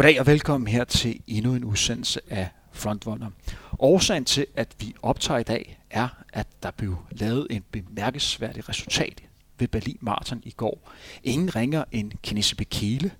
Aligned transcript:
Goddag 0.00 0.20
og 0.20 0.26
velkommen 0.26 0.68
her 0.68 0.84
til 0.84 1.20
endnu 1.26 1.54
en 1.54 1.64
udsendelse 1.64 2.20
af 2.30 2.48
Frontrunner. 2.72 3.30
Årsagen 3.78 4.24
til, 4.24 4.46
at 4.56 4.68
vi 4.78 4.94
optager 5.02 5.38
i 5.38 5.42
dag, 5.42 5.78
er, 5.90 6.08
at 6.32 6.46
der 6.62 6.70
blev 6.70 6.96
lavet 7.10 7.46
en 7.50 7.64
bemærkelsesværdig 7.70 8.68
resultat 8.68 9.22
ved 9.58 9.68
Berlin 9.68 9.98
Marathon 10.00 10.42
i 10.44 10.50
går. 10.50 10.90
Ingen 11.24 11.56
ringer 11.56 11.84
end 11.92 12.12
Kinesi 12.22 12.54
Bekele 12.54 13.10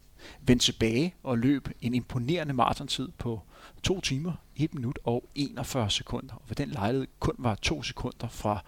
vendte 0.42 0.64
tilbage 0.64 1.14
og 1.22 1.38
løb 1.38 1.68
en 1.80 1.94
imponerende 1.94 2.54
maratontid 2.54 3.08
på 3.18 3.40
2 3.82 4.00
timer, 4.00 4.32
1 4.56 4.74
minut 4.74 4.98
og 5.04 5.24
41 5.34 5.90
sekunder. 5.90 6.34
Og 6.34 6.42
ved 6.48 6.56
den 6.56 6.68
lejlighed 6.68 7.06
kun 7.18 7.34
var 7.38 7.54
2 7.54 7.82
sekunder 7.82 8.28
fra 8.28 8.64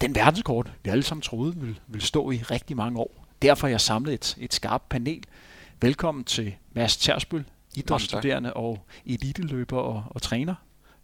den 0.00 0.14
verdenskort, 0.14 0.72
vi 0.84 0.90
alle 0.90 1.02
sammen 1.02 1.22
troede 1.22 1.56
ville, 1.56 1.76
ville 1.86 2.06
stå 2.06 2.30
i 2.30 2.36
rigtig 2.36 2.76
mange 2.76 2.98
år. 2.98 3.26
Derfor 3.42 3.66
har 3.66 3.70
jeg 3.70 3.80
samlet 3.80 4.14
et, 4.14 4.36
et 4.40 4.54
skarpt 4.54 4.88
panel. 4.88 5.24
Velkommen 5.80 6.24
til 6.24 6.54
Mads 6.72 6.96
Tersbøl, 6.96 7.44
idrætsstuderende 7.76 8.54
og 8.54 8.86
eliteløber 9.06 9.78
og, 9.78 10.04
og 10.10 10.22
træner. 10.22 10.54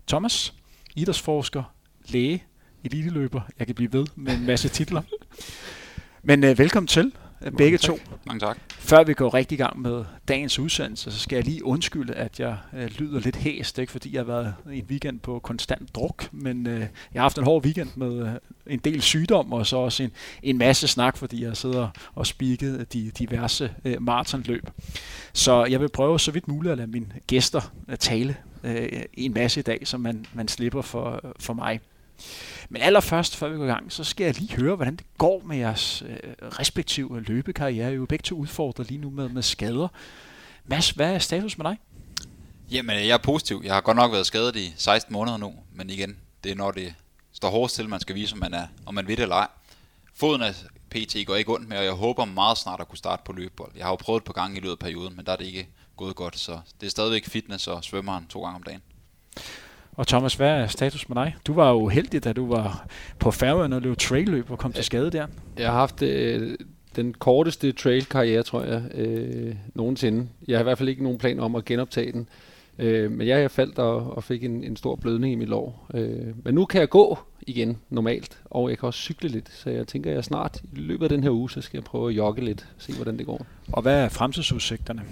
Thomas, 0.07 0.55
idrætsforsker, 0.97 1.63
læge, 2.07 2.45
eliteløber. 2.85 3.41
Jeg 3.59 3.67
kan 3.67 3.75
blive 3.75 3.93
ved 3.93 4.07
med 4.17 4.35
en 4.35 4.47
masse 4.47 4.69
titler. 4.69 5.03
Men 6.23 6.45
uh, 6.45 6.59
velkommen 6.59 6.89
til 6.89 7.13
begge 7.51 7.79
to. 7.79 7.99
Mange 8.27 8.41
tak. 8.41 8.59
Før 8.71 9.05
vi 9.05 9.15
går 9.15 9.35
rigtig 9.35 9.57
i 9.57 9.63
gang 9.63 9.81
med 9.81 10.05
dagens 10.29 10.59
udsendelse, 10.59 11.13
så 11.13 11.19
skal 11.19 11.37
jeg 11.37 11.45
lige 11.45 11.65
undskylde, 11.65 12.15
at 12.15 12.41
jeg 12.41 12.57
uh, 12.73 12.79
lyder 12.99 13.21
lidt 13.21 13.37
hæst, 13.37 13.79
ikke 13.79 13.93
fordi 13.93 14.15
jeg 14.15 14.21
har 14.21 14.27
været 14.27 14.55
en 14.73 14.85
weekend 14.91 15.21
på 15.21 15.39
konstant 15.39 15.95
druk, 15.95 16.29
men 16.33 16.67
uh, 16.67 16.73
jeg 16.73 16.89
har 17.15 17.21
haft 17.21 17.39
en 17.39 17.45
hård 17.45 17.65
weekend 17.65 17.89
med 17.95 18.23
uh, 18.23 18.29
en 18.67 18.79
del 18.79 19.03
sygdom, 19.03 19.53
og 19.53 19.67
så 19.67 19.77
også 19.77 20.03
en, 20.03 20.11
en 20.43 20.59
masse 20.59 20.89
snak, 20.89 21.17
fordi 21.17 21.45
jeg 21.45 21.57
sidder 21.57 21.89
og 22.15 22.27
spiket 22.27 22.93
de 22.93 23.11
diverse 23.19 23.71
uh, 23.85 23.93
maratonløb. 24.03 24.71
Så 25.33 25.65
jeg 25.65 25.81
vil 25.81 25.89
prøve 25.89 26.21
så 26.21 26.31
vidt 26.31 26.49
muligt 26.49 26.73
at 26.73 26.79
lade 26.79 26.91
mine 26.91 27.07
gæster 27.27 27.73
uh, 27.89 27.95
tale 27.95 28.37
uh, 28.65 28.71
en 29.15 29.35
masse 29.35 29.61
i 29.61 29.63
dag, 29.63 29.81
så 29.85 29.99
man, 29.99 30.27
man 30.35 30.49
slipper 30.49 30.83
for, 30.83 31.35
for 31.41 31.53
mig. 31.53 31.81
Men 32.69 32.83
allerførst, 32.83 33.37
før 33.37 33.49
vi 33.49 33.57
går 33.57 33.65
i 33.65 33.69
gang, 33.69 33.93
så 33.93 34.05
skal 34.05 34.25
jeg 34.25 34.39
lige 34.41 34.57
høre, 34.57 34.77
hvordan 34.77 34.97
det 34.97 35.07
går 35.19 35.43
med 35.45 35.57
jeres 35.57 36.03
øh, 36.03 36.17
respektive 36.43 37.21
løbekarriere. 37.21 37.91
I 37.91 37.93
er 37.93 37.97
jo 37.97 38.07
begge 38.07 38.23
to 38.23 38.37
udfordret 38.37 38.89
lige 38.89 39.01
nu 39.01 39.11
med, 39.11 39.29
med 39.29 39.43
skader. 39.43 39.89
Mads, 40.65 40.91
hvad 40.91 41.15
er 41.15 41.19
status 41.19 41.59
med 41.59 41.67
dig? 41.67 41.79
Jamen, 42.71 42.97
øh, 42.97 43.07
jeg 43.07 43.15
er 43.15 43.19
positiv. 43.19 43.63
Jeg 43.65 43.75
har 43.75 43.81
godt 43.81 43.97
nok 43.97 44.13
været 44.13 44.27
skadet 44.27 44.57
i 44.57 44.75
16 44.77 45.13
måneder 45.13 45.37
nu, 45.37 45.55
men 45.73 45.91
igen, 45.91 46.17
det 46.45 46.53
er 46.53 46.57
når 46.57 46.71
det 46.71 46.95
står 47.33 47.51
hårdest 47.51 47.75
til, 47.75 47.89
man 47.89 48.01
skal 48.01 48.15
vise, 48.15 48.33
om 48.33 48.39
man, 48.39 48.55
er, 48.55 48.67
om 48.87 48.95
man 48.95 49.09
ved 49.09 49.17
det 49.17 49.23
eller 49.23 49.37
ej. 49.37 49.49
Foden 50.15 50.43
af 50.43 50.55
PT 50.91 51.17
går 51.27 51.35
ikke 51.35 51.55
ondt 51.55 51.69
med, 51.69 51.79
og 51.79 51.85
jeg 51.85 51.93
håber 51.93 52.25
meget 52.25 52.59
snart 52.59 52.81
at 52.81 52.89
kunne 52.89 52.99
starte 52.99 53.23
på 53.25 53.33
løbebold. 53.33 53.73
Jeg 53.77 53.85
har 53.85 53.91
jo 53.91 53.97
prøvet 53.97 54.21
et 54.21 54.25
par 54.25 54.33
gange 54.33 54.57
i 54.57 54.61
løbet 54.61 54.73
af 54.73 54.79
perioden, 54.79 55.17
men 55.17 55.27
der 55.27 55.33
er 55.33 55.37
det 55.37 55.45
ikke 55.45 55.69
gået 55.97 56.17
godt, 56.17 56.39
så 56.39 56.61
det 56.81 56.87
er 56.87 56.91
stadigvæk 56.91 57.27
fitness 57.27 57.67
og 57.67 57.85
svømmeren 57.85 58.27
to 58.27 58.43
gange 58.43 58.57
om 58.57 58.63
dagen. 58.63 58.83
Og 59.97 60.07
Thomas, 60.07 60.35
hvad 60.35 60.49
er 60.49 60.67
status 60.67 61.09
med 61.09 61.17
dig? 61.17 61.37
Du 61.47 61.53
var 61.53 61.71
jo 61.71 61.89
heldig, 61.89 62.25
da 62.25 62.33
du 62.33 62.47
var 62.47 62.87
på 63.19 63.31
færgen 63.31 63.73
og 63.73 63.83
løb 63.83 63.97
trailløb 63.99 64.51
og 64.51 64.59
kom 64.59 64.73
til 64.73 64.85
skade 64.85 65.11
der. 65.11 65.27
Jeg 65.59 65.67
har 65.67 65.79
haft 65.79 66.03
øh, 66.03 66.55
den 66.97 67.15
korteste 67.15 67.73
trail-karriere, 67.73 68.43
tror 68.43 68.63
jeg, 68.63 68.83
øh, 68.95 69.55
nogensinde. 69.75 70.29
Jeg 70.49 70.59
har 70.59 70.61
i 70.61 70.63
hvert 70.63 70.79
fald 70.79 70.89
ikke 70.89 71.03
nogen 71.03 71.19
plan 71.19 71.41
om 71.41 71.55
at 71.55 71.65
genoptage 71.65 72.13
den. 72.13 72.29
Øh, 72.79 73.11
men 73.11 73.27
jeg, 73.27 73.41
jeg 73.41 73.51
faldt 73.51 73.79
og, 73.79 74.17
og 74.17 74.25
fik 74.25 74.45
en, 74.45 74.65
en 74.65 74.77
stor 74.77 74.97
blødning 74.97 75.33
i 75.33 75.37
mit 75.37 75.49
lår. 75.49 75.87
Øh, 75.95 76.45
men 76.45 76.55
nu 76.55 76.65
kan 76.65 76.81
jeg 76.81 76.89
gå 76.89 77.19
igen 77.47 77.79
normalt, 77.91 78.39
og 78.45 78.71
jeg 78.71 78.79
kan 78.79 78.87
også 78.87 79.01
cykle 79.01 79.29
lidt. 79.29 79.51
Så 79.53 79.71
jeg 79.71 79.87
tænker, 79.87 80.11
at 80.11 80.17
jeg 80.17 80.25
snart 80.25 80.61
i 80.73 80.81
løbet 80.81 81.05
af 81.05 81.09
den 81.09 81.23
her 81.23 81.31
uge, 81.31 81.51
så 81.51 81.61
skal 81.61 81.79
jeg 81.79 81.85
prøve 81.85 82.11
at 82.11 82.17
jogge 82.17 82.45
lidt, 82.45 82.69
se 82.79 82.93
hvordan 82.93 83.19
det 83.19 83.27
går. 83.27 83.47
Og 83.73 83.83
hvad 83.83 84.05
er 84.05 84.09
fremtidsudsigterne? 84.09 85.03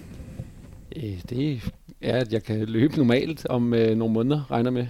Øh, 0.96 1.20
det 1.30 1.72
er, 2.00 2.16
at 2.20 2.32
jeg 2.32 2.44
kan 2.44 2.64
løbe 2.64 2.96
normalt 2.96 3.46
om 3.46 3.74
øh, 3.74 3.96
nogle 3.96 4.14
måneder, 4.14 4.50
regner 4.50 4.70
med. 4.70 4.86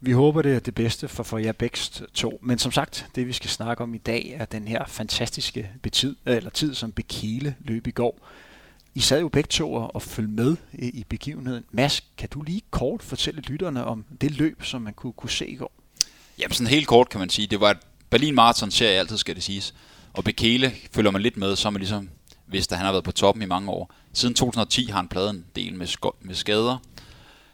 Vi 0.00 0.12
håber, 0.12 0.42
det 0.42 0.54
er 0.54 0.60
det 0.60 0.74
bedste 0.74 1.08
for, 1.08 1.22
for 1.22 1.38
jer 1.38 1.52
begge 1.52 1.78
to. 2.14 2.38
Men 2.42 2.58
som 2.58 2.72
sagt, 2.72 3.06
det 3.14 3.26
vi 3.26 3.32
skal 3.32 3.50
snakke 3.50 3.82
om 3.82 3.94
i 3.94 3.98
dag, 3.98 4.36
er 4.38 4.44
den 4.44 4.68
her 4.68 4.84
fantastiske 4.86 5.70
betid, 5.82 6.16
eller 6.26 6.50
tid, 6.50 6.74
som 6.74 6.92
Bekele 6.92 7.54
løb 7.60 7.86
i 7.86 7.90
går. 7.90 8.28
I 8.94 9.00
sad 9.00 9.20
jo 9.20 9.28
begge 9.28 9.48
to 9.48 9.74
og 9.74 10.02
følge 10.02 10.28
med 10.28 10.56
i, 10.72 10.88
i 10.88 11.04
begivenheden. 11.08 11.64
Mads, 11.70 12.04
kan 12.18 12.28
du 12.28 12.42
lige 12.42 12.62
kort 12.70 13.02
fortælle 13.02 13.40
lytterne 13.40 13.84
om 13.84 14.04
det 14.20 14.30
løb, 14.30 14.62
som 14.62 14.82
man 14.82 14.92
kunne, 14.92 15.12
kunne 15.12 15.30
se 15.30 15.46
i 15.46 15.54
går? 15.54 15.72
Jamen 16.38 16.52
sådan 16.52 16.70
helt 16.70 16.86
kort 16.86 17.08
kan 17.08 17.20
man 17.20 17.30
sige. 17.30 17.46
Det 17.46 17.60
var 17.60 17.70
et 17.70 17.78
Berlin 18.10 18.34
Marathon 18.34 18.70
serie 18.70 18.98
altid, 18.98 19.16
skal 19.16 19.34
det 19.34 19.42
siges. 19.42 19.74
Og 20.12 20.24
Bekele 20.24 20.72
følger 20.92 21.10
man 21.10 21.22
lidt 21.22 21.36
med, 21.36 21.56
så 21.56 21.70
man 21.70 21.80
ligesom 21.80 22.08
vidste, 22.46 22.74
at 22.74 22.78
han 22.78 22.84
har 22.84 22.92
været 22.92 23.04
på 23.04 23.12
toppen 23.12 23.42
i 23.42 23.46
mange 23.46 23.70
år. 23.70 23.94
Siden 24.18 24.34
2010 24.34 24.86
har 24.86 24.96
han 24.96 25.08
pladet 25.08 25.30
en 25.30 25.44
del 25.56 25.74
med, 25.74 26.12
med 26.20 26.34
skader. 26.34 26.76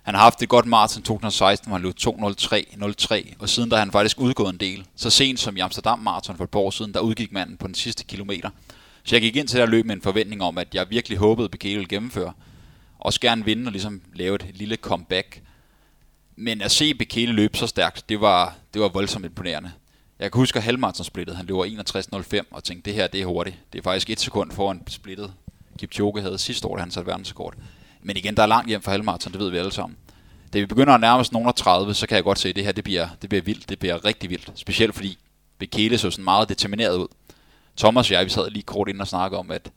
Han 0.03 0.15
har 0.15 0.23
haft 0.23 0.43
et 0.43 0.49
godt 0.49 0.67
maraton 0.67 1.03
2016, 1.03 1.69
hvor 1.69 1.77
han 1.77 1.83
løb 1.83 1.95
2.03.03, 2.01 3.35
og 3.39 3.49
siden 3.49 3.71
der 3.71 3.77
har 3.77 3.85
han 3.85 3.93
faktisk 3.93 4.21
udgået 4.21 4.53
en 4.53 4.61
del. 4.61 4.87
Så 4.97 5.11
sent 5.11 5.41
som 5.41 5.57
i 5.57 5.61
Amsterdam 5.61 5.99
Marathon 5.99 6.37
for 6.37 6.45
et 6.45 6.51
par 6.51 6.61
år 6.61 6.71
siden, 6.71 6.95
der 6.95 7.01
udgik 7.01 7.33
manden 7.33 7.57
på 7.57 7.67
den 7.67 7.75
sidste 7.75 8.05
kilometer. 8.05 8.51
Så 9.05 9.15
jeg 9.15 9.23
gik 9.23 9.37
ind 9.37 9.49
til 9.49 9.61
det 9.61 9.69
løb 9.69 9.87
med 9.87 9.95
en 9.95 10.03
forventning 10.03 10.43
om, 10.43 10.59
at 10.59 10.75
jeg 10.75 10.91
virkelig 10.91 11.19
håbede, 11.19 11.45
at 11.45 11.51
Bekele 11.51 11.75
ville 11.75 11.89
gennemføre. 11.89 12.33
Også 12.99 13.21
gerne 13.21 13.45
vinde 13.45 13.69
og 13.69 13.73
ligesom 13.73 14.03
lave 14.15 14.35
et 14.35 14.47
lille 14.55 14.77
comeback. 14.77 15.43
Men 16.37 16.63
at 16.63 16.71
se 16.71 16.95
Bekele 16.95 17.33
løbe 17.33 17.57
så 17.57 17.67
stærkt, 17.67 18.09
det 18.09 18.21
var, 18.21 18.55
det 18.75 18.83
var 18.83 18.89
voldsomt 18.89 19.25
imponerende. 19.25 19.73
Jeg 20.19 20.33
kan 20.33 20.39
huske, 20.39 20.57
at 20.57 20.63
halvmarathon-splittet, 20.63 21.37
han 21.37 21.47
løber 21.47 21.65
61.05, 21.65 22.41
og 22.51 22.65
tænkte, 22.65 22.91
det 22.91 22.95
her 22.99 23.07
det 23.07 23.23
er 23.23 23.27
hurtigt. 23.27 23.57
Det 23.73 23.79
er 23.79 23.83
faktisk 23.83 24.11
et 24.11 24.21
sekund 24.21 24.53
foran 24.53 24.83
splittet. 24.89 25.33
Kipchoge 25.79 26.23
havde 26.23 26.39
sidste 26.39 26.69
år, 26.69 26.77
da 26.77 26.81
han 26.81 26.91
satte 26.91 27.07
verdensrekord. 27.07 27.55
Men 28.03 28.17
igen, 28.17 28.37
der 28.37 28.43
er 28.43 28.47
langt 28.47 28.69
hjem 28.69 28.83
for 28.83 28.91
halvmarathon, 28.91 29.33
det 29.33 29.41
ved 29.41 29.51
vi 29.51 29.57
alle 29.57 29.73
sammen. 29.73 29.97
Da 30.53 30.59
vi 30.59 30.67
begynder 30.67 30.95
at 30.95 31.01
nærme 31.01 31.21
os 31.21 31.33
nogen 31.33 31.49
af 31.49 31.55
30, 31.55 31.95
så 31.95 32.07
kan 32.07 32.15
jeg 32.15 32.25
godt 32.25 32.39
se, 32.39 32.49
at 32.49 32.57
det 32.57 32.65
her 32.65 32.73
det 32.73 32.85
bliver, 32.85 33.09
det 33.23 33.29
bliver 33.29 33.43
vildt. 33.43 33.69
Det 33.69 33.79
bliver 33.79 34.05
rigtig 34.05 34.31
vildt. 34.31 34.53
Specielt 34.55 34.95
fordi 34.95 35.19
Bekele 35.59 35.99
så 35.99 36.11
sådan 36.11 36.25
meget 36.25 36.49
determineret 36.49 36.97
ud. 36.97 37.07
Thomas 37.77 38.11
og 38.11 38.15
jeg, 38.17 38.25
vi 38.25 38.31
sad 38.31 38.51
lige 38.51 38.63
kort 38.63 38.89
ind 38.89 39.01
og 39.01 39.07
snakkede 39.07 39.39
om, 39.39 39.51
at 39.51 39.71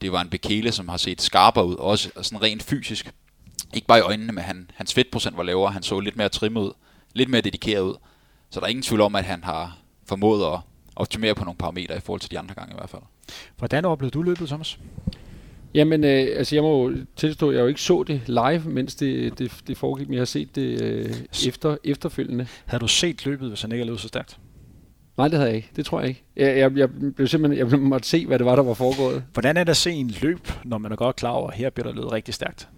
det 0.00 0.12
var 0.12 0.20
en 0.20 0.30
Bekele, 0.30 0.72
som 0.72 0.88
har 0.88 0.96
set 0.96 1.22
skarpere 1.22 1.66
ud, 1.66 1.74
også 1.74 2.10
sådan 2.22 2.42
rent 2.42 2.62
fysisk. 2.62 3.12
Ikke 3.74 3.86
bare 3.86 3.98
i 3.98 4.02
øjnene, 4.02 4.32
men 4.32 4.44
han, 4.44 4.70
hans 4.74 4.94
fedtprocent 4.94 5.36
var 5.36 5.42
lavere, 5.42 5.72
han 5.72 5.82
så 5.82 6.00
lidt 6.00 6.16
mere 6.16 6.28
trimmet 6.28 6.60
ud, 6.60 6.72
lidt 7.14 7.28
mere 7.28 7.40
dedikeret 7.40 7.82
ud. 7.82 7.94
Så 8.50 8.60
der 8.60 8.66
er 8.66 8.70
ingen 8.70 8.82
tvivl 8.82 9.00
om, 9.00 9.14
at 9.14 9.24
han 9.24 9.44
har 9.44 9.78
formået 10.06 10.52
at 10.52 10.60
optimere 10.96 11.34
på 11.34 11.44
nogle 11.44 11.58
parametre 11.58 11.96
i 11.96 12.00
forhold 12.00 12.20
til 12.20 12.30
de 12.30 12.38
andre 12.38 12.54
gange 12.54 12.72
i 12.72 12.76
hvert 12.76 12.90
fald. 12.90 13.02
Hvordan 13.58 13.84
oplevede 13.84 14.14
du 14.14 14.22
løbet, 14.22 14.48
Thomas? 14.48 14.78
Jamen, 15.74 16.04
øh, 16.04 16.26
altså 16.36 16.56
jeg 16.56 16.62
må 16.62 16.92
tilstå, 17.16 17.48
at 17.48 17.54
jeg 17.54 17.62
jo 17.62 17.66
ikke 17.66 17.80
så 17.80 18.02
det 18.02 18.20
live, 18.26 18.62
mens 18.66 18.94
det, 18.94 19.38
det, 19.38 19.52
det 19.66 19.76
foregik, 19.76 20.08
men 20.08 20.14
jeg 20.14 20.20
har 20.20 20.24
set 20.24 20.54
det 20.54 20.82
øh, 20.82 21.14
efter, 21.46 21.76
efterfølgende. 21.84 22.46
Havde 22.64 22.80
du 22.80 22.88
set 22.88 23.26
løbet, 23.26 23.48
hvis 23.48 23.62
han 23.62 23.72
ikke 23.72 23.80
havde 23.80 23.88
løbet 23.88 24.00
så 24.00 24.08
stærkt? 24.08 24.38
Nej, 25.16 25.28
det 25.28 25.38
havde 25.38 25.48
jeg 25.48 25.56
ikke. 25.56 25.70
Det 25.76 25.86
tror 25.86 26.00
jeg 26.00 26.08
ikke. 26.08 26.24
Jeg, 26.36 26.58
jeg, 26.58 26.76
jeg 26.76 26.88
blev 27.16 27.28
simpelthen, 27.28 27.72
jeg 27.72 27.80
måtte 27.80 28.08
se, 28.08 28.26
hvad 28.26 28.38
det 28.38 28.46
var, 28.46 28.56
der 28.56 28.62
var 28.62 28.74
foregået. 28.74 29.24
Hvordan 29.32 29.56
er 29.56 29.64
det 29.64 29.70
at 29.70 29.76
se 29.76 29.90
en 29.90 30.14
løb, 30.22 30.48
når 30.64 30.78
man 30.78 30.92
er 30.92 30.96
godt 30.96 31.16
klar 31.16 31.30
over, 31.30 31.50
at 31.50 31.56
her 31.56 31.70
bliver 31.70 31.86
der 31.86 31.94
løbet 31.94 32.12
rigtig 32.12 32.34
stærkt? 32.34 32.68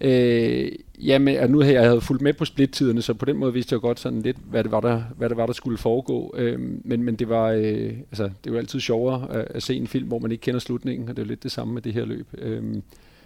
Øh, 0.00 0.68
jamen, 0.98 1.36
og 1.36 1.50
nu 1.50 1.60
havde 1.60 1.74
jeg 1.74 1.84
havde 1.84 2.00
fulgt 2.00 2.22
med 2.22 2.32
på 2.32 2.44
splittiderne, 2.44 3.02
så 3.02 3.14
på 3.14 3.24
den 3.24 3.36
måde 3.36 3.52
vidste 3.52 3.72
jeg 3.72 3.80
godt 3.80 4.00
sådan 4.00 4.22
lidt, 4.22 4.36
hvad 4.50 4.64
det 4.64 4.72
var, 4.72 4.80
der, 4.80 5.02
hvad 5.16 5.28
det 5.28 5.36
var, 5.36 5.46
der 5.46 5.52
skulle 5.52 5.78
foregå. 5.78 6.34
Øh, 6.38 6.60
men, 6.84 7.02
men 7.02 7.16
det 7.16 7.28
var, 7.28 7.50
øh, 7.50 7.92
altså, 8.10 8.30
det 8.44 8.52
var 8.52 8.58
altid 8.58 8.80
sjovere 8.80 9.28
at, 9.30 9.46
at, 9.50 9.62
se 9.62 9.74
en 9.74 9.86
film, 9.86 10.08
hvor 10.08 10.18
man 10.18 10.32
ikke 10.32 10.42
kender 10.42 10.60
slutningen, 10.60 11.08
og 11.08 11.16
det 11.16 11.22
er 11.22 11.26
lidt 11.26 11.42
det 11.42 11.52
samme 11.52 11.74
med 11.74 11.82
det 11.82 11.92
her 11.92 12.04
løb. 12.04 12.26
Øh, 12.38 12.62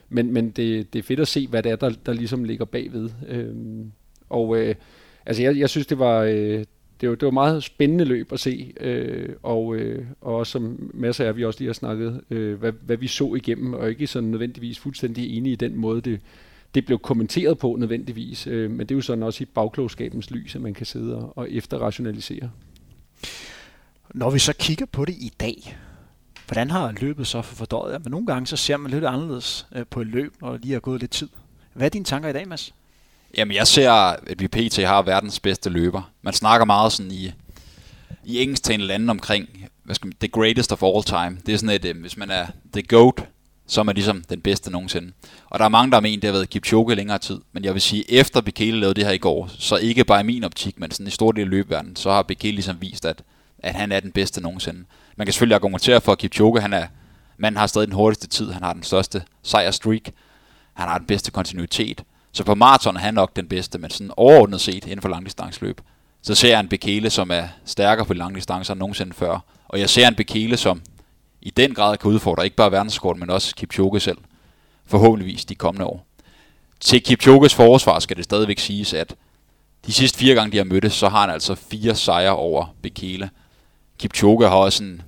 men 0.08 0.32
men 0.32 0.50
det, 0.50 0.92
det 0.92 0.98
er 0.98 1.02
fedt 1.02 1.20
at 1.20 1.28
se, 1.28 1.46
hvad 1.46 1.62
det 1.62 1.72
er, 1.72 1.76
der, 1.76 1.90
der 2.06 2.12
ligesom 2.12 2.44
ligger 2.44 2.64
bagved. 2.64 3.10
Øh, 3.28 3.54
og 4.28 4.58
øh, 4.58 4.74
altså, 5.26 5.42
jeg, 5.42 5.58
jeg 5.58 5.70
synes, 5.70 5.86
det 5.86 5.98
var... 5.98 6.22
Øh, 6.22 6.64
det 7.00 7.08
var, 7.08 7.14
det 7.14 7.26
var 7.26 7.32
meget 7.32 7.62
spændende 7.62 8.04
løb 8.04 8.32
at 8.32 8.40
se, 8.40 8.72
øh, 8.80 9.28
og, 9.42 9.76
øh, 9.76 10.04
og 10.20 10.36
også 10.36 10.50
som 10.50 10.90
masser 10.94 11.24
af 11.24 11.36
vi 11.36 11.44
også 11.44 11.60
lige 11.60 11.68
har 11.68 11.74
snakket, 11.74 12.20
øh, 12.30 12.58
hvad, 12.58 12.72
hvad 12.86 12.96
vi 12.96 13.06
så 13.06 13.34
igennem, 13.34 13.74
og 13.74 13.90
ikke 13.90 14.06
sådan 14.06 14.28
nødvendigvis 14.28 14.78
fuldstændig 14.78 15.36
enige 15.36 15.52
i 15.52 15.56
den 15.56 15.76
måde, 15.76 16.00
det, 16.00 16.20
det 16.74 16.86
blev 16.86 16.98
kommenteret 16.98 17.58
på 17.58 17.76
nødvendigvis, 17.78 18.46
øh, 18.46 18.70
men 18.70 18.80
det 18.80 18.90
er 18.90 18.94
jo 18.94 19.00
sådan 19.00 19.22
også 19.22 19.42
i 19.42 19.46
bagklogskabens 19.46 20.30
lys, 20.30 20.54
at 20.54 20.60
man 20.60 20.74
kan 20.74 20.86
sidde 20.86 21.16
og, 21.16 21.38
og 21.38 21.50
efterrationalisere. 21.50 22.50
Når 24.14 24.30
vi 24.30 24.38
så 24.38 24.52
kigger 24.52 24.86
på 24.86 25.04
det 25.04 25.12
i 25.12 25.32
dag, 25.40 25.76
hvordan 26.46 26.70
har 26.70 26.92
løbet 27.00 27.26
så 27.26 27.42
for 27.42 27.54
fordøjet? 27.54 28.04
Men 28.04 28.10
nogle 28.10 28.26
gange 28.26 28.46
så 28.46 28.56
ser 28.56 28.76
man 28.76 28.90
lidt 28.90 29.04
anderledes 29.04 29.66
øh, 29.72 29.86
på 29.90 30.00
et 30.00 30.06
løb, 30.06 30.34
når 30.40 30.52
det 30.52 30.60
lige 30.60 30.72
har 30.72 30.80
gået 30.80 31.00
lidt 31.00 31.10
tid. 31.10 31.28
Hvad 31.74 31.86
er 31.86 31.90
dine 31.90 32.04
tanker 32.04 32.28
i 32.28 32.32
dag, 32.32 32.48
Mads? 32.48 32.74
Jamen, 33.36 33.56
jeg 33.56 33.66
ser, 33.66 33.90
at 33.92 34.40
vi 34.40 34.48
PT 34.48 34.76
har 34.76 35.02
verdens 35.02 35.40
bedste 35.40 35.70
løber. 35.70 36.10
Man 36.22 36.34
snakker 36.34 36.64
meget 36.64 36.92
sådan 36.92 37.12
i, 37.12 37.32
i 38.24 38.42
engelsktalende 38.42 38.86
lande 38.86 39.10
omkring, 39.10 39.48
hvad 39.84 39.94
skal 39.94 40.06
man, 40.06 40.16
the 40.20 40.28
greatest 40.28 40.72
of 40.72 40.82
all 40.82 41.02
time. 41.02 41.38
Det 41.46 41.54
er 41.54 41.58
sådan 41.58 41.74
et, 41.74 41.84
øh, 41.84 42.00
hvis 42.00 42.16
man 42.16 42.30
er 42.30 42.46
the 42.72 42.82
GOAT, 42.82 43.28
som 43.70 43.88
er 43.88 43.92
ligesom 43.92 44.24
den 44.30 44.40
bedste 44.40 44.70
nogensinde. 44.70 45.12
Og 45.50 45.58
der 45.58 45.64
er 45.64 45.68
mange, 45.68 45.90
der 45.90 45.96
har 45.96 46.00
ment, 46.00 46.22
det 46.22 46.28
har 46.28 46.32
været 46.32 46.50
Kipchoge 46.50 46.94
længere 46.94 47.18
tid. 47.18 47.40
Men 47.52 47.64
jeg 47.64 47.74
vil 47.74 47.82
sige, 47.82 48.12
efter 48.12 48.40
Bekele 48.40 48.80
lavede 48.80 48.94
det 48.94 49.04
her 49.04 49.12
i 49.12 49.18
går, 49.18 49.50
så 49.58 49.76
ikke 49.76 50.04
bare 50.04 50.20
i 50.20 50.24
min 50.24 50.44
optik, 50.44 50.80
men 50.80 50.90
sådan 50.90 51.06
i 51.06 51.10
stor 51.10 51.32
del 51.32 51.44
af 51.44 51.50
løbverden, 51.50 51.96
så 51.96 52.10
har 52.10 52.22
Bekele 52.22 52.54
ligesom 52.54 52.76
vist, 52.80 53.06
at, 53.06 53.22
at 53.58 53.74
han 53.74 53.92
er 53.92 54.00
den 54.00 54.12
bedste 54.12 54.40
nogensinde. 54.40 54.84
Man 55.16 55.26
kan 55.26 55.32
selvfølgelig 55.32 55.54
argumentere 55.54 56.00
for, 56.00 56.12
at 56.12 56.18
Kipchoge, 56.18 56.60
han 56.60 56.72
er, 56.72 56.86
man 57.38 57.56
har 57.56 57.66
stadig 57.66 57.88
den 57.88 57.94
hurtigste 57.94 58.26
tid, 58.26 58.50
han 58.50 58.62
har 58.62 58.72
den 58.72 58.82
største 58.82 59.22
sejrstreak. 59.42 60.02
han 60.74 60.88
har 60.88 60.98
den 60.98 61.06
bedste 61.06 61.30
kontinuitet. 61.30 62.02
Så 62.32 62.44
på 62.44 62.54
maraton 62.54 62.96
er 62.96 63.00
han 63.00 63.14
nok 63.14 63.36
den 63.36 63.48
bedste, 63.48 63.78
men 63.78 63.90
sådan 63.90 64.10
overordnet 64.16 64.60
set 64.60 64.84
inden 64.84 65.00
for 65.00 65.08
langdistanceløb, 65.08 65.80
så 66.22 66.34
ser 66.34 66.48
jeg 66.48 66.60
en 66.60 66.68
Bekele, 66.68 67.10
som 67.10 67.30
er 67.30 67.48
stærkere 67.64 68.06
på 68.06 68.14
langdistancer 68.14 68.74
end 68.74 68.78
nogensinde 68.78 69.12
før. 69.14 69.38
Og 69.68 69.80
jeg 69.80 69.90
ser 69.90 70.08
en 70.08 70.14
Bekele, 70.14 70.56
som 70.56 70.82
i 71.42 71.50
den 71.50 71.74
grad 71.74 71.96
kan 71.96 72.10
udfordre 72.10 72.44
ikke 72.44 72.56
bare 72.56 72.72
verdenskort, 72.72 73.16
men 73.16 73.30
også 73.30 73.54
Kipchoge 73.56 74.00
selv. 74.00 74.18
Forhåbentligvis 74.86 75.44
de 75.44 75.54
kommende 75.54 75.86
år. 75.86 76.06
Til 76.80 77.02
Kipchoges 77.02 77.54
forsvar 77.54 77.98
skal 77.98 78.16
det 78.16 78.24
stadigvæk 78.24 78.58
siges, 78.58 78.94
at 78.94 79.14
de 79.86 79.92
sidste 79.92 80.18
fire 80.18 80.34
gange, 80.34 80.52
de 80.52 80.56
har 80.56 80.64
mødtes, 80.64 80.92
så 80.92 81.08
har 81.08 81.20
han 81.20 81.30
altså 81.30 81.54
fire 81.54 81.94
sejre 81.94 82.36
over 82.36 82.74
Bekele. 82.82 83.30
Kipchoge 83.98 84.48
har 84.48 84.56
også 84.56 84.84
en, 84.84 85.02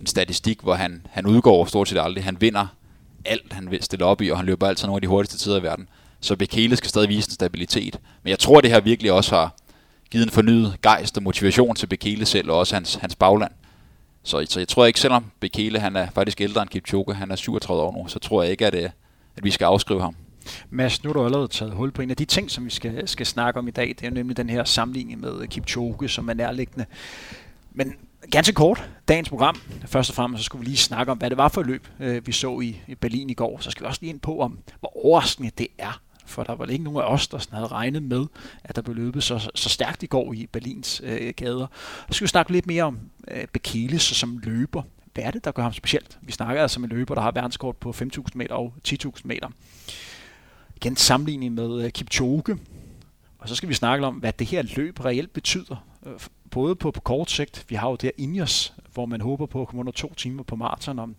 en 0.00 0.06
statistik, 0.06 0.60
hvor 0.60 0.74
han, 0.74 1.06
han 1.10 1.26
udgår 1.26 1.64
stort 1.64 1.88
set 1.88 1.98
aldrig. 1.98 2.24
Han 2.24 2.40
vinder 2.40 2.66
alt, 3.24 3.52
han 3.52 3.70
vil 3.70 3.82
stille 3.82 4.04
op 4.04 4.22
i, 4.22 4.30
og 4.30 4.36
han 4.36 4.46
løber 4.46 4.68
altid 4.68 4.86
nogle 4.86 4.96
af 4.96 5.02
de 5.02 5.08
hurtigste 5.08 5.38
tider 5.38 5.60
i 5.60 5.62
verden. 5.62 5.88
Så 6.20 6.36
Bekele 6.36 6.76
skal 6.76 6.90
stadig 6.90 7.08
vise 7.08 7.28
en 7.28 7.32
stabilitet. 7.32 7.98
Men 8.22 8.30
jeg 8.30 8.38
tror, 8.38 8.60
det 8.60 8.70
her 8.70 8.80
virkelig 8.80 9.12
også 9.12 9.34
har 9.34 9.54
givet 10.10 10.24
en 10.24 10.30
fornyet 10.30 10.76
gejst 10.82 11.16
og 11.16 11.22
motivation 11.22 11.76
til 11.76 11.86
Bekele 11.86 12.26
selv, 12.26 12.50
og 12.50 12.58
også 12.58 12.74
hans, 12.74 12.94
hans 12.94 13.14
bagland. 13.14 13.52
Så, 14.26 14.46
så 14.48 14.60
jeg 14.60 14.68
tror 14.68 14.86
ikke, 14.86 15.00
selvom 15.00 15.24
Bekele 15.40 15.78
han 15.80 15.96
er 15.96 16.10
faktisk 16.14 16.40
ældre 16.40 16.62
end 16.62 16.70
Kipchoge, 16.70 17.14
han 17.14 17.30
er 17.30 17.36
37 17.36 17.82
år 17.82 17.92
nu, 17.92 18.08
så 18.08 18.18
tror 18.18 18.42
jeg 18.42 18.50
ikke, 18.50 18.66
at, 18.66 18.74
øh, 18.74 18.90
at 19.36 19.44
vi 19.44 19.50
skal 19.50 19.64
afskrive 19.64 20.00
ham. 20.00 20.16
Mads, 20.70 21.04
nu 21.04 21.08
har 21.08 21.12
du 21.12 21.24
allerede 21.24 21.48
taget 21.48 21.72
hul 21.72 21.92
på 21.92 22.02
en 22.02 22.10
af 22.10 22.16
de 22.16 22.24
ting, 22.24 22.50
som 22.50 22.64
vi 22.64 22.70
skal, 22.70 23.08
skal 23.08 23.26
snakke 23.26 23.60
om 23.60 23.68
i 23.68 23.70
dag. 23.70 23.88
Det 23.88 24.06
er 24.06 24.10
nemlig 24.10 24.36
den 24.36 24.50
her 24.50 24.64
sammenligning 24.64 25.20
med 25.20 25.40
øh, 25.40 25.48
Kipchoge, 25.48 26.08
som 26.08 26.28
er 26.28 26.34
nærliggende. 26.34 26.86
Men 27.72 27.94
ganske 28.30 28.54
kort, 28.54 28.88
dagens 29.08 29.28
program. 29.28 29.60
Først 29.86 30.10
og 30.10 30.16
fremmest 30.16 30.42
så 30.42 30.44
skulle 30.44 30.60
vi 30.60 30.66
lige 30.66 30.76
snakke 30.76 31.12
om, 31.12 31.18
hvad 31.18 31.30
det 31.30 31.38
var 31.38 31.48
for 31.48 31.60
et 31.60 31.66
løb, 31.66 31.88
øh, 32.00 32.26
vi 32.26 32.32
så 32.32 32.60
i 32.60 32.94
Berlin 33.00 33.30
i 33.30 33.34
går. 33.34 33.58
Så 33.60 33.70
skal 33.70 33.82
vi 33.82 33.86
også 33.86 34.00
lige 34.02 34.10
ind 34.10 34.20
på, 34.20 34.40
om 34.40 34.58
hvor 34.80 35.04
overraskende 35.04 35.50
det 35.58 35.68
er 35.78 36.00
for 36.26 36.42
der 36.42 36.54
var 36.54 36.66
ikke 36.66 36.84
nogen 36.84 36.98
af 36.98 37.12
os, 37.12 37.28
der 37.28 37.38
sådan 37.38 37.56
havde 37.56 37.68
regnet 37.68 38.02
med, 38.02 38.26
at 38.64 38.76
der 38.76 38.82
blev 38.82 38.96
løbet 38.96 39.22
så, 39.22 39.50
så 39.54 39.68
stærkt 39.68 40.02
i 40.02 40.06
går 40.06 40.32
i 40.32 40.46
Berlins 40.46 41.00
øh, 41.04 41.34
gader. 41.36 41.66
Så 42.08 42.14
skal 42.14 42.24
vi 42.24 42.28
snakke 42.28 42.52
lidt 42.52 42.66
mere 42.66 42.82
om 42.82 42.98
øh, 43.30 43.46
Bekele 43.52 43.98
som 43.98 44.38
løber. 44.38 44.82
Hvad 45.14 45.24
er 45.24 45.30
det, 45.30 45.44
der 45.44 45.50
gør 45.50 45.62
ham 45.62 45.72
specielt? 45.72 46.18
Vi 46.22 46.32
snakker 46.32 46.62
altså 46.62 46.80
med 46.80 46.90
en 46.90 46.96
løber, 46.96 47.14
der 47.14 47.22
har 47.22 47.30
verdenskort 47.30 47.76
på 47.76 47.90
5.000 47.90 48.24
meter 48.34 48.54
og 48.54 48.74
10.000 48.88 49.20
meter. 49.24 49.48
Igen 50.76 50.96
sammenligning 50.96 51.54
med 51.54 51.84
øh, 51.84 51.90
Kipchoge. 51.90 52.58
Og 53.38 53.48
så 53.48 53.54
skal 53.54 53.68
vi 53.68 53.74
snakke 53.74 54.06
om, 54.06 54.14
hvad 54.14 54.32
det 54.32 54.46
her 54.46 54.62
løb 54.76 55.04
reelt 55.04 55.32
betyder. 55.32 55.86
Øh, 56.06 56.12
Både 56.56 56.76
på, 56.76 56.90
på 56.90 57.00
kort 57.00 57.30
sigt, 57.30 57.64
vi 57.68 57.74
har 57.74 57.88
jo 57.88 57.96
det 57.96 58.10
her 58.18 58.70
hvor 58.92 59.06
man 59.06 59.20
håber 59.20 59.46
på 59.46 59.62
at 59.62 59.68
komme 59.68 59.80
under 59.80 59.92
to 59.92 60.14
timer 60.14 60.42
på 60.42 60.56
maraton 60.56 60.98
om 60.98 61.16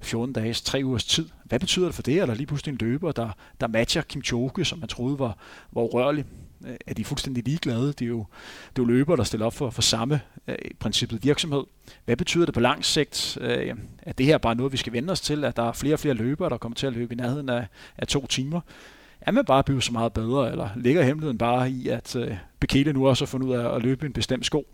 14 0.00 0.32
dages, 0.32 0.62
tre 0.62 0.80
ugers 0.84 1.04
tid. 1.04 1.28
Hvad 1.44 1.60
betyder 1.60 1.86
det 1.86 1.94
for 1.94 2.02
det? 2.02 2.22
Eller 2.22 2.34
lige 2.34 2.46
pludselig 2.46 2.72
en 2.72 2.78
løber, 2.80 3.12
der, 3.12 3.28
der 3.60 3.66
matcher 3.66 4.02
Kim 4.02 4.22
Choke, 4.22 4.64
som 4.64 4.78
man 4.78 4.88
troede 4.88 5.18
var, 5.18 5.38
var 5.72 5.82
urørlig. 5.82 6.24
Øh, 6.66 6.76
er 6.86 6.94
de 6.94 7.04
fuldstændig 7.04 7.44
ligeglade? 7.44 7.86
Det 7.86 8.02
er 8.02 8.06
jo, 8.06 8.26
det 8.76 8.82
er 8.82 8.82
jo 8.82 8.84
løber, 8.84 9.16
der 9.16 9.24
stiller 9.24 9.46
op 9.46 9.54
for, 9.54 9.70
for 9.70 9.82
samme 9.82 10.20
øh, 10.48 10.56
princippet 10.78 11.24
virksomhed. 11.24 11.64
Hvad 12.04 12.16
betyder 12.16 12.44
det 12.44 12.54
på 12.54 12.60
lang 12.60 12.84
sigt? 12.84 13.38
Øh, 13.40 13.74
er 14.02 14.12
det 14.12 14.26
her 14.26 14.38
bare 14.38 14.54
noget, 14.54 14.72
vi 14.72 14.76
skal 14.76 14.92
vende 14.92 15.10
os 15.10 15.20
til? 15.20 15.44
At 15.44 15.56
der 15.56 15.62
er 15.62 15.72
flere 15.72 15.94
og 15.94 16.00
flere 16.00 16.14
løbere, 16.14 16.50
der 16.50 16.56
kommer 16.56 16.76
til 16.76 16.86
at 16.86 16.92
løbe 16.92 17.14
i 17.14 17.16
nærheden 17.16 17.48
af, 17.48 17.66
af 17.98 18.06
to 18.06 18.26
timer? 18.26 18.60
er 19.20 19.30
man 19.30 19.44
bare 19.44 19.64
blevet 19.64 19.84
så 19.84 19.92
meget 19.92 20.12
bedre, 20.12 20.50
eller 20.50 20.68
ligger 20.76 21.02
hemmeligheden 21.02 21.38
bare 21.38 21.70
i, 21.70 21.88
at 21.88 22.16
øh, 22.16 22.36
Bekele 22.60 22.92
nu 22.92 23.08
også 23.08 23.24
har 23.24 23.26
fundet 23.26 23.48
ud 23.48 23.54
af 23.54 23.74
at 23.74 23.82
løbe 23.82 24.06
en 24.06 24.12
bestemt 24.12 24.46
sko? 24.46 24.66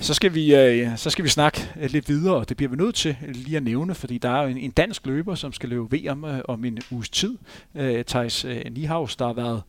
Så 0.00 0.14
skal 0.14 0.34
vi, 0.34 0.54
øh, 0.54 0.96
så 0.96 1.10
skal 1.10 1.24
vi 1.24 1.28
snakke 1.28 1.68
øh, 1.80 1.90
lidt 1.90 2.08
videre, 2.08 2.36
og 2.36 2.48
det 2.48 2.56
bliver 2.56 2.70
vi 2.70 2.76
nødt 2.76 2.94
til 2.94 3.16
øh, 3.26 3.34
lige 3.34 3.56
at 3.56 3.62
nævne, 3.62 3.94
fordi 3.94 4.18
der 4.18 4.30
er 4.30 4.42
jo 4.42 4.48
en, 4.48 4.56
en 4.56 4.70
dansk 4.70 5.06
løber, 5.06 5.34
som 5.34 5.52
skal 5.52 5.68
løbe 5.68 5.96
VM 5.96 6.24
øh, 6.24 6.40
om 6.48 6.64
en 6.64 6.78
uges 6.90 7.10
tid. 7.10 7.38
Øh, 7.74 8.04
Thijs 8.04 8.44
øh, 8.44 8.64
der 8.64 9.26
har 9.26 9.32
været 9.32 9.62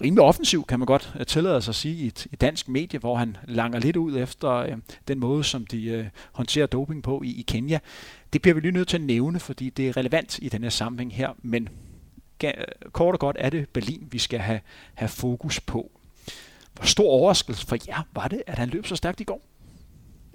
rimelig 0.00 0.22
offensiv, 0.22 0.64
kan 0.64 0.78
man 0.78 0.86
godt 0.86 1.14
øh, 1.20 1.26
tillade 1.26 1.62
sig 1.62 1.72
at 1.72 1.74
sige, 1.74 1.94
i 1.94 2.06
et, 2.06 2.26
et 2.32 2.40
dansk 2.40 2.68
medie, 2.68 2.98
hvor 2.98 3.16
han 3.16 3.36
langer 3.48 3.78
lidt 3.78 3.96
ud 3.96 4.16
efter 4.16 4.50
øh, 4.50 4.72
den 5.08 5.20
måde, 5.20 5.44
som 5.44 5.66
de 5.66 5.84
øh, 5.84 6.06
håndterer 6.32 6.66
doping 6.66 7.02
på 7.02 7.22
i, 7.24 7.28
i 7.28 7.42
Kenya. 7.42 7.78
Det 8.32 8.42
bliver 8.42 8.54
vi 8.54 8.60
lige 8.60 8.72
nødt 8.72 8.88
til 8.88 8.96
at 8.96 9.04
nævne, 9.04 9.40
fordi 9.40 9.70
det 9.70 9.88
er 9.88 9.96
relevant 9.96 10.38
i 10.42 10.48
den 10.48 10.62
her 10.62 10.70
sammenhæng 10.70 11.14
her, 11.14 11.28
men 11.42 11.68
øh, 12.44 12.50
kort 12.92 13.14
og 13.14 13.18
godt 13.18 13.36
er 13.40 13.50
det 13.50 13.68
Berlin, 13.68 14.08
vi 14.10 14.18
skal 14.18 14.38
have, 14.38 14.60
have 14.94 15.08
fokus 15.08 15.60
på. 15.60 15.90
Hvor 16.76 16.86
stor 16.86 17.10
overraskelse 17.10 17.66
for 17.66 17.76
jer 17.88 18.06
var 18.14 18.28
det, 18.28 18.42
at 18.46 18.58
han 18.58 18.68
løb 18.68 18.86
så 18.86 18.96
stærkt 18.96 19.20
i 19.20 19.24
går? 19.24 19.42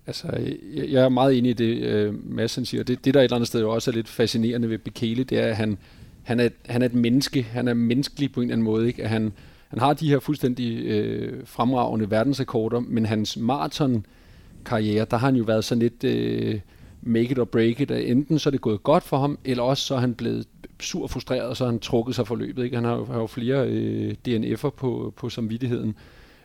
Altså, 0.07 0.27
jeg, 0.73 0.89
jeg 0.89 1.03
er 1.03 1.09
meget 1.09 1.37
enig 1.37 1.49
i 1.49 1.53
det, 1.53 1.77
øh, 1.77 2.13
Madsen 2.31 2.65
siger. 2.65 2.83
Det, 2.83 3.05
det, 3.05 3.13
der 3.13 3.19
et 3.19 3.23
eller 3.23 3.35
andet 3.35 3.47
sted 3.47 3.59
jo 3.59 3.71
også 3.71 3.91
er 3.91 3.95
lidt 3.95 4.07
fascinerende 4.07 4.69
ved 4.69 4.77
Bekele, 4.77 5.23
det 5.23 5.39
er, 5.39 5.47
at 5.47 5.55
han, 5.55 5.77
han, 6.23 6.39
er, 6.39 6.49
han 6.65 6.81
er 6.81 6.85
et 6.85 6.93
menneske. 6.93 7.43
Han 7.43 7.67
er 7.67 7.73
menneskelig 7.73 8.31
på 8.31 8.41
en 8.41 8.43
eller 8.43 8.53
anden 8.53 8.65
måde. 8.65 8.87
Ikke? 8.87 9.03
At 9.03 9.09
han, 9.09 9.33
han 9.67 9.79
har 9.79 9.93
de 9.93 10.09
her 10.09 10.19
fuldstændig 10.19 10.85
øh, 10.85 11.41
fremragende 11.45 12.11
verdensrekorder, 12.11 12.79
men 12.79 13.05
hans 13.05 13.37
maraton-karriere, 13.37 15.05
der 15.11 15.17
har 15.17 15.27
han 15.27 15.35
jo 15.35 15.43
været 15.43 15.63
sådan 15.63 15.79
lidt 15.79 16.03
øh, 16.03 16.59
make 17.01 17.31
it 17.31 17.39
or 17.39 17.45
break 17.45 17.79
it. 17.79 17.91
Enten 17.91 18.39
så 18.39 18.49
er 18.49 18.51
det 18.51 18.61
gået 18.61 18.83
godt 18.83 19.03
for 19.03 19.17
ham, 19.17 19.39
eller 19.45 19.63
også 19.63 19.83
så 19.83 19.95
er 19.95 19.99
han 19.99 20.13
blevet 20.13 20.47
sur 20.79 21.03
og 21.03 21.09
frustreret, 21.09 21.41
og 21.41 21.57
så 21.57 21.63
har 21.63 21.71
han 21.71 21.79
trukket 21.79 22.15
sig 22.15 22.27
for 22.27 22.35
løbet. 22.35 22.63
Ikke? 22.63 22.75
Han 22.75 22.85
har 22.85 22.95
jo, 22.95 23.05
har 23.05 23.19
jo 23.19 23.27
flere 23.27 23.67
øh, 23.67 24.15
DNF'er 24.27 24.69
på, 24.69 25.13
på 25.17 25.29
samvittigheden. 25.29 25.95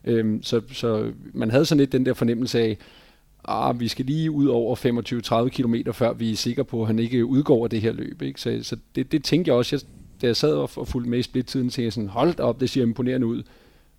Øhm, 0.06 0.42
så, 0.42 0.60
så 0.72 1.12
man 1.34 1.50
havde 1.50 1.64
sådan 1.64 1.78
lidt 1.78 1.92
den 1.92 2.06
der 2.06 2.14
fornemmelse 2.14 2.60
af, 2.60 2.76
ah, 3.44 3.80
vi 3.80 3.88
skal 3.88 4.04
lige 4.04 4.30
ud 4.30 4.46
over 4.46 4.76
25-30 5.46 5.48
km, 5.48 5.74
før 5.92 6.12
vi 6.12 6.32
er 6.32 6.36
sikre 6.36 6.64
på, 6.64 6.80
at 6.80 6.86
han 6.86 6.98
ikke 6.98 7.24
udgår 7.24 7.64
af 7.64 7.70
det 7.70 7.80
her 7.80 7.92
løb. 7.92 8.22
Ikke? 8.22 8.40
Så, 8.40 8.58
så 8.62 8.76
det, 8.94 9.12
det 9.12 9.24
tænkte 9.24 9.48
jeg 9.48 9.56
også, 9.56 9.76
jeg, 9.76 9.80
da 10.22 10.26
jeg 10.26 10.36
sad 10.36 10.52
og, 10.54 10.70
og 10.76 10.88
fulgte 10.88 11.10
med 11.10 11.18
i 11.18 11.22
splittiden, 11.22 11.66
tænkte 11.66 11.82
jeg 11.82 11.92
sådan, 11.92 12.08
hold 12.08 12.40
op, 12.40 12.60
det 12.60 12.70
ser 12.70 12.82
imponerende 12.82 13.26
ud. 13.26 13.42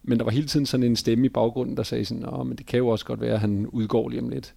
Men 0.03 0.17
der 0.17 0.23
var 0.23 0.31
hele 0.31 0.47
tiden 0.47 0.65
sådan 0.65 0.83
en 0.83 0.95
stemme 0.95 1.25
i 1.25 1.29
baggrunden, 1.29 1.77
der 1.77 1.83
sagde 1.83 2.05
sådan, 2.05 2.25
Åh, 2.33 2.47
men 2.47 2.57
det 2.57 2.65
kan 2.65 2.77
jo 2.77 2.87
også 2.87 3.05
godt 3.05 3.21
være, 3.21 3.33
at 3.33 3.39
han 3.39 3.67
udgår 3.67 4.09
lige 4.09 4.21
om 4.21 4.29
lidt. 4.29 4.53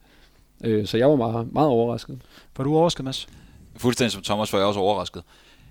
Øh, 0.65 0.87
så 0.87 0.97
jeg 0.97 1.09
var 1.09 1.17
meget, 1.17 1.53
meget 1.53 1.69
overrasket. 1.69 2.21
Var 2.57 2.65
du 2.65 2.75
overrasket, 2.75 3.05
Mads? 3.05 3.29
Fuldstændig 3.77 4.13
som 4.13 4.23
Thomas 4.23 4.53
var 4.53 4.59
jeg 4.59 4.69
også 4.69 4.81
overrasket. 4.81 5.23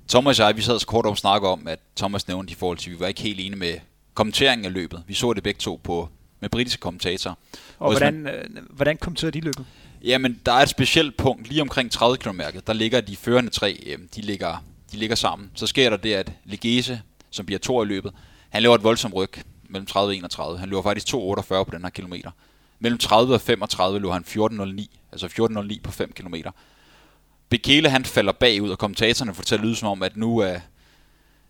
Thomas 0.09 0.39
og 0.39 0.47
jeg, 0.47 0.57
vi 0.57 0.61
sad 0.61 0.79
så 0.79 0.87
kort 0.87 1.05
om 1.05 1.15
snakke 1.15 1.47
om, 1.47 1.67
at 1.67 1.79
Thomas 1.95 2.27
nævnte 2.27 2.51
i 2.51 2.55
forhold 2.55 2.77
til, 2.77 2.89
at 2.89 2.95
vi 2.95 2.99
var 2.99 3.07
ikke 3.07 3.21
helt 3.21 3.39
enige 3.39 3.59
med 3.59 3.73
kommenteringen 4.19 4.65
af 4.65 4.73
løbet. 4.73 5.03
Vi 5.07 5.13
så 5.13 5.33
det 5.33 5.43
begge 5.43 5.57
to 5.57 5.79
på 5.83 6.09
med 6.39 6.49
britiske 6.49 6.79
kommentatorer. 6.79 7.35
Og, 7.79 7.91
hvordan, 7.91 8.21
man, 8.21 8.33
øh, 8.33 8.63
hvordan 8.69 8.97
kommenterede 8.97 9.39
de 9.39 9.45
løbet? 9.45 9.65
Jamen, 10.03 10.41
der 10.45 10.51
er 10.51 10.61
et 10.61 10.69
specielt 10.69 11.17
punkt 11.17 11.47
lige 11.47 11.61
omkring 11.61 11.91
30 11.91 12.17
km 12.17 12.41
der 12.67 12.73
ligger 12.73 13.01
de 13.01 13.15
førende 13.15 13.49
tre, 13.49 13.79
øh, 13.85 13.99
de 14.15 14.21
ligger, 14.21 14.63
de 14.91 14.97
ligger 14.97 15.15
sammen. 15.15 15.51
Så 15.55 15.67
sker 15.67 15.89
der 15.89 15.97
det, 15.97 16.13
at 16.13 16.31
Legese, 16.45 17.01
som 17.29 17.45
bliver 17.45 17.59
to 17.59 17.83
i 17.83 17.85
løbet, 17.85 18.11
han 18.49 18.61
laver 18.61 18.75
et 18.75 18.83
voldsomt 18.83 19.13
ryg 19.15 19.29
mellem 19.69 19.85
30 19.85 20.09
og 20.09 20.15
31. 20.15 20.59
Han 20.59 20.69
løber 20.69 20.81
faktisk 20.81 21.07
2,48 21.07 21.63
på 21.63 21.71
den 21.71 21.83
her 21.83 21.89
kilometer. 21.89 22.31
Mellem 22.79 22.97
30 22.97 23.33
og 23.33 23.41
35 23.41 23.99
løber 23.99 24.13
han 24.13 24.23
14,09, 24.27 24.85
altså 25.11 25.27
14,09 25.27 25.81
på 25.83 25.91
5 25.91 26.11
km. 26.11 26.35
Bekele 27.49 27.89
han 27.89 28.05
falder 28.05 28.31
bagud, 28.31 28.69
og 28.69 28.77
kommentatorerne 28.77 29.33
får 29.33 29.43
til 29.43 29.55
at 29.55 29.61
lyde 29.61 29.75
som 29.75 29.87
om, 29.87 30.03
at 30.03 30.17
nu 30.17 30.37
er, 30.37 30.59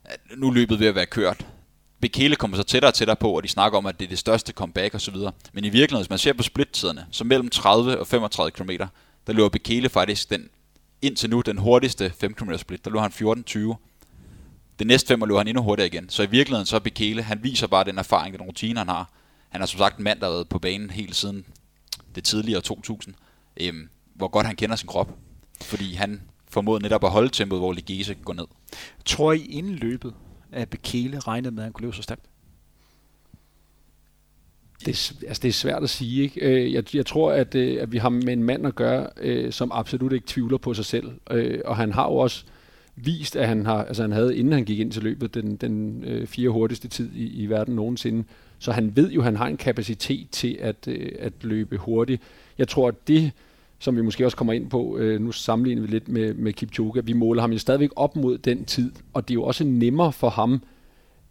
at 0.04 0.20
nu 0.38 0.52
løbet 0.52 0.80
ved 0.80 0.88
at 0.88 0.96
være 0.96 1.06
kørt. 1.06 1.46
Bekele 2.02 2.36
kommer 2.36 2.58
så 2.58 2.64
tættere 2.64 2.90
og 2.90 2.94
tættere 2.94 3.16
på, 3.16 3.32
og 3.32 3.44
de 3.44 3.48
snakker 3.48 3.78
om, 3.78 3.86
at 3.86 4.00
det 4.00 4.06
er 4.06 4.10
det 4.10 4.20
største 4.20 4.54
comeback 4.54 4.96
osv. 4.96 5.16
Men 5.54 5.66
i 5.66 5.70
virkeligheden, 5.70 5.98
hvis 5.98 6.10
man 6.10 6.20
ser 6.20 6.34
på 6.34 6.44
splittiderne, 6.44 7.06
så 7.12 7.24
mellem 7.24 7.50
30 7.50 8.00
og 8.00 8.08
35 8.08 8.52
km, 8.52 8.70
der 9.28 9.34
løber 9.34 9.50
Bekele 9.50 9.90
faktisk 9.90 10.30
den, 10.30 10.50
indtil 11.02 11.30
nu 11.30 11.42
den 11.42 11.58
hurtigste 11.58 12.14
5 12.20 12.34
km 12.34 12.56
split. 12.58 12.86
Der 12.86 12.92
løber 12.92 13.02
han 13.02 13.74
14-20. 13.74 13.76
Det 14.80 14.88
næste 14.88 15.08
fem 15.08 15.20
løber 15.20 15.38
han 15.38 15.48
endnu 15.48 15.64
hurtigere 15.64 15.88
igen. 15.88 16.10
Så 16.10 16.24
i 16.24 16.30
virkeligheden 16.30 16.66
så 16.66 16.76
er 16.76 16.80
Bekele, 16.80 17.24
han 17.24 17.44
viser 17.44 17.68
bare 17.68 17.84
den 17.84 17.98
erfaring, 17.98 18.34
den 18.34 18.48
rutine, 18.48 18.80
han 18.80 18.88
har. 18.88 19.10
Han 19.50 19.62
er 19.62 19.66
som 19.66 19.78
sagt 19.78 19.98
en 19.98 20.04
mand, 20.04 20.20
der 20.20 20.26
har 20.26 20.34
været 20.34 20.50
på 20.50 20.60
banen 20.60 20.90
hele 20.90 21.14
siden 21.14 21.46
det 22.16 22.24
tidligere 22.24 22.62
2000. 22.62 23.16
Øhm, 23.58 23.90
hvor 24.14 24.28
godt 24.28 24.46
han 24.46 24.56
kender 24.56 24.76
sin 24.76 24.88
krop. 24.88 25.18
Fordi 25.62 25.94
han 25.94 26.22
formåede 26.50 26.82
netop 26.82 27.04
at 27.04 27.12
holde 27.12 27.30
tempoet, 27.30 27.62
hvor 27.62 27.74
Ligese 27.74 28.14
går 28.14 28.34
ned. 28.34 28.46
Tror 29.06 29.34
I 29.34 29.46
inden 29.46 29.76
løbet, 29.76 30.14
at 30.52 30.70
Bekele 30.70 31.20
regnede 31.20 31.52
med, 31.52 31.64
at 31.64 31.64
han 31.64 31.74
kunne 31.74 31.86
løbe 31.86 31.96
så 31.96 32.02
stærkt? 32.02 32.26
Det, 34.86 35.14
altså 35.28 35.42
det 35.42 35.50
er 35.50 35.54
svært 35.54 35.84
at 35.84 35.90
sige. 35.90 36.24
Ikke? 36.24 36.42
Øh, 36.42 36.74
jeg, 36.74 36.96
jeg 36.96 37.06
tror, 37.06 37.32
at, 37.32 37.56
øh, 37.56 37.82
at 37.82 37.92
vi 37.92 37.98
har 37.98 38.10
med 38.10 38.34
en 38.34 38.44
mand 38.44 38.68
at 38.68 38.76
gøre, 38.76 39.10
øh, 39.18 39.52
som 39.52 39.72
absolut 39.74 40.14
ikke 40.14 40.28
tvivler 40.28 40.58
på 40.58 40.74
sig 40.74 40.86
selv. 40.86 41.12
Og 41.66 41.78
han 41.78 41.94
har 41.94 42.06
jo 42.06 42.16
også 42.16 42.46
vist, 42.96 43.36
at 43.36 43.48
han 43.48 43.66
har, 43.66 43.84
altså 43.84 44.04
han 44.04 44.12
havde, 44.12 44.38
inden 44.38 44.54
han 44.54 44.66
gik 44.66 44.80
ind 44.80 44.92
til 44.92 45.04
løbet, 45.04 45.34
den, 45.34 45.56
den 45.56 46.04
fire 46.28 46.50
hurtigste 46.50 46.88
tid 46.88 47.12
i, 47.14 47.44
i 47.44 47.46
verden 47.46 47.76
nogensinde. 47.76 48.24
Så 48.60 48.72
han 48.72 48.96
ved 48.96 49.12
jo, 49.12 49.20
at 49.20 49.26
han 49.26 49.36
har 49.36 49.48
en 49.48 49.58
kapacitet 49.58 50.30
til 50.30 50.58
at, 50.62 50.88
at 51.20 51.34
løbe 51.42 51.78
hurtigt. 51.78 52.22
Jeg 52.58 52.68
tror, 52.68 52.88
at 52.88 53.08
det, 53.08 53.32
som 53.80 53.96
vi 53.96 54.02
måske 54.02 54.26
også 54.26 54.38
kommer 54.38 54.54
ind 54.54 54.70
på, 54.70 54.98
øh, 54.98 55.22
nu 55.22 55.32
sammenligner 55.32 55.82
vi 55.82 55.88
lidt 55.88 56.08
med, 56.08 56.34
med 56.34 56.54
Kipchoge, 56.54 57.06
vi 57.06 57.14
måler 57.14 57.42
ham 57.42 57.52
jo 57.52 57.58
stadigvæk 57.58 57.90
op 57.96 58.16
mod 58.16 58.38
den 58.38 58.66
tid, 58.66 58.92
og 59.14 59.28
det 59.28 59.34
er 59.34 59.36
jo 59.36 59.44
også 59.44 59.64
nemmere 59.64 60.12
for 60.12 60.30
ham 60.30 60.62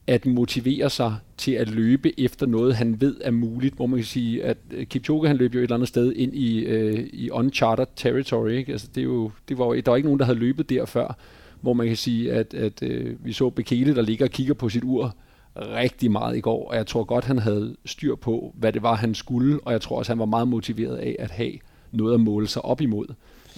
at 0.06 0.26
motivere 0.26 0.90
sig 0.90 1.16
til 1.36 1.52
at 1.52 1.70
løbe 1.70 2.20
efter 2.20 2.46
noget, 2.46 2.76
han 2.76 3.00
ved 3.00 3.16
er 3.20 3.30
muligt, 3.30 3.74
hvor 3.74 3.86
man 3.86 3.98
kan 3.98 4.06
sige, 4.06 4.44
at 4.44 4.56
øh, 4.70 4.86
Kipchoge 4.86 5.26
han 5.26 5.36
løb 5.36 5.54
jo 5.54 5.58
et 5.58 5.62
eller 5.62 5.76
andet 5.76 5.88
sted 5.88 6.12
ind 6.12 6.34
i, 6.34 6.58
øh, 6.58 7.08
i 7.12 7.30
uncharted 7.30 7.86
territory, 7.96 8.50
ikke? 8.50 8.72
Altså, 8.72 8.88
det 8.94 9.00
er 9.00 9.04
jo, 9.04 9.30
det 9.48 9.58
var, 9.58 9.64
der 9.64 9.90
var 9.90 9.96
ikke 9.96 10.06
nogen, 10.06 10.18
der 10.18 10.24
havde 10.24 10.38
løbet 10.38 10.70
der 10.70 10.84
før, 10.84 11.16
hvor 11.60 11.72
man 11.72 11.86
kan 11.86 11.96
sige, 11.96 12.32
at, 12.32 12.54
at 12.54 12.82
øh, 12.82 13.24
vi 13.24 13.32
så 13.32 13.50
Bekele, 13.50 13.94
der 13.94 14.02
ligger 14.02 14.26
og 14.26 14.30
kigger 14.30 14.54
på 14.54 14.68
sit 14.68 14.84
ur 14.84 15.16
rigtig 15.56 16.10
meget 16.10 16.36
i 16.36 16.40
går, 16.40 16.70
og 16.70 16.76
jeg 16.76 16.86
tror 16.86 17.04
godt, 17.04 17.24
han 17.24 17.38
havde 17.38 17.76
styr 17.84 18.14
på, 18.14 18.54
hvad 18.58 18.72
det 18.72 18.82
var, 18.82 18.94
han 18.94 19.14
skulle, 19.14 19.60
og 19.64 19.72
jeg 19.72 19.80
tror 19.80 19.98
også, 19.98 20.12
han 20.12 20.18
var 20.18 20.26
meget 20.26 20.48
motiveret 20.48 20.96
af 20.96 21.16
at 21.18 21.30
have 21.30 21.52
noget 21.92 22.14
at 22.14 22.20
måle 22.20 22.48
sig 22.48 22.64
op 22.64 22.80
imod. 22.80 23.06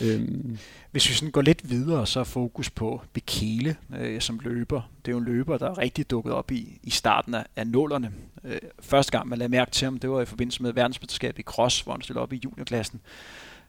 Øhm. 0.03 0.59
Hvis 0.91 1.09
vi 1.09 1.15
sådan 1.15 1.33
går 1.33 1.43
lidt 1.43 1.71
videre, 1.71 2.07
så 2.07 2.21
er 2.21 2.25
fokus 2.25 2.71
på 2.71 3.03
Bekele 3.13 3.77
øh, 3.99 4.21
som 4.21 4.41
løber. 4.45 4.91
Det 5.05 5.11
er 5.11 5.13
jo 5.13 5.19
en 5.19 5.25
løber, 5.25 5.59
der 5.59 5.71
er 5.71 5.79
rigtig 5.79 6.11
dukket 6.11 6.33
op 6.33 6.51
i, 6.51 6.79
i 6.83 6.91
starten 6.91 7.35
af, 7.35 7.47
af 7.57 7.67
nullerne. 7.67 8.13
Øh, 8.45 8.59
første 8.81 9.13
gang 9.13 9.29
man 9.29 9.39
lagde 9.39 9.51
mærke 9.51 9.71
til 9.71 9.85
ham, 9.85 9.99
det 9.99 10.11
var 10.11 10.21
i 10.21 10.25
forbindelse 10.25 10.63
med 10.63 10.73
verdensmesterskabet 10.73 11.39
i 11.39 11.43
cross, 11.43 11.81
hvor 11.81 11.93
han 11.93 12.03
stillede 12.03 12.23
op 12.23 12.33
i 12.33 12.41
juniorklassen. 12.45 13.01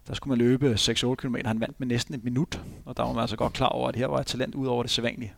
Der 0.07 0.13
skulle 0.13 0.31
man 0.31 0.37
løbe 0.37 0.73
6-8 0.73 1.15
km. 1.15 1.35
Han 1.45 1.59
vandt 1.59 1.79
med 1.79 1.87
næsten 1.87 2.15
et 2.15 2.23
minut, 2.23 2.61
og 2.85 2.97
der 2.97 3.03
var 3.03 3.13
man 3.13 3.21
altså 3.21 3.35
godt 3.35 3.53
klar 3.53 3.67
over, 3.67 3.89
at 3.89 3.95
her 3.95 4.07
var 4.07 4.19
et 4.19 4.27
talent 4.27 4.55
ud 4.55 4.67
over 4.67 4.83
det 4.83 4.91
sædvanlige. 4.91 5.33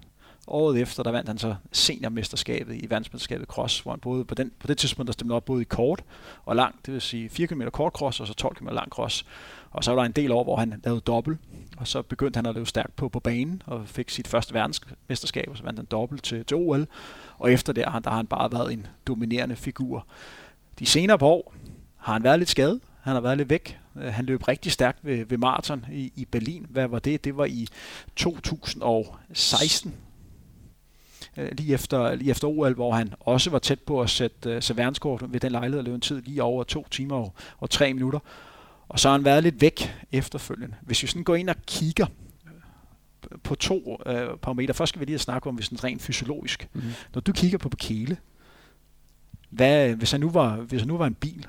Året 0.48 0.82
efter, 0.82 1.04
der 1.04 1.12
vandt 1.12 1.30
han 1.30 1.38
så 1.38 1.56
seniormesterskabet 1.72 2.76
i 2.76 2.90
verdensmesterskabet 2.90 3.48
cross, 3.48 3.80
hvor 3.80 3.92
han 3.92 4.00
både 4.00 4.26
på, 4.26 4.36
den, 4.36 4.52
på 4.60 4.68
det 4.68 4.78
tidspunkt, 4.78 5.08
der 5.08 5.14
stemte 5.14 5.34
op 5.34 5.46
både 5.46 5.62
i 5.62 5.66
kort 5.66 6.04
og 6.46 6.56
lang, 6.56 6.76
det 6.86 6.94
vil 6.94 7.02
sige 7.02 7.30
4 7.30 7.48
km 7.48 7.62
kort 7.74 7.94
cross 7.94 8.20
og 8.20 8.28
så 8.28 8.34
12 8.34 8.56
km 8.56 8.68
lang 8.68 8.90
cross. 8.90 9.26
Og 9.72 9.84
så 9.84 9.92
var 9.92 10.02
der 10.02 10.06
en 10.06 10.12
del 10.12 10.32
år, 10.32 10.44
hvor 10.44 10.56
han 10.56 10.82
lavede 10.84 11.02
dobbelt, 11.02 11.40
og 11.78 11.88
så 11.88 12.02
begyndte 12.02 12.38
han 12.38 12.46
at 12.46 12.56
løbe 12.56 12.66
stærkt 12.66 12.96
på, 12.96 13.10
på 13.10 13.20
banen, 13.20 13.62
og 13.66 13.88
fik 13.88 14.10
sit 14.10 14.28
første 14.28 14.54
verdensmesterskab, 14.54 15.48
og 15.50 15.58
så 15.58 15.64
vandt 15.64 15.80
han 15.80 15.86
dobbelt 15.86 16.24
til, 16.24 16.46
til 16.46 16.58
OL. 16.58 16.88
Og 17.38 17.52
efter 17.52 17.74
det, 17.74 17.84
der 17.86 18.10
har 18.10 18.16
han 18.16 18.28
bare 18.28 18.52
været 18.52 18.74
en 18.74 18.88
dominerende 19.08 19.56
figur. 19.56 20.08
De 20.80 20.86
senere 20.86 21.18
på 21.18 21.28
år 21.28 21.54
har 21.98 22.14
han 22.14 22.24
været 22.24 22.40
lidt 22.40 22.50
skadet, 22.50 22.82
han 23.02 23.14
har 23.14 23.22
været 23.22 23.38
lidt 23.38 23.50
væk. 23.50 23.80
Øh, 23.96 24.14
han 24.14 24.26
løb 24.26 24.48
rigtig 24.48 24.72
stærkt 24.72 25.00
ved, 25.02 25.26
ved 25.26 25.38
maraton 25.38 25.86
i, 25.92 26.12
i 26.16 26.26
Berlin. 26.26 26.66
Hvad 26.70 26.88
var 26.88 27.00
det? 27.00 27.24
Det 27.24 27.38
var 27.38 27.46
i 27.46 27.68
2016, 28.16 29.94
øh, 31.38 31.50
lige 31.52 31.74
efter, 31.74 32.16
lige 32.16 32.32
efter 32.32 32.48
OL, 32.48 32.74
hvor 32.74 32.92
han 32.92 33.14
også 33.20 33.50
var 33.50 33.60
tæt 33.60 33.80
på 33.80 34.02
at 34.02 34.10
sætte, 34.10 34.56
uh, 34.56 34.62
sætte 34.62 34.78
verdenskort 34.78 35.34
ved 35.34 35.40
den 35.40 35.52
lejlighed 35.52 35.80
og 35.80 35.84
løbe 35.84 35.96
en 35.96 36.02
tid 36.02 36.22
lige 36.22 36.44
over 36.44 36.64
to 36.64 36.88
timer 36.92 37.16
og, 37.16 37.34
og 37.58 37.70
tre 37.70 37.94
minutter. 37.94 38.20
Og 38.88 39.00
så 39.00 39.10
har 39.10 39.18
han 39.18 39.26
været 39.26 39.44
lidt 39.44 39.62
væk 39.62 39.96
efterfølgende. 40.12 40.76
Hvis 40.82 41.04
vi 41.04 41.08
sådan 41.08 41.24
går 41.24 41.36
ind 41.36 41.50
og 41.50 41.56
kigger 41.68 42.06
på 43.44 43.56
to 43.56 44.02
øh, 44.06 44.28
parametre. 44.42 44.74
Først 44.74 44.90
skal 44.90 45.00
vi 45.00 45.06
lige 45.06 45.20
snakke 45.20 45.50
om, 45.50 45.56
hvis 45.56 45.66
sådan 45.66 45.84
rent 45.84 46.02
fysiologisk. 46.02 46.68
Mm-hmm. 46.74 46.92
Når 47.14 47.22
du 47.22 47.32
kigger 47.32 47.58
på 47.58 47.70
Bekele, 47.70 48.18
hvad, 49.50 49.90
hvis, 49.90 50.12
han 50.12 50.20
nu 50.20 50.30
var, 50.30 50.56
hvis 50.56 50.82
han 50.82 50.88
nu 50.88 50.98
var 50.98 51.08
en 51.08 51.14
bil, 51.14 51.48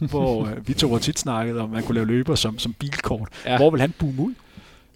hvor 0.00 0.44
øh, 0.48 0.68
vi 0.68 0.74
to 0.74 0.92
har 0.92 0.98
tit 0.98 1.18
snakket 1.18 1.58
om, 1.58 1.64
at 1.64 1.70
man 1.70 1.82
kunne 1.82 1.94
lave 1.94 2.06
løber 2.06 2.34
som, 2.34 2.58
som 2.58 2.72
bilkort, 2.72 3.28
ja. 3.44 3.56
hvor 3.56 3.70
vil 3.70 3.80
han 3.80 3.94
boome 3.98 4.22
ud? 4.22 4.34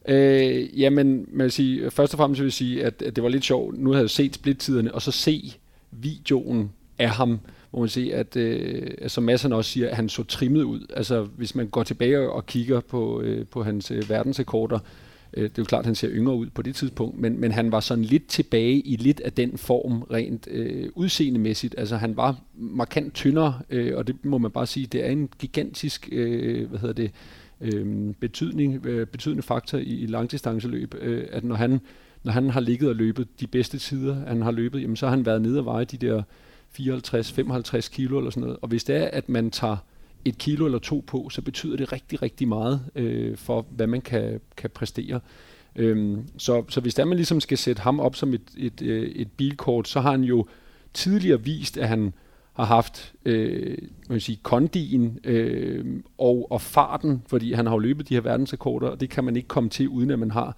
Øh, 0.09 0.81
jamen, 0.81 1.27
man 1.33 1.45
vil 1.45 1.53
sige, 1.53 1.91
først 1.91 2.15
og 2.15 2.19
fremmest 2.19 2.41
vil 2.41 2.47
jeg 2.47 2.53
sige, 2.53 2.85
at, 2.85 3.03
at 3.03 3.17
det 3.17 3.25
var 3.25 3.31
lidt 3.31 3.45
sjovt. 3.45 3.79
Nu 3.79 3.91
havde 3.91 4.03
jeg 4.03 4.11
set 4.11 4.35
splittiderne, 4.35 4.95
og 4.95 5.03
så 5.03 5.11
se 5.11 5.55
videoen 5.91 6.73
af 6.99 7.11
ham, 7.11 7.41
hvor 7.71 7.81
man 7.81 7.89
siger, 7.89 8.17
at 8.17 8.37
øh, 8.37 8.91
som 9.07 9.25
Madsen 9.25 9.53
også 9.53 9.71
siger, 9.71 9.89
at 9.89 9.97
han 9.97 10.09
så 10.09 10.23
trimmet 10.23 10.63
ud. 10.63 10.87
Altså, 10.97 11.23
hvis 11.23 11.55
man 11.55 11.67
går 11.67 11.83
tilbage 11.83 12.31
og 12.31 12.47
kigger 12.47 12.81
på, 12.81 13.21
øh, 13.21 13.47
på 13.47 13.63
hans 13.63 13.91
øh, 13.91 14.11
verdensrekorder, 14.11 14.79
øh, 15.35 15.43
det 15.43 15.51
er 15.51 15.63
jo 15.63 15.65
klart, 15.65 15.81
at 15.81 15.87
han 15.87 15.95
ser 15.95 16.11
yngre 16.11 16.35
ud 16.35 16.47
på 16.47 16.63
det 16.63 16.75
tidspunkt, 16.75 17.19
men, 17.19 17.41
men 17.41 17.53
han 17.53 17.73
var 17.73 17.81
sådan 17.81 18.05
lidt 18.05 18.27
tilbage 18.29 18.81
i 18.81 18.97
lidt 18.97 19.21
af 19.21 19.33
den 19.33 19.59
form 19.59 20.03
rent 20.03 20.49
øh, 20.51 20.89
udseendemæssigt. 20.95 21.75
Altså, 21.79 21.97
han 21.97 22.17
var 22.17 22.37
markant 22.55 23.15
tyndere, 23.15 23.61
øh, 23.71 23.97
og 23.97 24.07
det 24.07 24.25
må 24.25 24.39
man 24.39 24.51
bare 24.51 24.67
sige, 24.67 24.87
det 24.87 25.07
er 25.07 25.11
en 25.11 25.29
gigantisk, 25.39 26.09
øh, 26.13 26.69
hvad 26.69 26.79
hedder 26.79 26.95
det, 26.95 27.05
øh, 27.05 27.11
Øhm, 27.63 28.15
betydning, 28.21 28.87
øh, 28.87 29.07
betydende 29.07 29.43
faktor 29.43 29.79
i, 29.79 29.83
i 29.83 30.07
langdistanceløb, 30.07 30.95
øh, 31.01 31.27
at 31.31 31.45
når 31.45 31.55
han, 31.55 31.81
når 32.23 32.33
han 32.33 32.51
har 32.51 32.61
ligget 32.61 32.89
og 32.89 32.97
løbet 32.97 33.41
de 33.41 33.47
bedste 33.47 33.79
tider, 33.79 34.15
han 34.27 34.43
har 34.43 34.51
løbet, 34.51 34.83
jamen, 34.83 34.97
så 34.97 35.07
har 35.07 35.17
han 35.17 35.27
været 35.27 35.43
nede 35.43 35.59
og 35.59 35.65
veje 35.65 35.85
de 35.85 35.97
der 35.97 36.23
54-55 36.79 37.91
kilo 37.91 38.19
eller 38.19 38.31
sådan 38.31 38.41
noget. 38.41 38.59
Og 38.63 38.69
hvis 38.69 38.85
det 38.85 38.97
er, 38.97 39.09
at 39.13 39.29
man 39.29 39.51
tager 39.51 39.77
et 40.25 40.39
kilo 40.39 40.65
eller 40.65 40.79
to 40.79 41.05
på, 41.07 41.29
så 41.31 41.43
betyder 41.43 41.77
det 41.77 41.93
rigtig, 41.93 42.23
rigtig 42.23 42.49
meget 42.49 42.81
øh, 42.95 43.37
for, 43.37 43.67
hvad 43.71 43.87
man 43.87 44.01
kan, 44.01 44.41
kan 44.57 44.71
præstere. 44.71 45.21
Øhm, 45.77 46.25
så, 46.39 46.65
så 46.69 46.81
hvis 46.81 46.95
der 46.95 47.05
man 47.05 47.17
ligesom 47.17 47.41
skal 47.41 47.59
sætte 47.59 47.83
ham 47.83 48.01
op 48.01 48.17
som 48.17 48.35
et, 48.35 48.43
et, 48.57 48.83
øh, 48.83 49.09
et 49.09 49.29
bilkort, 49.33 49.89
så 49.89 50.01
har 50.01 50.11
han 50.11 50.25
jo 50.25 50.47
tidligere 50.95 51.45
vist, 51.45 51.79
at 51.79 51.89
han 51.89 52.13
har 52.53 52.65
haft 52.65 53.15
øh, 53.25 53.79
man 54.09 54.21
sige, 54.21 54.39
kondien 54.43 55.19
øh, 55.25 56.03
og, 56.19 56.47
og 56.51 56.61
farten, 56.61 57.23
fordi 57.27 57.53
han 57.53 57.67
har 57.67 57.73
jo 57.73 57.79
løbet 57.79 58.09
de 58.09 58.15
her 58.15 58.21
verdensrekorder, 58.21 58.89
og 58.89 59.01
det 59.01 59.11
kan 59.11 59.25
man 59.25 59.37
ikke 59.37 59.49
komme 59.49 59.71
til, 59.71 59.89
uden 59.89 60.11
at 60.11 60.19
man 60.19 60.31
har 60.31 60.57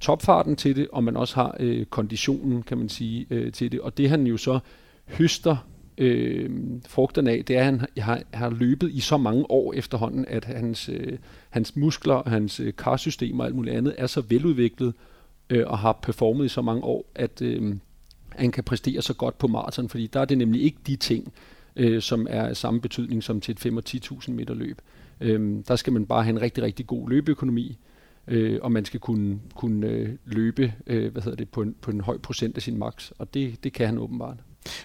topfarten 0.00 0.56
til 0.56 0.76
det, 0.76 0.88
og 0.92 1.04
man 1.04 1.16
også 1.16 1.34
har 1.34 1.56
øh, 1.60 1.86
konditionen, 1.86 2.62
kan 2.62 2.78
man 2.78 2.88
sige, 2.88 3.26
øh, 3.30 3.52
til 3.52 3.72
det. 3.72 3.80
Og 3.80 3.98
det 3.98 4.08
han 4.10 4.26
jo 4.26 4.36
så 4.36 4.58
høster 5.08 5.56
øh, 5.98 6.50
frugterne 6.88 7.30
af, 7.30 7.44
det 7.44 7.56
er, 7.56 7.60
at 7.60 7.64
han 7.64 7.86
har, 7.98 8.22
har 8.32 8.50
løbet 8.50 8.90
i 8.90 9.00
så 9.00 9.16
mange 9.16 9.50
år 9.50 9.72
efterhånden, 9.72 10.24
at 10.28 10.44
hans, 10.44 10.88
øh, 10.88 11.18
hans 11.50 11.76
muskler, 11.76 12.28
hans 12.28 12.60
øh, 12.60 12.72
karsystem 12.78 13.40
og 13.40 13.46
alt 13.46 13.54
muligt 13.54 13.76
andet 13.76 13.94
er 13.98 14.06
så 14.06 14.20
veludviklet 14.20 14.94
øh, 15.50 15.64
og 15.66 15.78
har 15.78 15.98
performet 16.02 16.44
i 16.44 16.48
så 16.48 16.62
mange 16.62 16.84
år, 16.84 17.04
at 17.14 17.42
øh, 17.42 17.74
han 18.36 18.52
kan 18.52 18.64
præstere 18.64 19.02
så 19.02 19.14
godt 19.14 19.38
på 19.38 19.46
maraton, 19.46 19.88
fordi 19.88 20.06
der 20.06 20.20
er 20.20 20.24
det 20.24 20.38
nemlig 20.38 20.62
ikke 20.62 20.78
de 20.86 20.96
ting, 20.96 21.32
øh, 21.76 22.02
som 22.02 22.26
er 22.30 22.42
af 22.42 22.56
samme 22.56 22.80
betydning 22.80 23.22
som 23.22 23.40
til 23.40 23.52
et 23.52 23.60
5 23.60 23.76
og 23.76 23.82
10.000 23.88 24.30
meter 24.30 24.54
løb. 24.54 24.80
Øh, 25.20 25.64
der 25.68 25.76
skal 25.76 25.92
man 25.92 26.06
bare 26.06 26.22
have 26.22 26.30
en 26.30 26.40
rigtig, 26.40 26.64
rigtig 26.64 26.86
god 26.86 27.08
løbeøkonomi, 27.08 27.78
øh, 28.26 28.58
og 28.62 28.72
man 28.72 28.84
skal 28.84 29.00
kunne, 29.00 29.40
kunne 29.54 29.86
øh, 29.86 30.08
løbe 30.24 30.74
øh, 30.86 31.12
hvad 31.12 31.22
hedder 31.22 31.36
det, 31.36 31.48
på, 31.48 31.62
en, 31.62 31.74
på 31.80 31.90
en 31.90 32.00
høj 32.00 32.18
procent 32.18 32.56
af 32.56 32.62
sin 32.62 32.78
max, 32.78 33.10
og 33.18 33.34
det, 33.34 33.64
det 33.64 33.72
kan 33.72 33.86
han 33.86 33.98
åbenbart. 33.98 34.36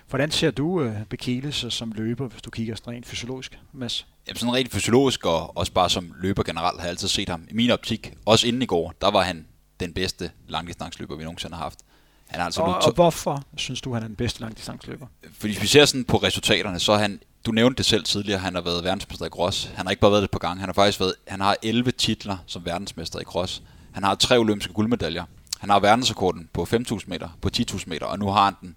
Hvordan 0.09 0.31
ser 0.31 0.51
du 0.51 0.81
uh, 0.81 0.91
Bekele 1.09 1.51
som 1.51 1.91
løber, 1.91 2.27
hvis 2.27 2.41
du 2.41 2.49
kigger 2.49 2.75
sådan 2.75 2.93
rent 2.93 3.05
fysiologisk, 3.05 3.59
Mads? 3.73 4.07
Jamen 4.27 4.37
sådan 4.37 4.53
rent 4.53 4.71
fysiologisk 4.71 5.25
og 5.25 5.57
også 5.57 5.71
bare 5.71 5.89
som 5.89 6.13
løber 6.21 6.43
generelt 6.43 6.79
har 6.79 6.85
jeg 6.85 6.89
altid 6.89 7.07
set 7.07 7.29
ham. 7.29 7.47
I 7.51 7.53
min 7.53 7.71
optik, 7.71 8.13
også 8.25 8.47
inden 8.47 8.61
i 8.61 8.65
går, 8.65 8.93
der 9.01 9.11
var 9.11 9.21
han 9.21 9.45
den 9.79 9.93
bedste 9.93 10.31
langdistansløber, 10.47 11.15
vi 11.15 11.23
nogensinde 11.23 11.55
har 11.55 11.63
haft. 11.63 11.79
Han 12.27 12.39
er 12.41 12.45
altså 12.45 12.61
og, 12.61 12.75
og 12.75 12.93
hvorfor 12.93 13.43
synes 13.57 13.81
du, 13.81 13.93
han 13.93 14.03
er 14.03 14.07
den 14.07 14.15
bedste 14.15 14.41
langdistansløber? 14.41 15.07
Fordi 15.33 15.53
hvis 15.53 15.61
vi 15.61 15.67
ser 15.67 15.85
sådan 15.85 16.05
på 16.05 16.17
resultaterne, 16.17 16.79
så 16.79 16.91
er 16.91 16.97
han, 16.97 17.19
du 17.45 17.51
nævnte 17.51 17.77
det 17.77 17.85
selv 17.85 18.03
tidligere, 18.03 18.39
han 18.39 18.55
har 18.55 18.61
været 18.61 18.83
verdensmester 18.83 19.25
i 19.25 19.29
cross. 19.29 19.71
Han 19.75 19.85
har 19.85 19.91
ikke 19.91 20.01
bare 20.01 20.11
været 20.11 20.21
det 20.21 20.31
på 20.31 20.39
gang, 20.39 20.59
han 20.59 20.69
har 20.69 20.73
faktisk 20.73 20.99
været, 20.99 21.13
han 21.27 21.41
har 21.41 21.57
11 21.63 21.91
titler 21.91 22.37
som 22.45 22.65
verdensmester 22.65 23.19
i 23.19 23.23
cross. 23.23 23.61
Han 23.91 24.03
har 24.03 24.15
tre 24.15 24.39
olympiske 24.39 24.73
guldmedaljer. 24.73 25.23
Han 25.59 25.69
har 25.69 25.79
verdensrekorden 25.79 26.49
på 26.53 26.67
5.000 26.73 26.99
meter, 27.07 27.29
på 27.41 27.49
10.000 27.57 27.83
meter, 27.87 28.05
og 28.05 28.19
nu 28.19 28.27
har 28.27 28.45
han 28.45 28.53
den 28.61 28.75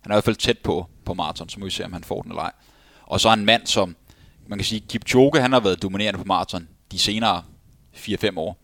han 0.00 0.12
er 0.12 0.14
i 0.14 0.16
hvert 0.16 0.24
fald 0.24 0.36
tæt 0.36 0.58
på, 0.58 0.86
på 1.04 1.14
maraton, 1.14 1.48
så 1.48 1.60
må 1.60 1.66
vi 1.66 1.70
se, 1.70 1.84
om 1.84 1.92
han 1.92 2.04
får 2.04 2.22
den 2.22 2.30
eller 2.30 2.42
ej. 2.42 2.52
Og 3.02 3.20
så 3.20 3.28
er 3.28 3.32
en 3.32 3.44
mand, 3.44 3.66
som 3.66 3.96
man 4.46 4.58
kan 4.58 4.66
sige, 4.66 4.80
Kipchoge, 4.88 5.40
han 5.40 5.52
har 5.52 5.60
været 5.60 5.82
dominerende 5.82 6.18
på 6.18 6.24
maraton 6.24 6.68
de 6.92 6.98
senere 6.98 7.42
4-5 7.96 8.36
år. 8.36 8.58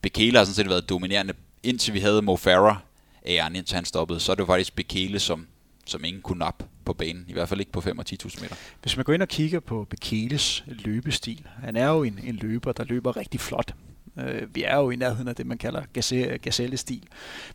Bekele 0.00 0.38
har 0.38 0.44
sådan 0.44 0.54
set 0.54 0.68
været 0.68 0.88
dominerende, 0.88 1.34
indtil 1.62 1.94
vi 1.94 2.00
havde 2.00 2.22
Mo 2.22 2.36
Farah 2.36 2.76
æren, 3.26 3.56
indtil 3.56 3.74
han 3.74 3.84
stoppede. 3.84 4.20
Så 4.20 4.32
er 4.32 4.36
det 4.36 4.40
jo 4.40 4.46
faktisk 4.46 4.76
Bekele, 4.76 5.18
som, 5.18 5.46
som 5.86 6.04
ingen 6.04 6.22
kunne 6.22 6.38
nappe 6.38 6.64
på 6.84 6.92
banen, 6.92 7.24
i 7.28 7.32
hvert 7.32 7.48
fald 7.48 7.60
ikke 7.60 7.72
på 7.72 7.80
5 7.80 7.98
og 7.98 8.04
10.000 8.08 8.40
meter. 8.42 8.56
Hvis 8.82 8.96
man 8.96 9.04
går 9.04 9.12
ind 9.12 9.22
og 9.22 9.28
kigger 9.28 9.60
på 9.60 9.86
Bekeles 9.90 10.64
løbestil, 10.66 11.46
han 11.62 11.76
er 11.76 11.88
jo 11.88 12.02
en, 12.02 12.20
en 12.24 12.34
løber, 12.34 12.72
der 12.72 12.84
løber 12.84 13.16
rigtig 13.16 13.40
flot. 13.40 13.74
Uh, 14.16 14.54
vi 14.54 14.62
er 14.62 14.76
jo 14.76 14.90
i 14.90 14.96
nærheden 14.96 15.28
af 15.28 15.36
det, 15.36 15.46
man 15.46 15.58
kalder 15.58 15.82
gazelle-stil. 16.42 17.08